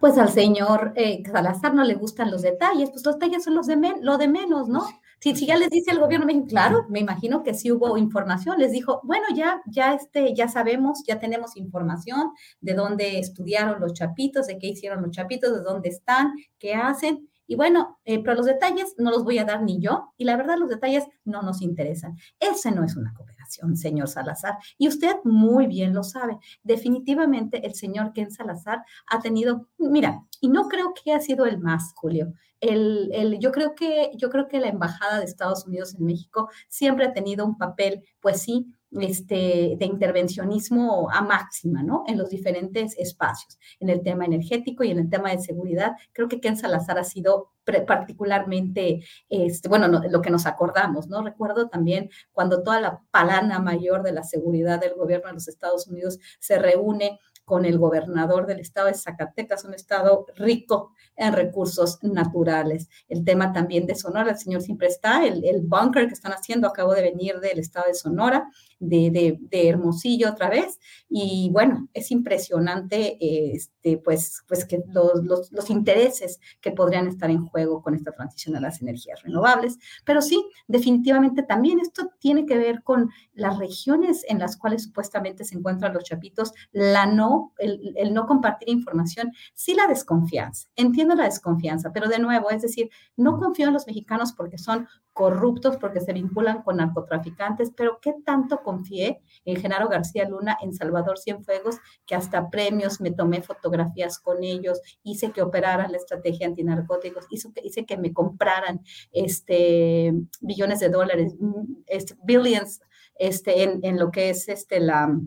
Pues 0.01 0.17
al 0.17 0.31
señor 0.31 0.93
eh, 0.97 1.23
Salazar 1.31 1.75
no 1.75 1.85
le 1.85 1.95
gustan 1.95 2.31
los 2.31 2.43
detalles, 2.43 2.91
pues 2.91 3.05
los 3.05 3.19
detalles 3.19 3.45
son 3.45 3.55
los 3.55 3.67
de 3.67 3.77
lo 4.01 4.19
de 4.19 4.29
menos, 4.29 4.69
¿no? 4.69 4.87
Si, 5.21 5.35
ya 5.47 5.57
les 5.57 5.71
dice 5.71 5.91
el 5.91 5.99
gobierno 5.99 6.27
México, 6.27 6.47
claro, 6.49 6.87
me 6.89 7.01
imagino 7.01 7.43
que 7.43 7.55
sí 7.55 7.73
hubo 7.73 7.97
información, 7.97 8.59
les 8.59 8.71
dijo, 8.71 9.01
bueno, 9.03 9.25
ya, 9.35 9.61
ya, 9.67 9.95
este, 9.95 10.35
ya 10.35 10.47
sabemos, 10.49 11.03
ya 11.07 11.19
tenemos 11.19 11.57
información 11.57 12.33
de 12.61 12.75
dónde 12.75 13.19
estudiaron 13.19 13.81
los 13.81 13.95
chapitos, 13.95 14.47
de 14.47 14.59
qué 14.59 14.69
hicieron 14.69 15.03
los 15.03 15.11
chapitos, 15.11 15.53
de 15.53 15.63
dónde 15.63 15.89
están, 15.89 16.35
qué 16.59 16.75
hacen, 16.75 17.29
y 17.47 17.57
bueno, 17.57 17.99
eh, 18.05 18.23
pero 18.23 18.35
los 18.35 18.47
detalles 18.47 18.95
no 18.99 19.11
los 19.11 19.25
voy 19.25 19.39
a 19.39 19.45
dar 19.45 19.63
ni 19.63 19.81
yo, 19.81 20.13
y 20.17 20.25
la 20.25 20.37
verdad 20.37 20.59
los 20.59 20.69
detalles 20.69 21.05
no 21.25 21.43
nos 21.43 21.63
interesan. 21.63 22.17
Ese 22.41 22.71
no 22.73 22.85
es 22.85 22.97
una 22.97 23.15
cooperación, 23.15 23.36
señor 23.77 24.09
Salazar, 24.09 24.59
y 24.79 24.89
usted 24.89 25.17
muy 25.25 25.67
bien 25.67 25.95
lo 25.95 26.03
sabe. 26.03 26.39
Definitivamente 26.63 27.67
el 27.67 27.75
señor 27.75 28.13
Ken 28.13 28.31
Salazar 28.31 28.85
ha 29.09 29.21
tenido, 29.21 29.69
mira, 29.79 30.25
y 30.41 30.49
no 30.49 30.69
creo 30.69 30.93
que 30.95 31.13
haya 31.13 31.21
sido 31.21 31.47
el 31.47 31.59
más, 31.59 31.93
Julio. 31.95 32.33
El, 32.61 33.11
el, 33.13 33.39
yo, 33.39 33.53
creo 33.53 33.75
que, 33.75 34.13
yo 34.17 34.31
creo 34.31 34.49
que 34.49 34.61
la 34.61 34.69
Embajada 34.69 35.19
de 35.19 35.25
Estados 35.25 35.67
Unidos 35.67 35.95
en 35.95 36.07
México 36.07 36.49
siempre 36.69 37.07
ha 37.07 37.13
tenido 37.13 37.45
un 37.45 37.59
papel, 37.59 38.03
pues 38.21 38.43
sí, 38.43 38.67
este, 38.93 39.77
de 39.79 39.87
intervencionismo 39.87 41.11
a 41.11 41.21
máxima, 41.23 41.83
¿no? 41.83 42.05
En 42.07 42.19
los 42.19 42.31
diferentes 42.31 42.97
espacios, 42.99 43.59
en 43.81 43.91
el 43.91 44.03
tema 44.03 44.25
energético 44.25 44.85
y 44.85 44.91
en 44.91 44.99
el 44.99 45.11
tema 45.11 45.31
de 45.31 45.41
seguridad. 45.41 45.93
Creo 46.13 46.29
que 46.29 46.41
Ken 46.41 46.57
Salazar 46.57 46.99
ha 46.99 47.05
sido 47.05 47.53
particularmente, 47.87 49.05
este, 49.29 49.69
bueno, 49.69 49.89
lo 49.89 50.23
que 50.23 50.31
nos 50.31 50.47
acordamos, 50.47 51.09
¿no? 51.09 51.23
Recuerdo 51.23 51.69
también 51.69 52.11
cuando 52.33 52.63
toda 52.63 52.81
la 52.81 53.03
palana 53.11 53.59
mayor 53.59 54.03
de 54.03 54.13
la 54.13 54.23
seguridad 54.23 54.81
del 54.81 54.95
gobierno 54.95 55.29
de 55.29 55.35
los 55.35 55.49
Estados 55.49 55.89
Unidos 55.89 56.19
se 56.39 56.59
reúne 56.59 57.19
con 57.47 57.65
el 57.65 57.79
gobernador 57.79 58.47
del 58.47 58.59
estado 58.59 58.89
de 58.89 58.95
Zacatecas, 58.95 59.65
un 59.65 59.73
estado 59.73 60.27
rico 60.35 60.93
en 61.15 61.33
recursos 61.33 61.99
naturales. 62.03 62.89
El 63.09 63.25
tema 63.25 63.53
también 63.53 63.87
de 63.87 63.95
Sonora, 63.95 64.33
el 64.33 64.39
señor 64.39 64.63
siempre 64.63 64.89
está, 64.89 65.25
el, 65.25 65.45
el 65.45 65.61
bunker 65.63 66.09
que 66.09 66.15
están 66.15 66.33
haciendo, 66.33 66.67
acabo 66.67 66.93
de 66.93 67.03
venir 67.03 67.39
del 67.39 67.61
estado 67.61 67.87
de 67.87 67.95
Sonora, 67.95 68.51
de, 68.79 69.39
Hermosillo 69.51 70.31
otra 70.31 70.49
vez. 70.51 70.79
Y 71.09 71.51
bueno, 71.53 71.89
es 71.95 72.11
impresionante 72.11 73.17
este, 73.21 73.99
pues, 73.99 74.43
pues 74.47 74.65
que 74.65 74.83
los, 74.93 75.51
los, 75.51 75.71
intereses 75.71 76.41
que 76.61 76.73
podrían 76.73 77.09
estar 77.09 77.31
en 77.31 77.47
juego 77.47 77.83
con 77.83 77.95
esta 77.95 78.13
transición 78.13 78.57
a 78.57 78.61
las 78.61 78.81
energías 78.83 79.23
renovables. 79.23 79.79
Pero 80.05 80.23
sí, 80.23 80.45
definitivamente 80.67 81.43
también 81.43 81.81
esto 81.81 82.11
tiene 82.19 82.47
que 82.47 82.57
ver 82.57 82.83
con 82.83 83.11
las 83.35 83.59
regiones 83.59 84.25
en 84.29 84.39
las 84.39 84.57
cuales 84.57 84.85
supuestamente 84.85 85.45
se 85.45 85.57
encuentran 85.57 85.95
los 85.95 86.05
chapitos, 86.05 86.53
la 86.73 87.07
no, 87.07 87.53
el, 87.59 87.95
el 87.97 88.15
no 88.15 88.27
compartir 88.27 88.69
información, 88.69 89.33
sí 89.55 89.75
la 89.75 89.87
desconfianza. 89.87 90.69
Entiendo 90.77 91.15
la 91.15 91.25
desconfianza, 91.25 91.93
pero 91.93 92.09
de 92.09 92.19
nuevo, 92.19 92.51
es 92.51 92.63
decir, 92.63 92.91
no 93.17 93.39
confío 93.39 93.67
en 93.67 93.75
los 93.75 93.87
mexicanos 93.87 94.33
porque 94.33 94.59
son 94.59 94.87
corruptos, 95.17 95.79
porque 95.79 96.03
se 96.03 96.13
vinculan 96.13 96.63
con 96.63 96.77
narcotraficantes, 96.77 97.73
pero 97.75 98.01
¿qué 98.03 98.13
tanto 98.23 98.61
confié 98.63 99.23
en 99.47 99.57
Genaro 99.57 99.89
García 99.89 100.29
Luna, 100.29 100.59
en 100.61 100.75
Salvador 100.75 101.17
Cienfuegos, 101.19 101.79
que 102.05 102.15
hasta 102.15 102.51
premios 102.51 103.01
me 103.01 103.13
tomé 103.13 103.41
fotografías 103.41 104.19
con 104.19 104.45
ellos, 104.45 104.79
hice 105.05 105.33
que 105.33 105.41
operaran 105.41 105.91
la 105.91 105.97
estrategia 105.97 106.47
antinarcóticos, 106.47 107.25
hizo 107.31 107.51
que, 107.55 107.63
hice 107.65 107.87
que 107.87 107.97
me 107.97 108.13
compraran 108.13 108.83
este, 109.11 110.13
billones 110.43 110.81
de 110.81 110.91
dólares, 110.91 111.35
mm, 111.41 111.77
este, 111.87 112.15
billions 112.23 112.83
este, 113.19 113.63
en, 113.63 113.81
en 113.85 113.99
lo 113.99 114.11
que 114.11 114.29
es 114.29 114.51
este, 114.51 114.81
la 114.81 115.19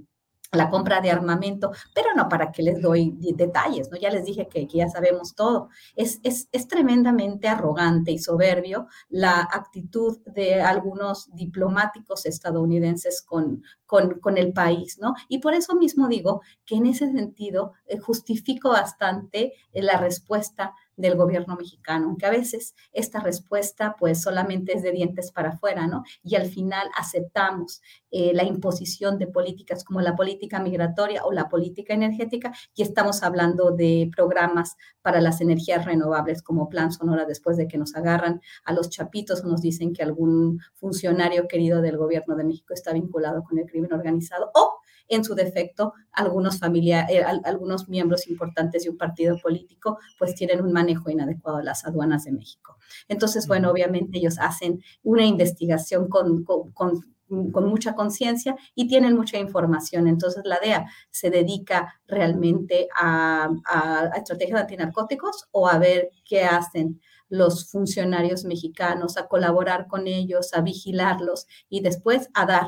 la 0.52 0.70
compra 0.70 1.00
de 1.00 1.12
armamento, 1.12 1.72
pero 1.94 2.10
no 2.16 2.28
para 2.28 2.52
que 2.52 2.64
les 2.64 2.82
doy 2.82 3.14
detalles, 3.36 3.90
¿no? 3.92 3.98
Ya 3.98 4.10
les 4.10 4.26
dije 4.26 4.48
que, 4.48 4.66
ya 4.68 4.90
sabemos 4.90 5.36
todo. 5.36 5.70
Es, 5.96 6.20
es, 6.24 6.50
es, 6.52 6.68
tremendamente 6.68 7.48
arrogante 7.48 8.12
y 8.12 8.20
soberbio 8.20 8.88
la 9.10 9.42
actitud 9.42 10.20
de 10.26 10.62
algunos 10.62 11.30
diplomáticos 11.36 12.26
estadounidenses 12.26 13.22
con, 13.22 13.64
con, 13.86 14.20
con 14.20 14.38
el 14.38 14.54
país, 14.54 14.98
¿no? 15.00 15.14
Y 15.28 15.40
por 15.40 15.54
eso 15.54 15.76
mismo 15.76 16.08
digo 16.08 16.42
que 16.66 16.76
en 16.76 16.88
ese 16.88 17.12
sentido 17.12 17.74
eh, 17.86 18.00
justifico 18.00 18.70
bastante 18.70 19.54
eh, 19.72 19.84
la 19.84 19.98
respuesta 19.98 20.74
del 21.00 21.16
gobierno 21.16 21.56
mexicano, 21.56 22.08
aunque 22.08 22.26
a 22.26 22.30
veces 22.30 22.76
esta 22.92 23.22
respuesta 23.22 23.96
pues 23.98 24.22
solamente 24.22 24.76
es 24.76 24.84
de 24.84 24.92
dientes 24.92 25.32
para 25.32 25.52
afuera, 25.52 25.88
¿no? 25.88 26.04
Y 26.24 26.36
al 26.36 26.46
final 26.46 26.90
aceptamos 26.98 27.82
eh, 28.12 28.34
la 28.34 28.44
imposición 28.44 29.18
de 29.18 29.28
políticas 29.28 29.86
como 29.86 30.02
la 30.02 30.18
política 30.18 30.60
migratoria 30.60 31.24
o 31.24 31.32
la 31.32 31.48
política 31.48 31.94
energética 31.94 32.52
y 32.76 32.82
estamos 32.82 33.24
hablando 33.24 33.72
de 33.72 34.12
programas 34.14 34.76
para 35.02 35.22
las 35.22 35.40
energías 35.40 35.86
renovables 35.86 36.44
como 36.44 36.68
Plan 36.68 36.92
Sonora 36.92 37.26
después 37.26 37.56
de 37.56 37.70
que 37.70 37.78
nos 37.78 37.96
agarran 37.96 38.42
a 38.66 38.74
los 38.74 38.90
chapitos 38.90 39.42
o 39.46 39.48
nos 39.48 39.62
dicen 39.62 39.94
que 39.94 40.04
algún 40.04 40.60
funcionario 40.76 41.48
querido 41.48 41.82
del 41.82 41.96
gobierno 41.96 42.36
de 42.36 42.44
México 42.44 42.74
está 42.74 42.92
vinculado 42.92 43.42
con 43.44 43.58
el 43.58 43.66
crimen 43.66 43.94
organizado 43.94 44.52
o 44.54 44.80
en 45.10 45.24
su 45.24 45.36
defecto, 45.36 45.94
algunos, 46.12 46.60
familia, 46.60 47.08
eh, 47.10 47.24
algunos 47.24 47.90
miembros 47.90 48.28
importantes 48.28 48.84
de 48.84 48.92
un 48.92 48.98
partido 48.98 49.38
político 49.38 50.00
pues 50.18 50.36
tienen 50.36 50.62
un 50.62 50.72
manejo 50.72 51.10
inadecuado 51.10 51.58
de 51.58 51.66
las 51.66 51.86
aduanas 51.86 52.24
de 52.26 52.32
México. 52.32 52.78
Entonces, 53.08 53.48
bueno, 53.48 53.72
obviamente 53.72 54.20
ellos 54.20 54.38
hacen 54.40 54.82
una 55.04 55.26
investigación 55.26 56.08
con, 56.08 56.44
con, 56.44 57.04
mucha 57.30 57.94
conciencia 57.94 58.56
y 58.74 58.88
tienen 58.88 59.16
mucha 59.16 59.38
información. 59.38 60.08
Entonces, 60.08 60.42
la 60.46 60.58
DEA 60.60 60.88
se 61.12 61.30
dedica 61.30 62.02
realmente 62.08 62.88
a, 63.00 63.50
a, 63.66 64.00
a 64.12 64.18
estrategias 64.18 64.56
de 64.56 64.62
antinarcóticos 64.62 65.48
o 65.52 65.68
a 65.68 65.78
ver 65.78 66.10
qué 66.26 66.44
hacen 66.44 67.00
los 67.30 67.70
funcionarios 67.70 68.44
mexicanos, 68.44 69.18
a 69.18 69.28
colaborar 69.28 69.88
con 69.88 70.08
ellos, 70.08 70.54
a 70.54 70.62
vigilarlos 70.62 71.46
y 71.70 71.82
después 71.82 72.30
a 72.34 72.48
dar 72.48 72.68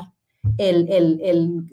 el, 0.58 0.88
el, 0.90 1.20
el, 1.22 1.68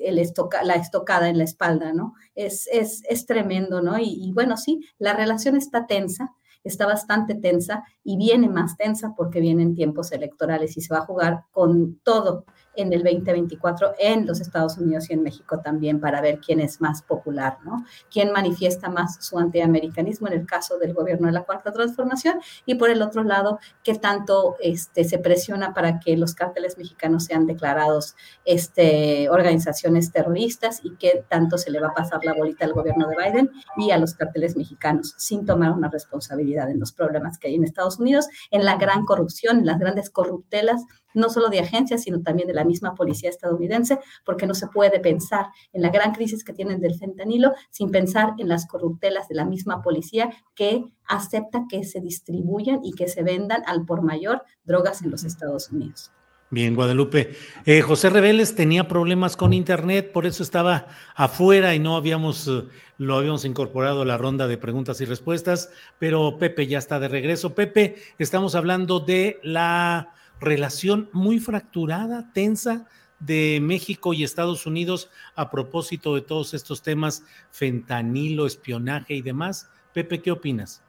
la 0.63 0.76
estocada 0.76 1.30
en 1.30 1.38
la 1.38 1.43
espalda, 1.43 1.93
¿no? 1.93 2.13
Es, 2.36 2.67
es, 2.72 3.03
es 3.09 3.26
tremendo, 3.26 3.82
¿no? 3.82 3.97
Y, 3.99 4.17
y, 4.22 4.32
bueno, 4.32 4.57
sí, 4.57 4.82
la 4.97 5.13
relación 5.13 5.55
está 5.55 5.88
tensa, 5.88 6.34
está 6.63 6.86
bastante 6.86 7.36
tensa 7.36 7.84
y 8.03 8.17
viene 8.17 8.49
más 8.49 8.78
tensa 8.78 9.13
porque 9.15 9.39
vienen 9.39 9.76
tiempos 9.76 10.11
electorales 10.11 10.78
y 10.78 10.82
se 10.82 10.93
va 10.93 10.99
a 10.99 11.05
jugar 11.05 11.43
con 11.51 11.99
todo 12.03 12.45
en 12.82 12.93
el 12.93 13.03
2024 13.03 13.95
en 13.99 14.25
los 14.25 14.39
Estados 14.41 14.77
Unidos 14.77 15.09
y 15.09 15.13
en 15.13 15.23
México 15.23 15.59
también 15.59 15.99
para 15.99 16.21
ver 16.21 16.39
quién 16.39 16.59
es 16.59 16.82
más 16.82 17.01
popular, 17.01 17.57
¿no? 17.63 17.86
Quién 18.11 18.32
manifiesta 18.32 18.89
más 18.89 19.23
su 19.23 19.38
antiamericanismo 19.38 20.27
en 20.27 20.34
el 20.34 20.45
caso 20.45 20.77
del 20.77 20.93
gobierno 20.93 21.27
de 21.27 21.34
la 21.34 21.43
Cuarta 21.43 21.71
Transformación 21.71 22.39
y 22.65 22.75
por 22.75 22.89
el 22.89 23.01
otro 23.01 23.23
lado, 23.23 23.59
qué 23.84 23.95
tanto 23.95 24.55
este, 24.61 25.03
se 25.03 25.19
presiona 25.19 25.73
para 25.73 25.99
que 25.99 26.15
los 26.17 26.34
cárteles 26.34 26.77
mexicanos 26.77 27.25
sean 27.25 27.45
declarados 27.45 28.15
este, 28.45 29.30
organizaciones 29.30 30.11
terroristas 30.11 30.82
y 30.84 30.95
qué 30.95 31.25
tanto 31.27 31.57
se 31.57 31.71
le 31.71 31.80
va 31.80 31.89
a 31.89 31.93
pasar 31.93 32.23
la 32.23 32.34
bolita 32.34 32.65
al 32.65 32.73
gobierno 32.73 33.07
de 33.07 33.15
Biden 33.15 33.51
y 33.77 33.91
a 33.91 33.97
los 33.97 34.13
cárteles 34.13 34.55
mexicanos 34.55 35.15
sin 35.17 35.45
tomar 35.45 35.71
una 35.71 35.89
responsabilidad 35.89 36.69
en 36.69 36.80
los 36.80 36.91
problemas 36.91 37.38
que 37.38 37.47
hay 37.47 37.55
en 37.55 37.63
Estados 37.63 37.99
Unidos, 37.99 38.27
en 38.51 38.65
la 38.65 38.77
gran 38.77 39.05
corrupción, 39.05 39.59
en 39.59 39.65
las 39.65 39.80
grandes 39.80 40.09
corruptelas 40.09 40.86
no 41.14 41.30
solo 41.30 41.49
de 41.49 41.60
agencias, 41.60 42.03
sino 42.03 42.22
también 42.22 42.47
de 42.47 42.53
la 42.53 42.66
misma 42.66 42.95
policía 42.95 43.30
estadounidense, 43.30 43.99
porque 44.26 44.47
no 44.47 44.53
se 44.53 44.68
puede 44.68 44.99
pensar 44.99 45.47
en 45.74 45.82
la 45.82 45.89
gran 45.89 46.14
crisis 46.14 46.43
que 46.43 46.53
tienen 46.53 46.80
del 46.80 46.95
fentanilo 46.95 47.53
sin 47.70 47.91
pensar 47.91 48.34
en 48.38 48.47
las 48.47 48.68
corruptelas 48.68 49.28
de 49.28 49.36
la 49.36 49.45
misma 49.45 49.82
policía 49.82 50.30
que 50.55 50.86
acepta 51.07 51.66
que 51.70 51.84
se 51.84 52.01
distribuyan 52.01 52.80
y 52.84 52.93
que 52.93 53.07
se 53.07 53.24
vendan 53.24 53.64
al 53.66 53.86
por 53.86 54.01
mayor 54.01 54.43
drogas 54.64 55.01
en 55.01 55.12
los 55.12 55.24
Estados 55.24 55.70
Unidos. 55.72 56.12
Bien, 56.51 56.74
Guadalupe. 56.74 57.36
Eh, 57.66 57.82
José 57.82 58.10
Reveles 58.10 58.55
tenía 58.55 58.88
problemas 58.88 59.38
con 59.38 59.53
internet, 59.53 60.12
por 60.12 60.26
eso 60.26 60.41
estaba 60.41 60.88
afuera 61.14 61.76
y 61.76 61.80
no 61.80 61.95
habíamos, 61.95 62.47
eh, 62.47 62.64
lo 62.97 63.18
habíamos 63.18 63.45
incorporado 63.45 64.01
a 64.01 64.05
la 64.05 64.18
ronda 64.18 64.47
de 64.47 64.57
preguntas 64.57 64.99
y 64.99 65.05
respuestas, 65.05 65.70
pero 65.99 66.39
Pepe 66.39 66.66
ya 66.66 66.80
está 66.80 66.99
de 66.99 67.07
regreso. 67.07 67.53
Pepe, 67.53 67.97
estamos 68.18 68.55
hablando 68.55 68.99
de 68.99 69.39
la 69.43 70.16
relación 70.39 71.09
muy 71.13 71.39
fracturada, 71.39 72.31
tensa 72.33 72.85
de 73.19 73.59
México 73.61 74.13
y 74.13 74.23
Estados 74.23 74.65
Unidos 74.65 75.09
a 75.35 75.49
propósito 75.49 76.15
de 76.15 76.21
todos 76.21 76.53
estos 76.53 76.81
temas, 76.81 77.23
fentanilo, 77.51 78.45
espionaje 78.45 79.15
y 79.15 79.21
demás. 79.21 79.69
Pepe, 79.93 80.21
¿qué 80.21 80.31
opinas? 80.31 80.81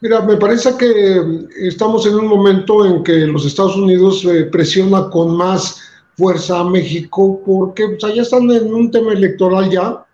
Mira, 0.00 0.20
me 0.22 0.36
parece 0.36 0.76
que 0.76 1.46
estamos 1.58 2.06
en 2.06 2.14
un 2.14 2.26
momento 2.26 2.84
en 2.84 3.02
que 3.02 3.26
los 3.26 3.46
Estados 3.46 3.76
Unidos 3.76 4.24
eh, 4.24 4.44
presiona 4.44 5.08
con 5.08 5.36
más 5.36 5.80
fuerza 6.16 6.60
a 6.60 6.64
México 6.64 7.42
porque 7.44 7.96
ya 7.98 8.22
están 8.22 8.50
en 8.50 8.72
un 8.72 8.90
tema 8.90 9.12
electoral 9.12 9.70
ya 9.70 10.04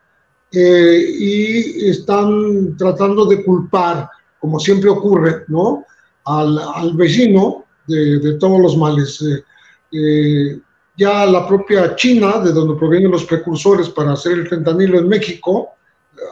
eh, 0.52 1.04
y 1.18 1.88
están 1.88 2.76
tratando 2.76 3.24
de 3.26 3.44
culpar, 3.44 4.08
como 4.38 4.60
siempre 4.60 4.90
ocurre, 4.90 5.44
¿no? 5.48 5.84
Al, 6.24 6.92
vecino 6.94 7.64
de, 7.86 8.36
todos 8.38 8.60
los 8.60 8.76
males. 8.76 9.22
Eh, 9.22 9.44
eh, 9.92 10.60
ya 10.96 11.26
la 11.26 11.46
propia 11.46 11.96
China, 11.96 12.38
de 12.38 12.52
donde 12.52 12.78
provienen 12.78 13.10
los 13.10 13.24
precursores 13.24 13.88
para 13.88 14.12
hacer 14.12 14.32
el 14.32 14.48
fentanilo 14.48 14.98
en 14.98 15.08
México, 15.08 15.70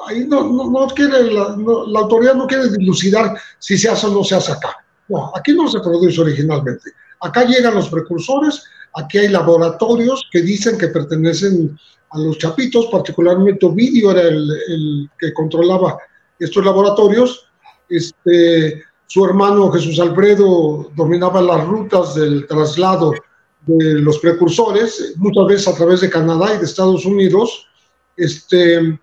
ahí 0.07 0.27
no, 0.27 0.45
no, 0.45 0.87
quiere, 0.89 1.33
la, 1.33 1.57
la, 1.57 2.01
autoridad 2.01 2.35
no 2.35 2.47
quiere 2.47 2.69
dilucidar 2.69 3.35
si 3.59 3.79
se 3.79 3.89
hace 3.89 4.07
o 4.07 4.11
no 4.11 4.23
se 4.23 4.35
hace 4.35 4.53
acá. 4.53 4.77
No, 5.09 5.33
aquí 5.35 5.53
no 5.55 5.69
se 5.69 5.81
produce 5.81 6.21
originalmente. 6.21 6.91
Acá 7.21 7.45
llegan 7.45 7.75
los 7.75 7.89
precursores, 7.89 8.63
aquí 8.95 9.19
hay 9.19 9.29
laboratorios 9.29 10.29
que 10.31 10.43
dicen 10.43 10.79
que 10.79 10.89
pertenecen 10.89 11.79
a 12.11 12.19
los 12.19 12.39
chapitos, 12.39 12.87
particularmente 12.87 13.67
Ovidio 13.67 14.11
era 14.11 14.23
el, 14.23 14.51
el 14.69 15.11
que 15.19 15.33
controlaba 15.33 15.99
estos 16.39 16.65
laboratorios. 16.65 17.47
Este, 17.89 18.85
su 19.11 19.25
hermano 19.25 19.73
Jesús 19.73 19.99
Alfredo 19.99 20.89
dominaba 20.95 21.43
las 21.43 21.67
rutas 21.67 22.15
del 22.15 22.47
traslado 22.47 23.13
de 23.67 23.95
los 23.95 24.21
precursores, 24.21 25.15
muchas 25.17 25.47
veces 25.49 25.67
a 25.67 25.75
través 25.75 26.01
de 26.03 26.09
Canadá 26.09 26.55
y 26.55 26.59
de 26.59 26.65
Estados 26.65 27.05
Unidos, 27.05 27.67
este, 28.17 28.97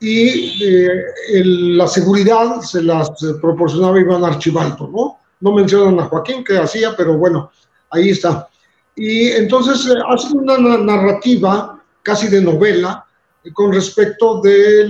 y 0.00 0.64
eh, 0.64 1.44
la 1.44 1.86
seguridad 1.86 2.60
se 2.62 2.82
las 2.82 3.08
proporcionaba 3.40 4.00
Iván 4.00 4.24
Archibaldo, 4.24 4.90
¿no? 4.92 5.20
No 5.38 5.52
mencionan 5.52 6.00
a 6.00 6.08
Joaquín 6.08 6.42
que 6.42 6.58
hacía, 6.58 6.96
pero 6.96 7.16
bueno, 7.16 7.52
ahí 7.90 8.10
está. 8.10 8.48
Y 8.96 9.28
entonces 9.28 9.86
eh, 9.86 10.00
hacen 10.08 10.40
una 10.40 10.58
narrativa 10.58 11.80
casi 12.02 12.26
de 12.26 12.40
novela 12.40 13.06
con 13.54 13.72
respecto 13.72 14.40
de 14.40 14.88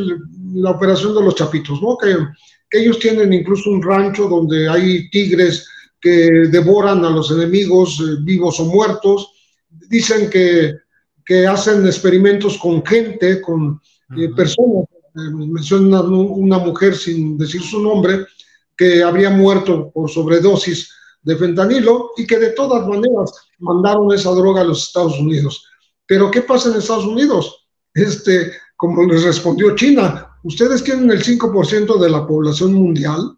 la 0.54 0.70
operación 0.70 1.14
de 1.14 1.24
los 1.24 1.34
chapitos, 1.34 1.82
¿no? 1.82 1.98
Que 1.98 2.16
ellos 2.72 2.98
tienen 2.98 3.32
incluso 3.32 3.70
un 3.70 3.82
rancho 3.82 4.28
donde 4.28 4.68
hay 4.68 5.08
tigres 5.10 5.68
que 6.00 6.48
devoran 6.50 7.04
a 7.04 7.10
los 7.10 7.30
enemigos 7.30 8.00
eh, 8.00 8.16
vivos 8.22 8.58
o 8.58 8.64
muertos. 8.64 9.32
Dicen 9.88 10.28
que, 10.28 10.74
que, 11.24 11.46
hacen 11.46 11.86
experimentos 11.86 12.58
con 12.58 12.84
gente, 12.84 13.40
con 13.40 13.80
eh, 14.18 14.28
personas. 14.34 14.86
Eh, 15.14 15.30
mencionan 15.30 16.10
una, 16.10 16.58
mujer 16.58 16.96
sin 16.96 17.36
decir 17.36 17.62
su 17.62 17.80
nombre 17.80 18.26
que 18.76 19.02
habría 19.02 19.28
muerto 19.28 19.90
por 19.92 20.10
sobredosis 20.10 20.90
de 21.22 21.36
fentanilo 21.36 22.12
y 22.16 22.26
que 22.26 22.38
de 22.38 22.50
todas 22.50 22.88
maneras 22.88 23.30
mandaron 23.58 24.12
esa 24.12 24.30
droga 24.30 24.62
a 24.62 24.64
los 24.64 24.86
Estados 24.86 25.20
Unidos. 25.20 25.66
Pero 26.06 26.30
¿qué 26.30 26.40
pasa 26.40 26.70
en 26.70 26.76
Estados 26.76 27.04
Unidos? 27.04 27.68
Este, 27.94 28.52
como 28.74 29.04
les 29.04 29.22
respondió 29.22 29.76
China, 29.76 30.31
ustedes 30.42 30.82
tienen 30.82 31.10
el 31.10 31.22
5% 31.22 31.98
de 31.98 32.10
la 32.10 32.26
población 32.26 32.74
mundial 32.74 33.36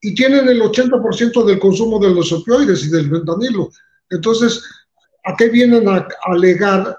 y 0.00 0.14
tienen 0.14 0.48
el 0.48 0.62
80% 0.62 1.44
del 1.44 1.58
consumo 1.58 1.98
de 1.98 2.10
los 2.10 2.32
opioides 2.32 2.84
y 2.84 2.90
del 2.90 3.10
fentanilo. 3.10 3.70
Entonces, 4.08 4.62
¿a 5.24 5.36
qué 5.36 5.48
vienen 5.48 5.88
a, 5.88 6.06
alegar 6.24 6.96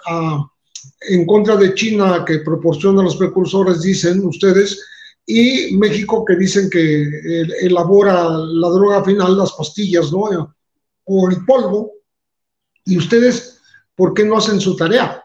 en 1.01 1.25
contra 1.25 1.55
de 1.55 1.73
China 1.73 2.23
que 2.25 2.39
proporciona 2.39 3.03
los 3.03 3.17
precursores, 3.17 3.81
dicen 3.81 4.25
ustedes, 4.25 4.79
y 5.25 5.75
México 5.77 6.25
que 6.25 6.35
dicen 6.35 6.69
que 6.69 7.43
elabora 7.61 8.29
la 8.29 8.69
droga 8.69 9.03
final, 9.03 9.37
las 9.37 9.53
pastillas, 9.53 10.11
¿no? 10.11 10.55
O 11.05 11.29
el 11.29 11.45
polvo, 11.45 11.91
y 12.85 12.97
ustedes, 12.97 13.59
¿por 13.95 14.13
qué 14.13 14.25
no 14.25 14.37
hacen 14.37 14.59
su 14.59 14.75
tarea? 14.75 15.20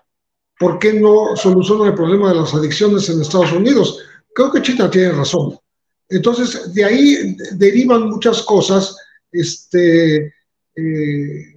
¿Por 0.59 0.79
qué 0.79 0.95
no 0.95 1.37
solucionan 1.37 1.89
el 1.89 1.95
problema 1.95 2.31
de 2.31 2.37
las 2.37 2.55
adicciones 2.55 3.09
en 3.09 3.21
Estados 3.21 3.53
Unidos? 3.53 3.99
Creo 4.35 4.51
que 4.51 4.63
China 4.63 4.91
tiene 4.91 5.13
razón. 5.13 5.59
Entonces, 6.09 6.73
de 6.73 6.85
ahí 6.85 7.37
derivan 7.53 8.09
muchas 8.09 8.43
cosas 8.43 8.97
este, 9.33 10.33
eh, 10.77 11.57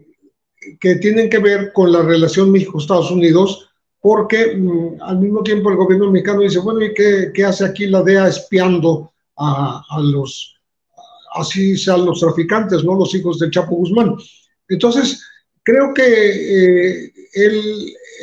que 0.80 0.96
tienen 0.96 1.30
que 1.30 1.40
ver 1.40 1.72
con 1.74 1.92
la 1.92 2.02
relación 2.02 2.52
México-Estados 2.52 3.12
Unidos, 3.12 3.70
porque 4.02 4.56
mm, 4.56 5.02
al 5.02 5.20
mismo 5.20 5.44
tiempo 5.44 5.70
el 5.70 5.78
gobierno 5.78 6.12
mexicano 6.12 6.42
dice, 6.42 6.60
bueno, 6.60 6.82
¿y 6.84 6.94
qué, 6.94 7.46
hace 7.46 7.66
aquí 7.66 7.88
la 7.88 8.02
DEA 8.02 8.28
espiando 8.28 9.14
a, 9.38 9.82
los, 10.02 10.56
así 11.36 11.76
los 11.86 12.20
traficantes, 12.20 12.84
¿no? 12.84 12.96
Los 12.96 13.16
hijos 13.16 13.40
del 13.40 13.52
Chapo 13.52 13.76
Guzmán. 13.76 14.16
Entonces, 14.68 15.24
creo 15.64 15.94
que 15.94 16.04
eh, 16.04 17.14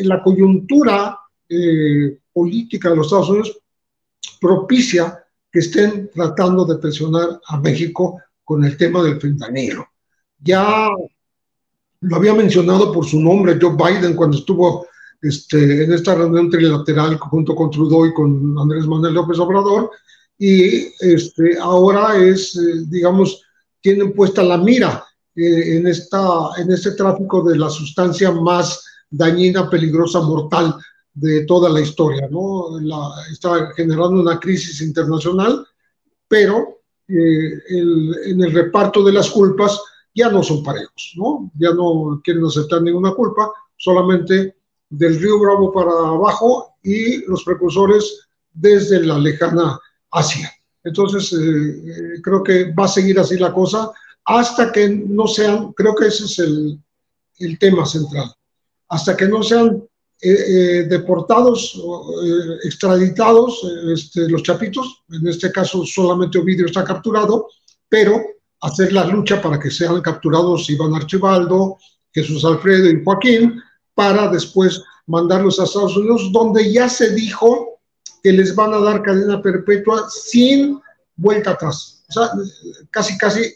la 0.01 0.23
coyuntura 0.23 1.19
eh, 1.49 2.19
política 2.33 2.91
de 2.91 2.97
los 2.97 3.07
Estados 3.07 3.31
Unidos 3.31 3.59
propicia 4.41 5.25
que 5.51 5.61
estén 5.61 6.11
tratando 6.13 6.65
de 6.65 6.77
presionar 6.77 7.41
a 7.47 7.61
México 7.61 8.21
con 8.45 8.65
el 8.65 8.77
tema 8.77 9.03
del 9.03 9.21
fentanilo. 9.21 9.87
Ya 10.39 10.89
lo 12.01 12.17
había 12.17 12.35
mencionado 12.35 12.93
por 12.93 13.07
su 13.07 13.21
nombre 13.21 13.59
Joe 13.61 13.75
Biden 13.75 14.15
cuando 14.15 14.37
estuvo 14.37 14.87
este, 15.23 15.85
en 15.85 15.93
esta 15.93 16.15
reunión 16.15 16.51
trilateral 16.51 17.17
junto 17.19 17.55
con 17.55 17.71
Trudeau 17.71 18.07
y 18.07 18.13
con 18.15 18.57
Andrés 18.59 18.87
Manuel 18.87 19.15
López 19.15 19.39
Obrador, 19.39 19.91
y 20.39 20.89
este, 21.01 21.59
ahora 21.61 22.17
es, 22.17 22.55
eh, 22.57 22.85
digamos, 22.89 23.43
tienen 23.81 24.13
puesta 24.13 24.43
la 24.43 24.59
mira 24.59 25.05
eh, 25.35 25.77
en, 25.79 25.87
esta, 25.87 26.51
en 26.59 26.71
este 26.71 26.93
tráfico 26.93 27.43
de 27.43 27.57
la 27.57 27.71
sustancia 27.71 28.31
más 28.31 28.85
dañina, 29.11 29.69
peligrosa, 29.71 30.21
mortal 30.21 30.75
de 31.17 31.45
toda 31.47 31.71
la 31.71 31.81
historia, 31.81 32.29
¿no? 32.31 32.79
está 33.33 33.73
generando 33.75 34.21
una 34.21 34.39
crisis 34.39 34.83
internacional, 34.83 35.67
pero 36.29 36.83
eh, 37.09 37.53
en 37.69 38.43
el 38.43 38.53
reparto 38.53 39.03
de 39.03 39.13
las 39.13 39.31
culpas 39.31 39.81
ya 40.15 40.29
no 40.29 40.43
son 40.43 40.63
parejos, 40.63 41.13
¿no? 41.17 41.51
Ya 41.59 41.73
no 41.73 42.21
quieren 42.23 42.45
aceptar 42.45 42.83
ninguna 42.83 43.13
culpa, 43.13 43.51
solamente 43.77 44.57
del 44.91 45.19
río 45.21 45.39
Bravo 45.39 45.73
para 45.73 45.91
abajo 45.91 46.75
y 46.83 47.25
los 47.27 47.45
precursores 47.45 48.29
desde 48.53 49.05
la 49.05 49.19
lejana 49.19 49.79
Asia. 50.11 50.51
Entonces, 50.85 51.33
eh, 51.33 52.21
creo 52.23 52.43
que 52.43 52.73
va 52.73 52.85
a 52.85 52.89
seguir 52.89 53.19
así 53.19 53.39
la 53.39 53.53
cosa 53.53 53.91
hasta 54.25 54.71
que 54.73 54.89
no 54.89 55.27
sean, 55.27 55.73
creo 55.73 55.95
que 55.95 56.07
ese 56.07 56.25
es 56.25 56.39
el 57.39 57.59
tema 57.59 57.87
central, 57.87 58.36
hasta 58.89 59.17
que 59.17 59.27
no 59.27 59.43
sean 59.43 59.83
eh, 60.23 60.31
eh, 60.31 60.83
deportados, 60.85 61.75
eh, 61.75 62.59
extraditados, 62.65 63.61
este, 63.93 64.29
los 64.29 64.43
chapitos, 64.43 65.05
en 65.11 65.29
este 65.29 65.53
caso 65.53 65.85
solamente 65.85 66.39
Ovidio 66.39 66.67
está 66.67 66.85
capturado, 66.85 67.49
pero 67.89 68.23
hacer 68.63 68.93
la 68.93 69.05
lucha 69.05 69.43
para 69.43 69.61
que 69.61 69.71
sean 69.71 70.01
capturados 70.01 70.71
Iván 70.71 70.95
Archibaldo, 70.95 71.77
Jesús 72.13 72.45
Alfredo 72.45 72.89
y 72.89 73.05
Joaquín, 73.05 73.61
para 73.95 74.29
después 74.29 74.83
mandarlos 75.07 75.61
a 75.61 75.65
Estados 75.65 75.97
Unidos, 75.97 76.31
donde 76.33 76.73
ya 76.73 76.89
se 76.89 77.15
dijo 77.15 77.81
que 78.23 78.33
les 78.33 78.55
van 78.55 78.73
a 78.73 78.81
dar 78.81 79.03
cadena 79.03 79.43
perpetua 79.43 80.09
sin 80.09 80.81
vuelta 81.15 81.51
atrás. 81.51 82.05
O 82.09 82.13
sea, 82.13 82.31
casi, 82.91 83.19
casi 83.19 83.55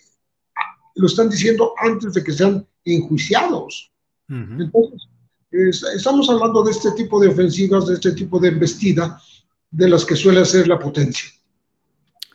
lo 0.95 1.07
están 1.07 1.31
diciendo 1.31 1.72
antes 1.78 2.12
de 2.12 2.22
que 2.22 2.33
sean 2.33 2.66
enjuiciados. 2.85 3.91
Entonces, 4.28 5.10
estamos 5.51 6.29
hablando 6.31 6.63
de 6.63 6.71
este 6.71 6.93
tipo 6.93 7.21
de 7.21 7.29
ofensivas, 7.29 7.87
de 7.87 7.95
este 7.95 8.13
tipo 8.13 8.39
de 8.39 8.49
embestida, 8.49 9.21
de 9.71 9.89
las 9.89 10.05
que 10.05 10.17
suele 10.17 10.41
hacer 10.41 10.69
la 10.69 10.79
potencia. 10.79 11.29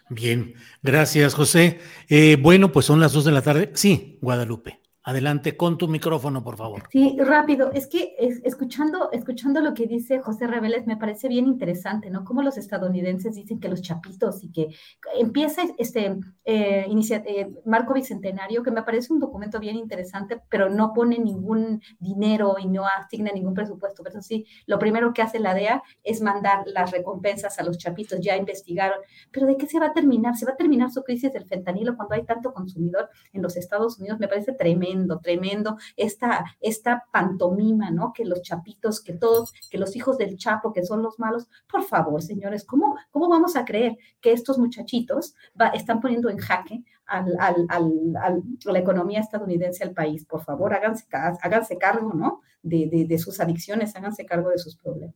Bien, 0.09 0.53
gracias 0.83 1.33
José. 1.33 1.79
Eh, 2.07 2.37
bueno, 2.39 2.71
pues 2.71 2.85
son 2.85 2.99
las 2.99 3.13
dos 3.13 3.25
de 3.25 3.31
la 3.31 3.41
tarde. 3.41 3.71
Sí, 3.73 4.19
Guadalupe. 4.21 4.79
Adelante 5.07 5.55
con 5.55 5.77
tu 5.77 5.87
micrófono, 5.87 6.43
por 6.43 6.57
favor. 6.57 6.81
Sí, 6.89 7.15
rápido. 7.19 7.71
Es 7.71 7.85
que 7.85 8.15
escuchando, 8.43 9.11
escuchando 9.11 9.61
lo 9.61 9.75
que 9.75 9.85
dice 9.85 10.19
José 10.19 10.47
Reveles 10.47 10.87
me 10.87 10.97
parece 10.97 11.27
bien 11.27 11.45
interesante, 11.45 12.09
¿no? 12.09 12.23
Como 12.23 12.41
los 12.41 12.57
estadounidenses 12.57 13.35
dicen 13.35 13.59
que 13.59 13.69
los 13.69 13.83
chapitos 13.83 14.43
y 14.43 14.51
que 14.51 14.69
empieza 15.15 15.61
este 15.77 16.17
eh, 16.43 16.87
eh, 16.87 17.53
Marco 17.65 17.93
Bicentenario, 17.93 18.63
que 18.63 18.71
me 18.71 18.81
parece 18.81 19.13
un 19.13 19.19
documento 19.19 19.59
bien 19.59 19.75
interesante, 19.75 20.41
pero 20.49 20.71
no 20.71 20.91
pone 20.91 21.19
ningún 21.19 21.83
dinero 21.99 22.55
y 22.57 22.65
no 22.65 22.87
asigna 22.87 23.31
ningún 23.31 23.53
presupuesto. 23.53 24.01
Pero 24.01 24.23
sí, 24.23 24.47
lo 24.65 24.79
primero 24.79 25.13
que 25.13 25.21
hace 25.21 25.37
la 25.37 25.53
DEA 25.53 25.83
es 26.03 26.19
mandar 26.23 26.63
las 26.65 26.89
recompensas 26.89 27.59
a 27.59 27.63
los 27.63 27.77
chapitos. 27.77 28.21
Ya 28.21 28.37
investigaron. 28.37 28.97
Pero 29.29 29.45
¿de 29.45 29.55
qué 29.55 29.67
se 29.67 29.79
va 29.79 29.85
a 29.85 29.93
terminar? 29.93 30.35
¿Se 30.35 30.47
va 30.47 30.53
a 30.53 30.57
terminar 30.57 30.89
su 30.89 31.03
crisis 31.03 31.31
del 31.31 31.45
fentanilo 31.45 31.95
cuando 31.95 32.15
hay 32.15 32.25
tanto 32.25 32.51
consumidor 32.53 33.07
en 33.33 33.43
los 33.43 33.55
Estados 33.55 33.99
Unidos? 33.99 34.17
Me 34.19 34.27
parece 34.27 34.53
tremendo 34.53 34.94
tremendo, 35.21 35.77
esta, 35.95 36.45
esta 36.59 37.05
pantomima, 37.11 37.91
¿no? 37.91 38.13
Que 38.13 38.25
los 38.25 38.41
chapitos, 38.41 39.01
que 39.01 39.13
todos, 39.13 39.53
que 39.69 39.77
los 39.77 39.95
hijos 39.95 40.17
del 40.17 40.37
Chapo, 40.37 40.73
que 40.73 40.85
son 40.85 41.01
los 41.01 41.19
malos, 41.19 41.47
por 41.69 41.83
favor, 41.83 42.21
señores, 42.21 42.63
¿cómo, 42.65 42.95
cómo 43.11 43.29
vamos 43.29 43.55
a 43.55 43.65
creer 43.65 43.97
que 44.21 44.31
estos 44.31 44.57
muchachitos 44.57 45.35
están 45.73 45.99
poniendo 45.99 46.29
en 46.29 46.37
jaque 46.37 46.83
al, 47.05 47.35
al, 47.39 47.67
a 47.69 48.71
la 48.71 48.79
economía 48.79 49.19
estadounidense 49.19 49.83
al 49.83 49.91
país? 49.91 50.25
Por 50.25 50.43
favor, 50.43 50.73
háganse, 50.73 51.05
háganse 51.11 51.77
cargo, 51.77 52.13
¿no? 52.13 52.41
De, 52.61 52.87
de, 52.91 53.05
de 53.05 53.17
sus 53.17 53.39
adicciones, 53.39 53.95
háganse 53.95 54.25
cargo 54.25 54.49
de 54.49 54.57
sus 54.57 54.75
problemas. 54.77 55.15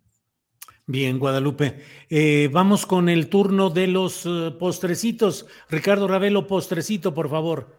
Bien, 0.86 1.20
Guadalupe. 1.20 1.84
Eh, 2.10 2.50
vamos 2.52 2.88
con 2.88 3.10
el 3.10 3.30
turno 3.30 3.70
de 3.70 3.86
los 3.86 4.26
eh, 4.26 4.52
postrecitos. 4.60 5.46
Ricardo 5.70 6.08
Ravelo, 6.08 6.48
postrecito, 6.48 7.14
por 7.14 7.30
favor. 7.30 7.78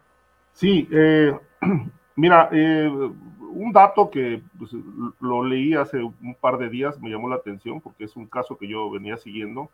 Sí, 0.53 0.87
eh, 0.91 1.33
Mira, 2.15 2.49
eh, 2.51 2.87
un 2.87 3.71
dato 3.71 4.09
que 4.09 4.43
pues, 4.57 4.71
lo 5.19 5.43
leí 5.43 5.73
hace 5.73 6.03
un 6.03 6.35
par 6.39 6.57
de 6.57 6.69
días, 6.69 6.99
me 6.99 7.09
llamó 7.09 7.29
la 7.29 7.37
atención 7.37 7.81
porque 7.81 8.03
es 8.03 8.15
un 8.15 8.27
caso 8.27 8.57
que 8.57 8.67
yo 8.67 8.89
venía 8.91 9.17
siguiendo. 9.17 9.69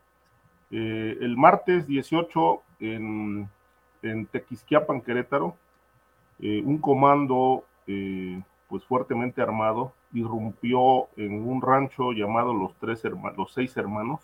Eh, 0.72 1.18
el 1.20 1.36
martes 1.36 1.88
18 1.88 2.62
en, 2.80 3.50
en 4.02 4.26
Tequisquiapan, 4.28 5.02
Querétaro, 5.02 5.56
eh, 6.40 6.62
un 6.64 6.78
comando 6.78 7.64
pues 8.68 8.84
fuertemente 8.84 9.42
armado 9.42 9.94
irrumpió 10.14 11.08
en 11.16 11.48
un 11.48 11.62
rancho 11.62 12.12
llamado 12.12 12.54
Los, 12.54 12.76
tres 12.76 13.02
los 13.38 13.54
Seis 13.54 13.76
Hermanos 13.78 14.20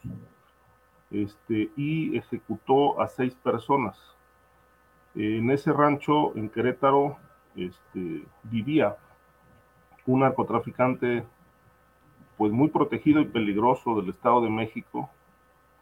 este, 1.12 1.72
y 1.78 2.18
ejecutó 2.18 3.02
a 3.02 3.08
seis 3.08 3.36
personas. 3.36 3.98
En 5.16 5.52
ese 5.52 5.72
rancho 5.72 6.36
en 6.36 6.50
Querétaro 6.50 7.18
este, 7.56 8.24
vivía 8.44 8.98
un 10.06 10.22
narcotraficante 10.22 11.24
pues 12.38 12.52
muy 12.52 12.70
protegido 12.70 13.22
y 13.22 13.26
peligroso 13.26 14.02
del 14.02 14.10
Estado 14.10 14.42
de 14.42 14.50
México, 14.50 15.10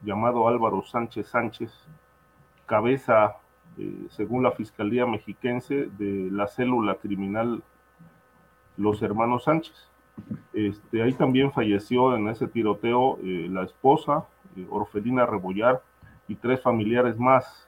llamado 0.01 0.47
Álvaro 0.47 0.84
Sánchez 0.84 1.27
Sánchez, 1.27 1.71
cabeza, 2.65 3.38
eh, 3.77 4.07
según 4.09 4.43
la 4.43 4.51
Fiscalía 4.51 5.05
Mexiquense, 5.05 5.88
de 5.97 6.29
la 6.32 6.47
célula 6.47 6.95
criminal 6.95 7.63
Los 8.77 9.01
Hermanos 9.01 9.45
Sánchez. 9.45 9.89
Este, 10.53 11.01
ahí 11.01 11.13
también 11.13 11.51
falleció 11.51 12.15
en 12.15 12.27
ese 12.27 12.47
tiroteo 12.47 13.17
eh, 13.23 13.47
la 13.49 13.63
esposa, 13.63 14.25
eh, 14.55 14.67
Orfelina 14.69 15.25
Rebollar, 15.25 15.82
y 16.27 16.36
tres 16.36 16.61
familiares 16.61 17.17
más. 17.17 17.67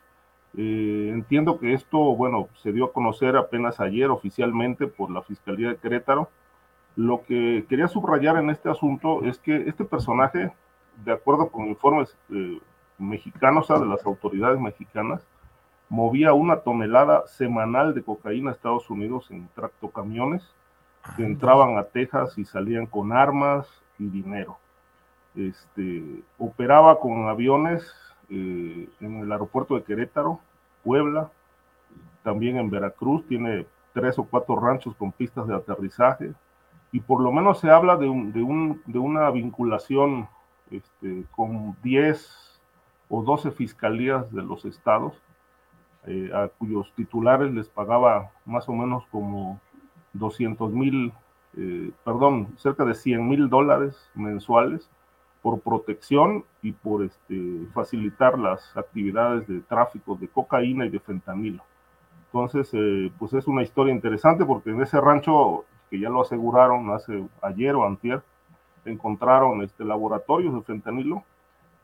Eh, 0.55 1.09
entiendo 1.11 1.59
que 1.59 1.73
esto, 1.73 1.97
bueno, 1.97 2.47
se 2.61 2.71
dio 2.71 2.85
a 2.85 2.93
conocer 2.93 3.35
apenas 3.35 3.79
ayer 3.79 4.09
oficialmente 4.09 4.87
por 4.87 5.09
la 5.09 5.21
Fiscalía 5.23 5.69
de 5.69 5.77
Querétaro. 5.77 6.29
Lo 6.95 7.23
que 7.23 7.65
quería 7.67 7.87
subrayar 7.87 8.37
en 8.37 8.49
este 8.51 8.69
asunto 8.69 9.23
es 9.23 9.39
que 9.39 9.67
este 9.67 9.83
personaje, 9.83 10.51
de 11.03 11.11
acuerdo 11.11 11.49
con 11.49 11.65
informes 11.65 12.15
eh, 12.31 12.59
mexicanos, 12.99 13.65
o 13.69 13.73
sea, 13.73 13.83
de 13.83 13.89
las 13.89 14.05
autoridades 14.05 14.59
mexicanas, 14.59 15.25
movía 15.89 16.33
una 16.33 16.57
tonelada 16.57 17.25
semanal 17.27 17.93
de 17.93 18.03
cocaína 18.03 18.51
a 18.51 18.53
Estados 18.53 18.89
Unidos 18.89 19.29
en 19.31 19.47
tractocamiones 19.55 20.53
que 21.15 21.25
entraban 21.25 21.77
a 21.77 21.83
Texas 21.83 22.37
y 22.37 22.45
salían 22.45 22.85
con 22.85 23.11
armas 23.11 23.67
y 23.99 24.05
dinero. 24.05 24.57
Este, 25.35 26.23
operaba 26.37 26.99
con 26.99 27.27
aviones 27.27 27.91
eh, 28.29 28.89
en 28.99 29.19
el 29.19 29.31
aeropuerto 29.31 29.75
de 29.75 29.83
Querétaro, 29.83 30.39
Puebla, 30.83 31.31
también 32.23 32.57
en 32.57 32.69
Veracruz, 32.69 33.25
tiene 33.27 33.65
tres 33.93 34.17
o 34.17 34.23
cuatro 34.23 34.55
ranchos 34.55 34.95
con 34.95 35.11
pistas 35.11 35.47
de 35.47 35.55
aterrizaje, 35.55 36.33
y 36.91 36.99
por 36.99 37.21
lo 37.21 37.31
menos 37.31 37.59
se 37.59 37.69
habla 37.69 37.97
de, 37.97 38.07
un, 38.07 38.31
de, 38.31 38.43
un, 38.43 38.81
de 38.85 38.99
una 38.99 39.29
vinculación 39.31 40.27
este, 40.71 41.25
con 41.35 41.75
10 41.83 42.61
o 43.09 43.23
12 43.23 43.51
fiscalías 43.51 44.31
de 44.31 44.41
los 44.43 44.65
estados, 44.65 45.13
eh, 46.05 46.29
a 46.33 46.49
cuyos 46.49 46.91
titulares 46.95 47.51
les 47.51 47.69
pagaba 47.69 48.31
más 48.45 48.67
o 48.67 48.73
menos 48.73 49.05
como 49.11 49.59
200 50.13 50.71
mil, 50.71 51.13
eh, 51.57 51.91
perdón, 52.03 52.49
cerca 52.57 52.85
de 52.85 52.93
100 52.93 53.27
mil 53.27 53.49
dólares 53.49 54.09
mensuales 54.13 54.89
por 55.43 55.59
protección 55.59 56.45
y 56.61 56.71
por 56.71 57.03
este, 57.03 57.67
facilitar 57.73 58.39
las 58.39 58.75
actividades 58.75 59.45
de 59.47 59.59
tráfico 59.59 60.15
de 60.15 60.29
cocaína 60.29 60.85
y 60.85 60.89
de 60.89 61.01
fentanilo. 61.01 61.63
Entonces, 62.27 62.69
eh, 62.73 63.11
pues 63.19 63.33
es 63.33 63.45
una 63.45 63.61
historia 63.61 63.93
interesante 63.93 64.45
porque 64.45 64.71
en 64.71 64.81
ese 64.81 64.99
rancho, 64.99 65.65
que 65.91 65.99
ya 65.99 66.09
lo 66.09 66.21
aseguraron 66.21 66.89
hace 66.91 67.25
ayer 67.41 67.75
o 67.75 67.85
antier, 67.85 68.23
encontraron 68.85 69.61
este, 69.61 69.83
laboratorios 69.83 70.55
de 70.55 70.61
fentanilo 70.61 71.23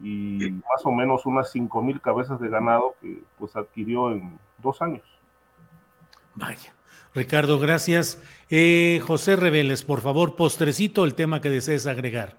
y 0.01 0.51
más 0.51 0.85
o 0.85 0.91
menos 0.91 1.25
unas 1.25 1.51
5 1.51 1.81
mil 1.83 1.99
cabezas 1.99 2.39
de 2.39 2.47
ganado 2.47 2.95
que 3.01 3.21
pues 3.37 3.57
adquirió 3.57 4.13
en 4.13 4.39
dos 4.57 4.81
años. 4.81 5.03
Vaya. 6.35 6.73
Ricardo, 7.13 7.59
gracias. 7.59 8.21
Eh, 8.49 9.01
José 9.05 9.35
Reveles, 9.35 9.83
por 9.83 9.99
favor, 9.99 10.37
postrecito 10.37 11.03
el 11.03 11.15
tema 11.15 11.41
que 11.41 11.49
desees 11.49 11.87
agregar. 11.87 12.37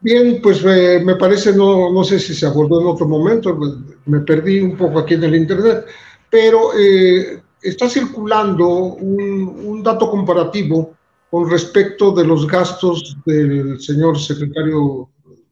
Bien, 0.00 0.40
pues 0.40 0.64
eh, 0.64 1.00
me 1.04 1.16
parece, 1.16 1.52
no, 1.52 1.92
no 1.92 2.04
sé 2.04 2.20
si 2.20 2.32
se 2.32 2.46
abordó 2.46 2.80
en 2.80 2.86
otro 2.86 3.08
momento, 3.08 3.58
me 4.06 4.20
perdí 4.20 4.60
un 4.60 4.76
poco 4.76 5.00
aquí 5.00 5.14
en 5.14 5.24
el 5.24 5.34
Internet, 5.34 5.86
pero 6.30 6.70
eh, 6.78 7.42
está 7.60 7.88
circulando 7.88 8.68
un, 8.68 9.82
dato 9.82 10.08
comparativo 10.08 10.94
con 11.30 11.50
respecto 11.50 12.12
de 12.12 12.24
los 12.24 12.46
gastos 12.46 13.16
del 13.26 13.80
señor 13.80 14.18
secretario 14.18 15.08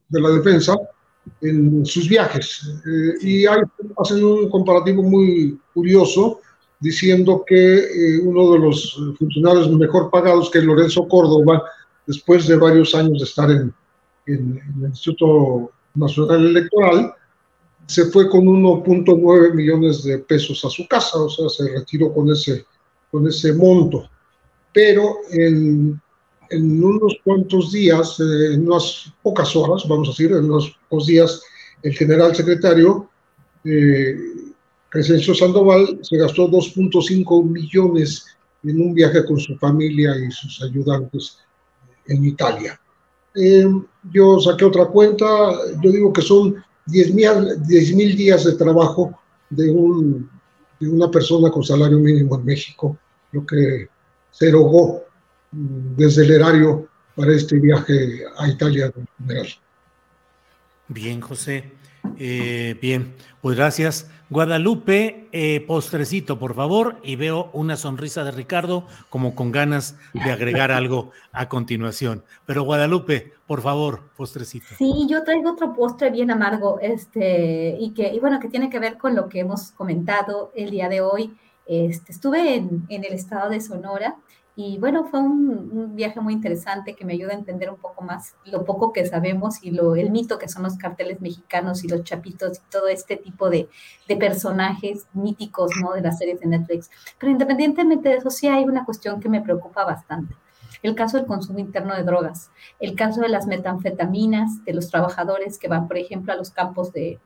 de 0.07 0.21
la 0.21 0.29
Defensa 0.29 0.77
en 1.41 1.85
sus 1.85 2.07
viajes. 2.07 2.61
Eh, 2.85 3.13
y 3.21 3.45
hay, 3.45 3.59
hacen 3.97 4.23
un 4.23 4.49
comparativo 4.49 5.03
muy 5.03 5.59
curioso 5.73 6.39
diciendo 6.79 7.43
que 7.45 8.19
uno 8.23 8.53
de 8.53 8.59
los 8.59 8.97
funcionarios 9.17 9.69
mejor 9.71 10.09
pagados, 10.09 10.49
que 10.49 10.61
Lorenzo 10.61 11.05
Córdoba, 11.07 11.63
después 12.05 12.47
de 12.47 12.55
varios 12.55 12.93
años 12.95 13.19
de 13.19 13.25
estar 13.25 13.49
en, 13.49 13.73
en, 14.27 14.61
el 14.77 14.89
Instituto 14.89 15.71
Nacional 15.95 16.45
Electoral, 16.45 17.13
se 17.87 18.05
fue 18.05 18.29
con 18.29 18.45
1.9 18.45 19.53
millones 19.53 20.03
de 20.03 20.19
pesos 20.19 20.63
a 20.65 20.69
su 20.69 20.87
casa, 20.87 21.17
o 21.17 21.29
sea, 21.29 21.49
se 21.49 21.69
retiró 21.71 22.13
con 22.13 22.29
ese, 22.29 22.65
con 23.09 23.27
ese 23.27 23.53
monto. 23.53 24.09
Pero 24.73 25.17
en, 25.31 25.99
en 26.49 26.83
unos 26.83 27.17
cuantos 27.23 27.71
días, 27.71 28.19
eh, 28.19 28.53
en 28.53 28.67
unas 28.67 29.11
pocas 29.23 29.55
horas, 29.55 29.87
vamos 29.87 30.09
a 30.09 30.11
decir, 30.11 30.31
en 30.31 30.45
unos 30.45 30.77
pocos 30.89 31.07
días, 31.07 31.41
el 31.81 31.93
general 31.93 32.35
secretario 32.35 33.09
eh, 33.63 34.15
Crescencio 34.89 35.35
Sandoval 35.35 35.99
se 36.01 36.17
gastó 36.17 36.49
2.5 36.49 37.43
millones 37.43 38.25
en 38.63 38.81
un 38.81 38.93
viaje 38.93 39.25
con 39.25 39.39
su 39.39 39.57
familia 39.57 40.15
y 40.17 40.31
sus 40.31 40.61
ayudantes 40.63 41.39
en 42.07 42.25
Italia. 42.25 42.79
Eh, 43.35 43.65
yo 44.11 44.39
saqué 44.39 44.65
otra 44.65 44.85
cuenta, 44.85 45.25
yo 45.81 45.91
digo 45.91 46.13
que 46.13 46.21
son 46.21 46.63
10 46.87 47.13
mil 47.13 48.15
días 48.15 48.43
de 48.45 48.53
trabajo 48.53 49.19
de, 49.49 49.69
un, 49.69 50.29
de 50.79 50.89
una 50.89 51.09
persona 51.11 51.51
con 51.51 51.63
salario 51.63 51.99
mínimo 51.99 52.35
en 52.35 52.45
México, 52.45 52.97
lo 53.31 53.45
que 53.45 53.87
se 54.31 54.49
erogó 54.49 55.03
mm, 55.51 55.95
desde 55.95 56.23
el 56.25 56.31
erario 56.31 56.87
para 57.15 57.33
este 57.33 57.59
viaje 57.59 58.23
a 58.37 58.47
Italia 58.47 58.91
general. 59.17 59.47
Bien, 60.87 61.19
José. 61.19 61.71
Eh, 62.17 62.77
bien, 62.81 63.15
pues 63.41 63.57
gracias. 63.57 64.09
Guadalupe, 64.29 65.29
eh, 65.31 65.63
postrecito, 65.65 66.37
por 66.37 66.53
favor, 66.53 66.99
y 67.01 67.15
veo 67.15 67.49
una 67.53 67.77
sonrisa 67.77 68.25
de 68.25 68.31
Ricardo 68.31 68.85
como 69.09 69.35
con 69.35 69.53
ganas 69.53 69.95
de 70.13 70.31
agregar 70.31 70.71
algo 70.73 71.11
a 71.31 71.47
continuación. 71.47 72.23
Pero 72.45 72.63
Guadalupe, 72.63 73.33
por 73.47 73.61
favor, 73.61 74.09
postrecito. 74.17 74.67
Sí, 74.77 75.07
yo 75.09 75.23
traigo 75.23 75.51
otro 75.51 75.73
postre 75.73 76.09
bien 76.11 76.29
amargo, 76.29 76.79
este, 76.81 77.77
y 77.79 77.93
que, 77.93 78.13
y 78.13 78.19
bueno, 78.19 78.39
que 78.41 78.49
tiene 78.49 78.69
que 78.69 78.79
ver 78.79 78.97
con 78.97 79.15
lo 79.15 79.29
que 79.29 79.39
hemos 79.39 79.71
comentado 79.71 80.51
el 80.55 80.71
día 80.71 80.89
de 80.89 80.99
hoy. 80.99 81.33
Este, 81.65 82.11
estuve 82.11 82.55
en, 82.55 82.85
en 82.89 83.05
el 83.05 83.13
estado 83.13 83.49
de 83.49 83.61
Sonora 83.61 84.17
y 84.59 84.79
bueno, 84.79 85.05
fue 85.05 85.19
un, 85.19 85.95
viaje 85.95 86.19
muy 86.19 86.33
interesante 86.33 86.95
que 86.95 87.05
me 87.05 87.13
ayuda 87.13 87.33
a 87.33 87.35
entender 87.35 87.69
un 87.69 87.77
poco 87.77 88.03
más 88.03 88.33
lo 88.43 88.65
poco 88.65 88.91
que 88.91 89.05
sabemos 89.05 89.63
y 89.63 89.69
lo, 89.69 89.95
el 89.95 90.09
mito 90.09 90.39
que 90.39 90.49
son 90.49 90.63
los 90.63 90.77
carteles 90.77 91.21
mexicanos 91.21 91.83
y 91.83 91.87
los 91.87 92.03
chapitos 92.03 92.57
y 92.57 92.61
todo 92.71 92.87
este 92.87 93.17
tipo 93.17 93.51
de, 93.51 93.69
de 94.07 94.15
personajes 94.17 95.05
míticos 95.13 95.71
¿no? 95.79 95.93
de 95.93 96.01
las 96.01 96.17
series 96.17 96.39
de 96.39 96.47
Netflix. 96.47 96.89
Pero 97.19 97.31
independientemente 97.31 98.09
de 98.09 98.15
eso, 98.15 98.31
sí 98.31 98.47
hay 98.47 98.63
una 98.63 98.83
cuestión 98.83 99.19
que 99.19 99.29
me 99.29 99.41
preocupa 99.41 99.85
bastante 99.85 100.33
el 100.87 100.95
caso 100.95 101.17
del 101.17 101.25
consumo 101.25 101.59
interno 101.59 101.95
de 101.95 102.03
drogas, 102.03 102.51
el 102.79 102.95
caso 102.95 103.21
de 103.21 103.29
las 103.29 103.47
metanfetaminas, 103.47 104.63
de 104.65 104.73
los 104.73 104.89
trabajadores 104.89 105.57
que 105.59 105.67
van, 105.67 105.87
por 105.87 105.97
ejemplo, 105.97 106.33
a 106.33 106.35
los 106.35 106.51
campos 106.51 106.91
de, 106.93 107.19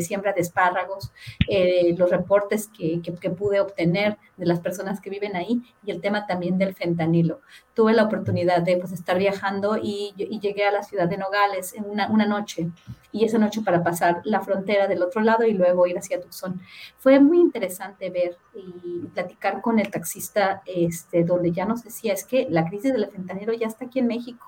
siembra 0.00 0.32
de 0.32 0.40
espárragos, 0.40 1.12
eh, 1.48 1.94
los 1.96 2.10
reportes 2.10 2.68
que, 2.68 3.00
pude 3.30 3.60
obtener 3.60 4.18
de 4.36 4.46
las 4.46 4.60
personas 4.60 5.00
que 5.00 5.10
viven 5.10 5.36
ahí 5.36 5.62
y 5.84 5.90
el 5.90 6.00
tema 6.00 6.26
también 6.26 6.58
del 6.58 6.74
fentanilo. 6.74 7.40
Tuve 7.74 7.92
la 7.92 8.04
oportunidad 8.04 8.62
de 8.62 8.76
pues, 8.76 8.92
estar 8.92 9.18
viajando 9.18 9.76
y, 9.80 10.12
llegué 10.16 10.64
a 10.64 10.72
la 10.72 10.82
ciudad 10.82 11.08
de 11.08 11.18
Nogales 11.18 11.74
en 11.74 11.84
una, 11.84 12.08
una 12.10 12.26
noche 12.26 12.70
y 13.12 13.24
esa 13.24 13.38
noche 13.38 13.62
para 13.62 13.82
pasar 13.82 14.20
la 14.24 14.40
frontera 14.40 14.86
del 14.86 15.02
otro 15.02 15.20
lado 15.20 15.44
y 15.44 15.52
luego 15.52 15.86
ir 15.86 15.98
hacia 15.98 16.20
Tucson. 16.20 16.60
Fue 16.98 17.20
muy 17.20 17.38
interesante 17.38 18.10
ver 18.10 18.36
y 18.54 19.06
platicar 19.08 19.60
con 19.60 19.78
el 19.78 19.90
taxista, 19.90 20.62
este, 20.66 21.24
donde 21.24 21.52
ya 21.52 21.64
nos 21.64 21.84
decía, 21.84 22.12
es 22.12 22.24
que 22.24 22.46
la 22.50 22.68
crisis 22.68 22.92
del 22.92 23.10
fentanilo 23.10 23.52
ya 23.52 23.66
está 23.66 23.86
aquí 23.86 23.98
en 23.98 24.06
México 24.06 24.46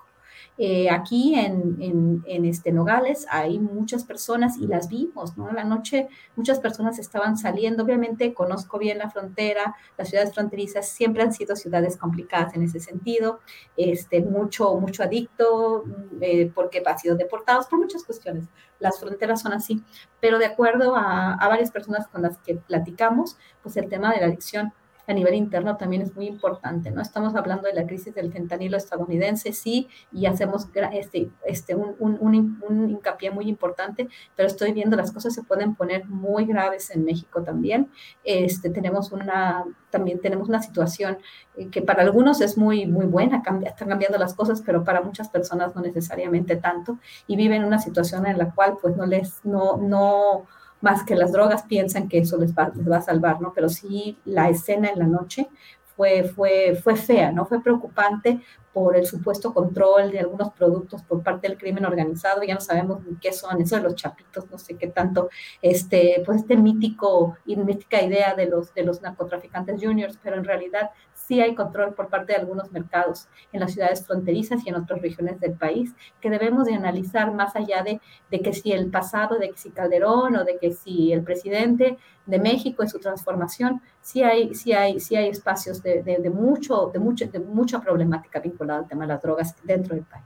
eh, 0.57 0.89
aquí 0.89 1.33
en, 1.35 2.23
en, 2.27 2.45
este 2.45 2.71
Nogales 2.71 3.25
hay 3.29 3.59
muchas 3.59 4.03
personas 4.03 4.57
y 4.57 4.67
las 4.67 4.87
vimos, 4.87 5.35
¿no? 5.35 5.49
En 5.49 5.55
la 5.55 5.63
noche 5.63 6.09
muchas 6.35 6.59
personas 6.59 6.99
estaban 6.99 7.37
saliendo, 7.37 7.83
obviamente 7.83 8.33
conozco 8.33 8.77
bien 8.77 8.99
la 8.99 9.09
frontera, 9.09 9.75
las 9.97 10.09
ciudades 10.09 10.33
fronterizas 10.33 10.87
siempre 10.87 11.23
han 11.23 11.33
sido 11.33 11.55
ciudades 11.55 11.97
complicadas 11.97 12.53
en 12.53 12.63
ese 12.63 12.79
sentido, 12.79 13.39
este, 13.77 14.21
mucho, 14.21 14.75
mucho 14.75 15.03
adicto, 15.03 15.85
eh, 16.21 16.51
porque 16.53 16.83
ha 16.85 16.97
sido 16.97 17.15
deportados 17.15 17.67
por 17.67 17.79
muchas 17.79 18.03
cuestiones. 18.03 18.45
Las 18.79 18.99
fronteras 18.99 19.41
son 19.41 19.53
así, 19.53 19.81
pero 20.19 20.37
de 20.37 20.45
acuerdo 20.45 20.95
a, 20.95 21.33
a 21.33 21.47
varias 21.47 21.71
personas 21.71 22.07
con 22.07 22.21
las 22.21 22.37
que 22.39 22.55
platicamos, 22.55 23.37
pues 23.63 23.75
el 23.77 23.89
tema 23.89 24.13
de 24.13 24.19
la 24.19 24.27
adicción 24.27 24.73
a 25.07 25.13
nivel 25.13 25.33
interno 25.33 25.77
también 25.77 26.01
es 26.01 26.15
muy 26.15 26.27
importante, 26.27 26.91
¿no? 26.91 27.01
Estamos 27.01 27.35
hablando 27.35 27.67
de 27.67 27.73
la 27.73 27.85
crisis 27.85 28.13
del 28.15 28.31
fentanilo 28.31 28.77
estadounidense, 28.77 29.51
sí, 29.51 29.89
y 30.11 30.25
hacemos 30.25 30.67
este, 30.93 31.29
este, 31.45 31.75
un, 31.75 31.95
un, 31.99 32.61
un, 32.67 32.89
hincapié 32.89 33.31
muy 33.31 33.49
importante, 33.49 34.07
pero 34.35 34.47
estoy 34.47 34.71
viendo 34.71 34.95
las 34.95 35.11
cosas 35.11 35.33
se 35.33 35.43
pueden 35.43 35.75
poner 35.75 36.05
muy 36.05 36.45
graves 36.45 36.89
en 36.91 37.03
México 37.03 37.43
también. 37.43 37.89
Este, 38.23 38.69
tenemos 38.69 39.11
una, 39.11 39.65
también 39.89 40.19
tenemos 40.21 40.47
una 40.47 40.61
situación 40.61 41.17
eh, 41.57 41.69
que 41.69 41.81
para 41.81 42.03
algunos 42.03 42.41
es 42.41 42.57
muy, 42.57 42.85
muy 42.85 43.05
buena, 43.05 43.41
cambia, 43.41 43.69
están 43.69 43.89
cambiando 43.89 44.17
las 44.17 44.33
cosas, 44.33 44.61
pero 44.65 44.83
para 44.83 45.01
muchas 45.01 45.29
personas 45.29 45.75
no 45.75 45.81
necesariamente 45.81 46.55
tanto, 46.55 46.97
y 47.27 47.35
viven 47.35 47.63
una 47.65 47.79
situación 47.79 48.25
en 48.25 48.37
la 48.37 48.51
cual 48.53 48.77
pues 48.81 48.95
no 48.95 49.05
les, 49.05 49.43
no, 49.43 49.77
no, 49.77 50.45
más 50.83 51.03
que 51.03 51.15
las 51.15 51.31
drogas 51.31 51.63
piensan 51.63 52.09
que 52.09 52.19
eso 52.19 52.37
les 52.37 52.53
va, 52.53 52.69
les 52.75 52.89
va 52.89 52.97
a 52.97 53.01
salvar, 53.01 53.39
¿no? 53.41 53.53
Pero 53.55 53.69
sí 53.69 54.17
la 54.25 54.49
escena 54.49 54.89
en 54.89 54.99
la 54.99 55.07
noche 55.07 55.47
fue, 55.95 56.23
fue, 56.23 56.75
fue 56.75 56.97
fea, 56.97 57.31
¿no? 57.31 57.45
Fue 57.45 57.63
preocupante 57.63 58.41
por 58.73 58.97
el 58.97 59.05
supuesto 59.05 59.53
control 59.53 60.11
de 60.11 60.19
algunos 60.19 60.51
productos 60.51 61.01
por 61.03 61.23
parte 61.23 61.47
del 61.47 61.57
crimen 61.57 61.85
organizado, 61.85 62.43
ya 62.43 62.55
no 62.55 62.59
sabemos 62.59 63.05
ni 63.05 63.15
qué 63.17 63.31
son, 63.31 63.61
eso 63.61 63.77
de 63.77 63.83
los 63.83 63.95
chapitos, 63.95 64.49
no 64.51 64.57
sé 64.57 64.75
qué 64.75 64.87
tanto, 64.87 65.29
este, 65.61 66.21
pues 66.25 66.41
este 66.41 66.57
mítico 66.57 67.37
y 67.45 67.55
mítica 67.55 68.01
idea 68.01 68.33
de 68.33 68.47
los, 68.47 68.73
de 68.73 68.83
los 68.83 69.01
narcotraficantes 69.01 69.79
juniors, 69.81 70.19
pero 70.21 70.37
en 70.37 70.43
realidad 70.43 70.89
sí 71.27 71.41
hay 71.41 71.55
control 71.55 71.93
por 71.93 72.09
parte 72.09 72.33
de 72.33 72.39
algunos 72.39 72.71
mercados 72.71 73.27
en 73.51 73.61
las 73.61 73.73
ciudades 73.73 74.05
fronterizas 74.05 74.65
y 74.65 74.69
en 74.69 74.75
otras 74.75 75.01
regiones 75.01 75.39
del 75.39 75.53
país, 75.53 75.93
que 76.21 76.29
debemos 76.29 76.65
de 76.65 76.75
analizar 76.75 77.33
más 77.33 77.55
allá 77.55 77.83
de, 77.83 78.01
de 78.29 78.41
que 78.41 78.53
si 78.53 78.71
el 78.71 78.89
pasado, 78.89 79.37
de 79.37 79.49
que 79.49 79.57
si 79.57 79.69
Calderón 79.71 80.35
o 80.35 80.43
de 80.43 80.57
que 80.57 80.71
si 80.71 81.13
el 81.13 81.23
presidente 81.23 81.97
de 82.25 82.39
México 82.39 82.83
en 82.83 82.89
su 82.89 82.99
transformación, 82.99 83.81
sí 84.01 84.23
hay, 84.23 84.53
sí 84.55 84.73
hay, 84.73 84.99
sí 84.99 85.15
hay 85.15 85.29
espacios 85.29 85.81
de, 85.81 86.03
de, 86.03 86.17
de 86.17 86.29
mucho, 86.29 86.89
de, 86.93 86.99
mucho, 86.99 87.25
de 87.27 87.39
mucha 87.39 87.79
problemática 87.81 88.39
vinculada 88.39 88.79
al 88.79 88.87
tema 88.87 89.03
de 89.05 89.13
las 89.13 89.21
drogas 89.21 89.55
dentro 89.63 89.95
del 89.95 90.05
país. 90.05 90.25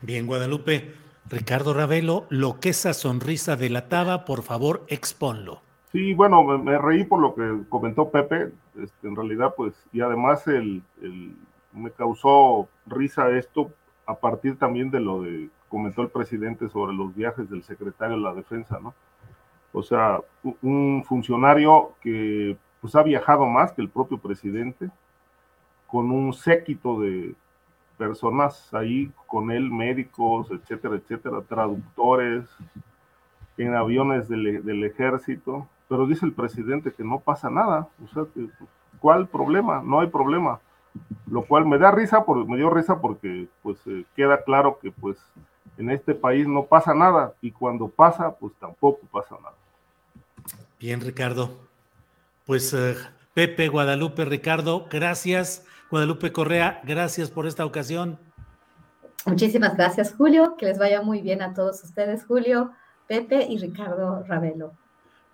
Bien, 0.00 0.26
Guadalupe. 0.26 0.94
Ricardo 1.26 1.72
Ravelo, 1.72 2.26
lo 2.28 2.60
que 2.60 2.68
esa 2.68 2.92
sonrisa 2.92 3.56
delataba, 3.56 4.26
por 4.26 4.42
favor, 4.42 4.84
exponlo. 4.88 5.62
Sí, 5.94 6.12
bueno, 6.12 6.42
me, 6.42 6.76
reí 6.76 7.04
por 7.04 7.20
lo 7.20 7.36
que 7.36 7.68
comentó 7.68 8.10
Pepe, 8.10 8.50
este, 8.82 9.06
en 9.06 9.14
realidad, 9.14 9.54
pues, 9.56 9.74
y 9.92 10.00
además 10.00 10.44
el, 10.48 10.82
el, 11.00 11.36
me 11.72 11.92
causó 11.92 12.68
risa 12.84 13.30
esto 13.30 13.70
a 14.04 14.16
partir 14.16 14.58
también 14.58 14.90
de 14.90 14.98
lo 14.98 15.22
de 15.22 15.50
comentó 15.68 16.02
el 16.02 16.08
presidente 16.08 16.68
sobre 16.68 16.92
los 16.94 17.14
viajes 17.14 17.48
del 17.48 17.62
secretario 17.62 18.16
de 18.16 18.22
la 18.24 18.34
defensa, 18.34 18.80
¿no? 18.80 18.92
O 19.72 19.84
sea, 19.84 20.20
un 20.62 21.04
funcionario 21.06 21.92
que 22.00 22.56
pues 22.80 22.96
ha 22.96 23.02
viajado 23.04 23.46
más 23.46 23.70
que 23.70 23.82
el 23.82 23.88
propio 23.88 24.18
presidente, 24.18 24.90
con 25.86 26.10
un 26.10 26.32
séquito 26.32 27.00
de 27.00 27.36
personas 27.96 28.74
ahí 28.74 29.12
con 29.28 29.52
él, 29.52 29.70
médicos, 29.70 30.50
etcétera, 30.50 30.96
etcétera, 30.96 31.40
traductores, 31.48 32.48
en 33.56 33.76
aviones 33.76 34.28
del, 34.28 34.64
del 34.64 34.82
ejército, 34.82 35.68
pero 35.88 36.06
dice 36.06 36.26
el 36.26 36.32
presidente 36.32 36.92
que 36.92 37.04
no 37.04 37.20
pasa 37.20 37.50
nada, 37.50 37.88
o 38.02 38.08
sea, 38.12 38.24
que, 38.32 38.48
¿cuál 38.98 39.28
problema? 39.28 39.82
No 39.82 40.00
hay 40.00 40.08
problema, 40.08 40.60
lo 41.26 41.44
cual 41.44 41.66
me 41.66 41.78
da 41.78 41.90
risa, 41.90 42.24
por, 42.24 42.48
me 42.48 42.56
dio 42.56 42.70
risa 42.70 43.00
porque 43.00 43.48
pues 43.62 43.78
eh, 43.86 44.04
queda 44.16 44.42
claro 44.42 44.78
que 44.80 44.90
pues 44.90 45.18
en 45.76 45.90
este 45.90 46.14
país 46.14 46.46
no 46.46 46.64
pasa 46.64 46.94
nada 46.94 47.34
y 47.40 47.50
cuando 47.50 47.88
pasa 47.88 48.34
pues 48.34 48.52
tampoco 48.58 49.00
pasa 49.10 49.36
nada. 49.36 49.56
Bien, 50.78 51.00
Ricardo. 51.00 51.50
Pues 52.46 52.72
uh, 52.74 52.94
Pepe, 53.32 53.68
Guadalupe, 53.68 54.24
Ricardo, 54.24 54.86
gracias. 54.90 55.64
Guadalupe 55.90 56.32
Correa, 56.32 56.80
gracias 56.84 57.30
por 57.30 57.46
esta 57.46 57.64
ocasión. 57.64 58.18
Muchísimas 59.26 59.76
gracias, 59.76 60.14
Julio. 60.14 60.56
Que 60.56 60.66
les 60.66 60.78
vaya 60.78 61.00
muy 61.00 61.22
bien 61.22 61.40
a 61.40 61.54
todos 61.54 61.82
ustedes, 61.82 62.26
Julio, 62.26 62.72
Pepe 63.06 63.46
y 63.48 63.58
Ricardo 63.58 64.22
Ravelo. 64.24 64.72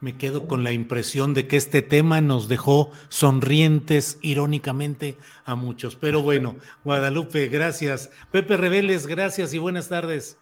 Me 0.00 0.16
quedo 0.16 0.48
con 0.48 0.64
la 0.64 0.72
impresión 0.72 1.34
de 1.34 1.46
que 1.46 1.58
este 1.58 1.82
tema 1.82 2.22
nos 2.22 2.48
dejó 2.48 2.90
sonrientes 3.10 4.18
irónicamente 4.22 5.18
a 5.44 5.54
muchos. 5.56 5.94
Pero 5.94 6.22
bueno, 6.22 6.56
Guadalupe, 6.84 7.48
gracias. 7.48 8.10
Pepe 8.30 8.56
Reveles, 8.56 9.06
gracias 9.06 9.52
y 9.52 9.58
buenas 9.58 9.90
tardes. 9.90 10.38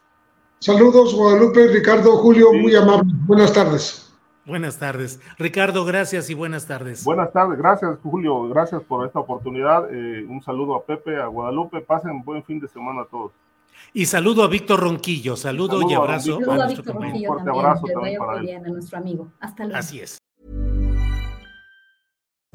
Saludos, 0.60 1.12
Guadalupe, 1.12 1.66
Ricardo, 1.68 2.18
Julio, 2.18 2.52
muy 2.52 2.76
amable. 2.76 3.12
Buenas 3.26 3.52
tardes. 3.52 4.08
Buenas 4.46 4.78
tardes. 4.78 5.20
Ricardo, 5.38 5.84
gracias 5.84 6.30
y 6.30 6.34
buenas 6.34 6.66
tardes. 6.66 7.04
Buenas 7.04 7.32
tardes, 7.32 7.58
gracias 7.58 7.98
Julio, 8.02 8.48
gracias 8.48 8.82
por 8.84 9.06
esta 9.06 9.18
oportunidad. 9.18 9.92
Eh, 9.92 10.24
un 10.26 10.40
saludo 10.42 10.74
a 10.76 10.84
Pepe, 10.84 11.20
a 11.20 11.26
Guadalupe, 11.26 11.80
pasen 11.80 12.22
buen 12.22 12.42
fin 12.44 12.58
de 12.60 12.68
semana 12.68 13.02
a 13.02 13.04
todos. 13.06 13.32
Y 13.92 14.06
saludo 14.06 14.42
a 14.42 14.48
Víctor 14.48 14.80
Ronquillo, 14.80 15.36
saludo, 15.36 15.78
saludo 15.78 15.90
y 15.90 15.94
abrazo 15.94 16.38
a, 16.48 16.54
a, 16.54 16.64
a 16.64 16.66
Víctor 16.68 16.94
Ronquillo 16.94 17.28
también, 17.36 17.48
abrazo 17.48 17.86
también 17.92 18.18
para 18.18 18.40
bien 18.40 18.66
a 18.66 18.68
nuestro 18.68 18.98
amigo. 18.98 19.32
Hasta 19.40 19.64
luego. 19.64 19.78
Así 19.78 20.00
es. 20.00 20.17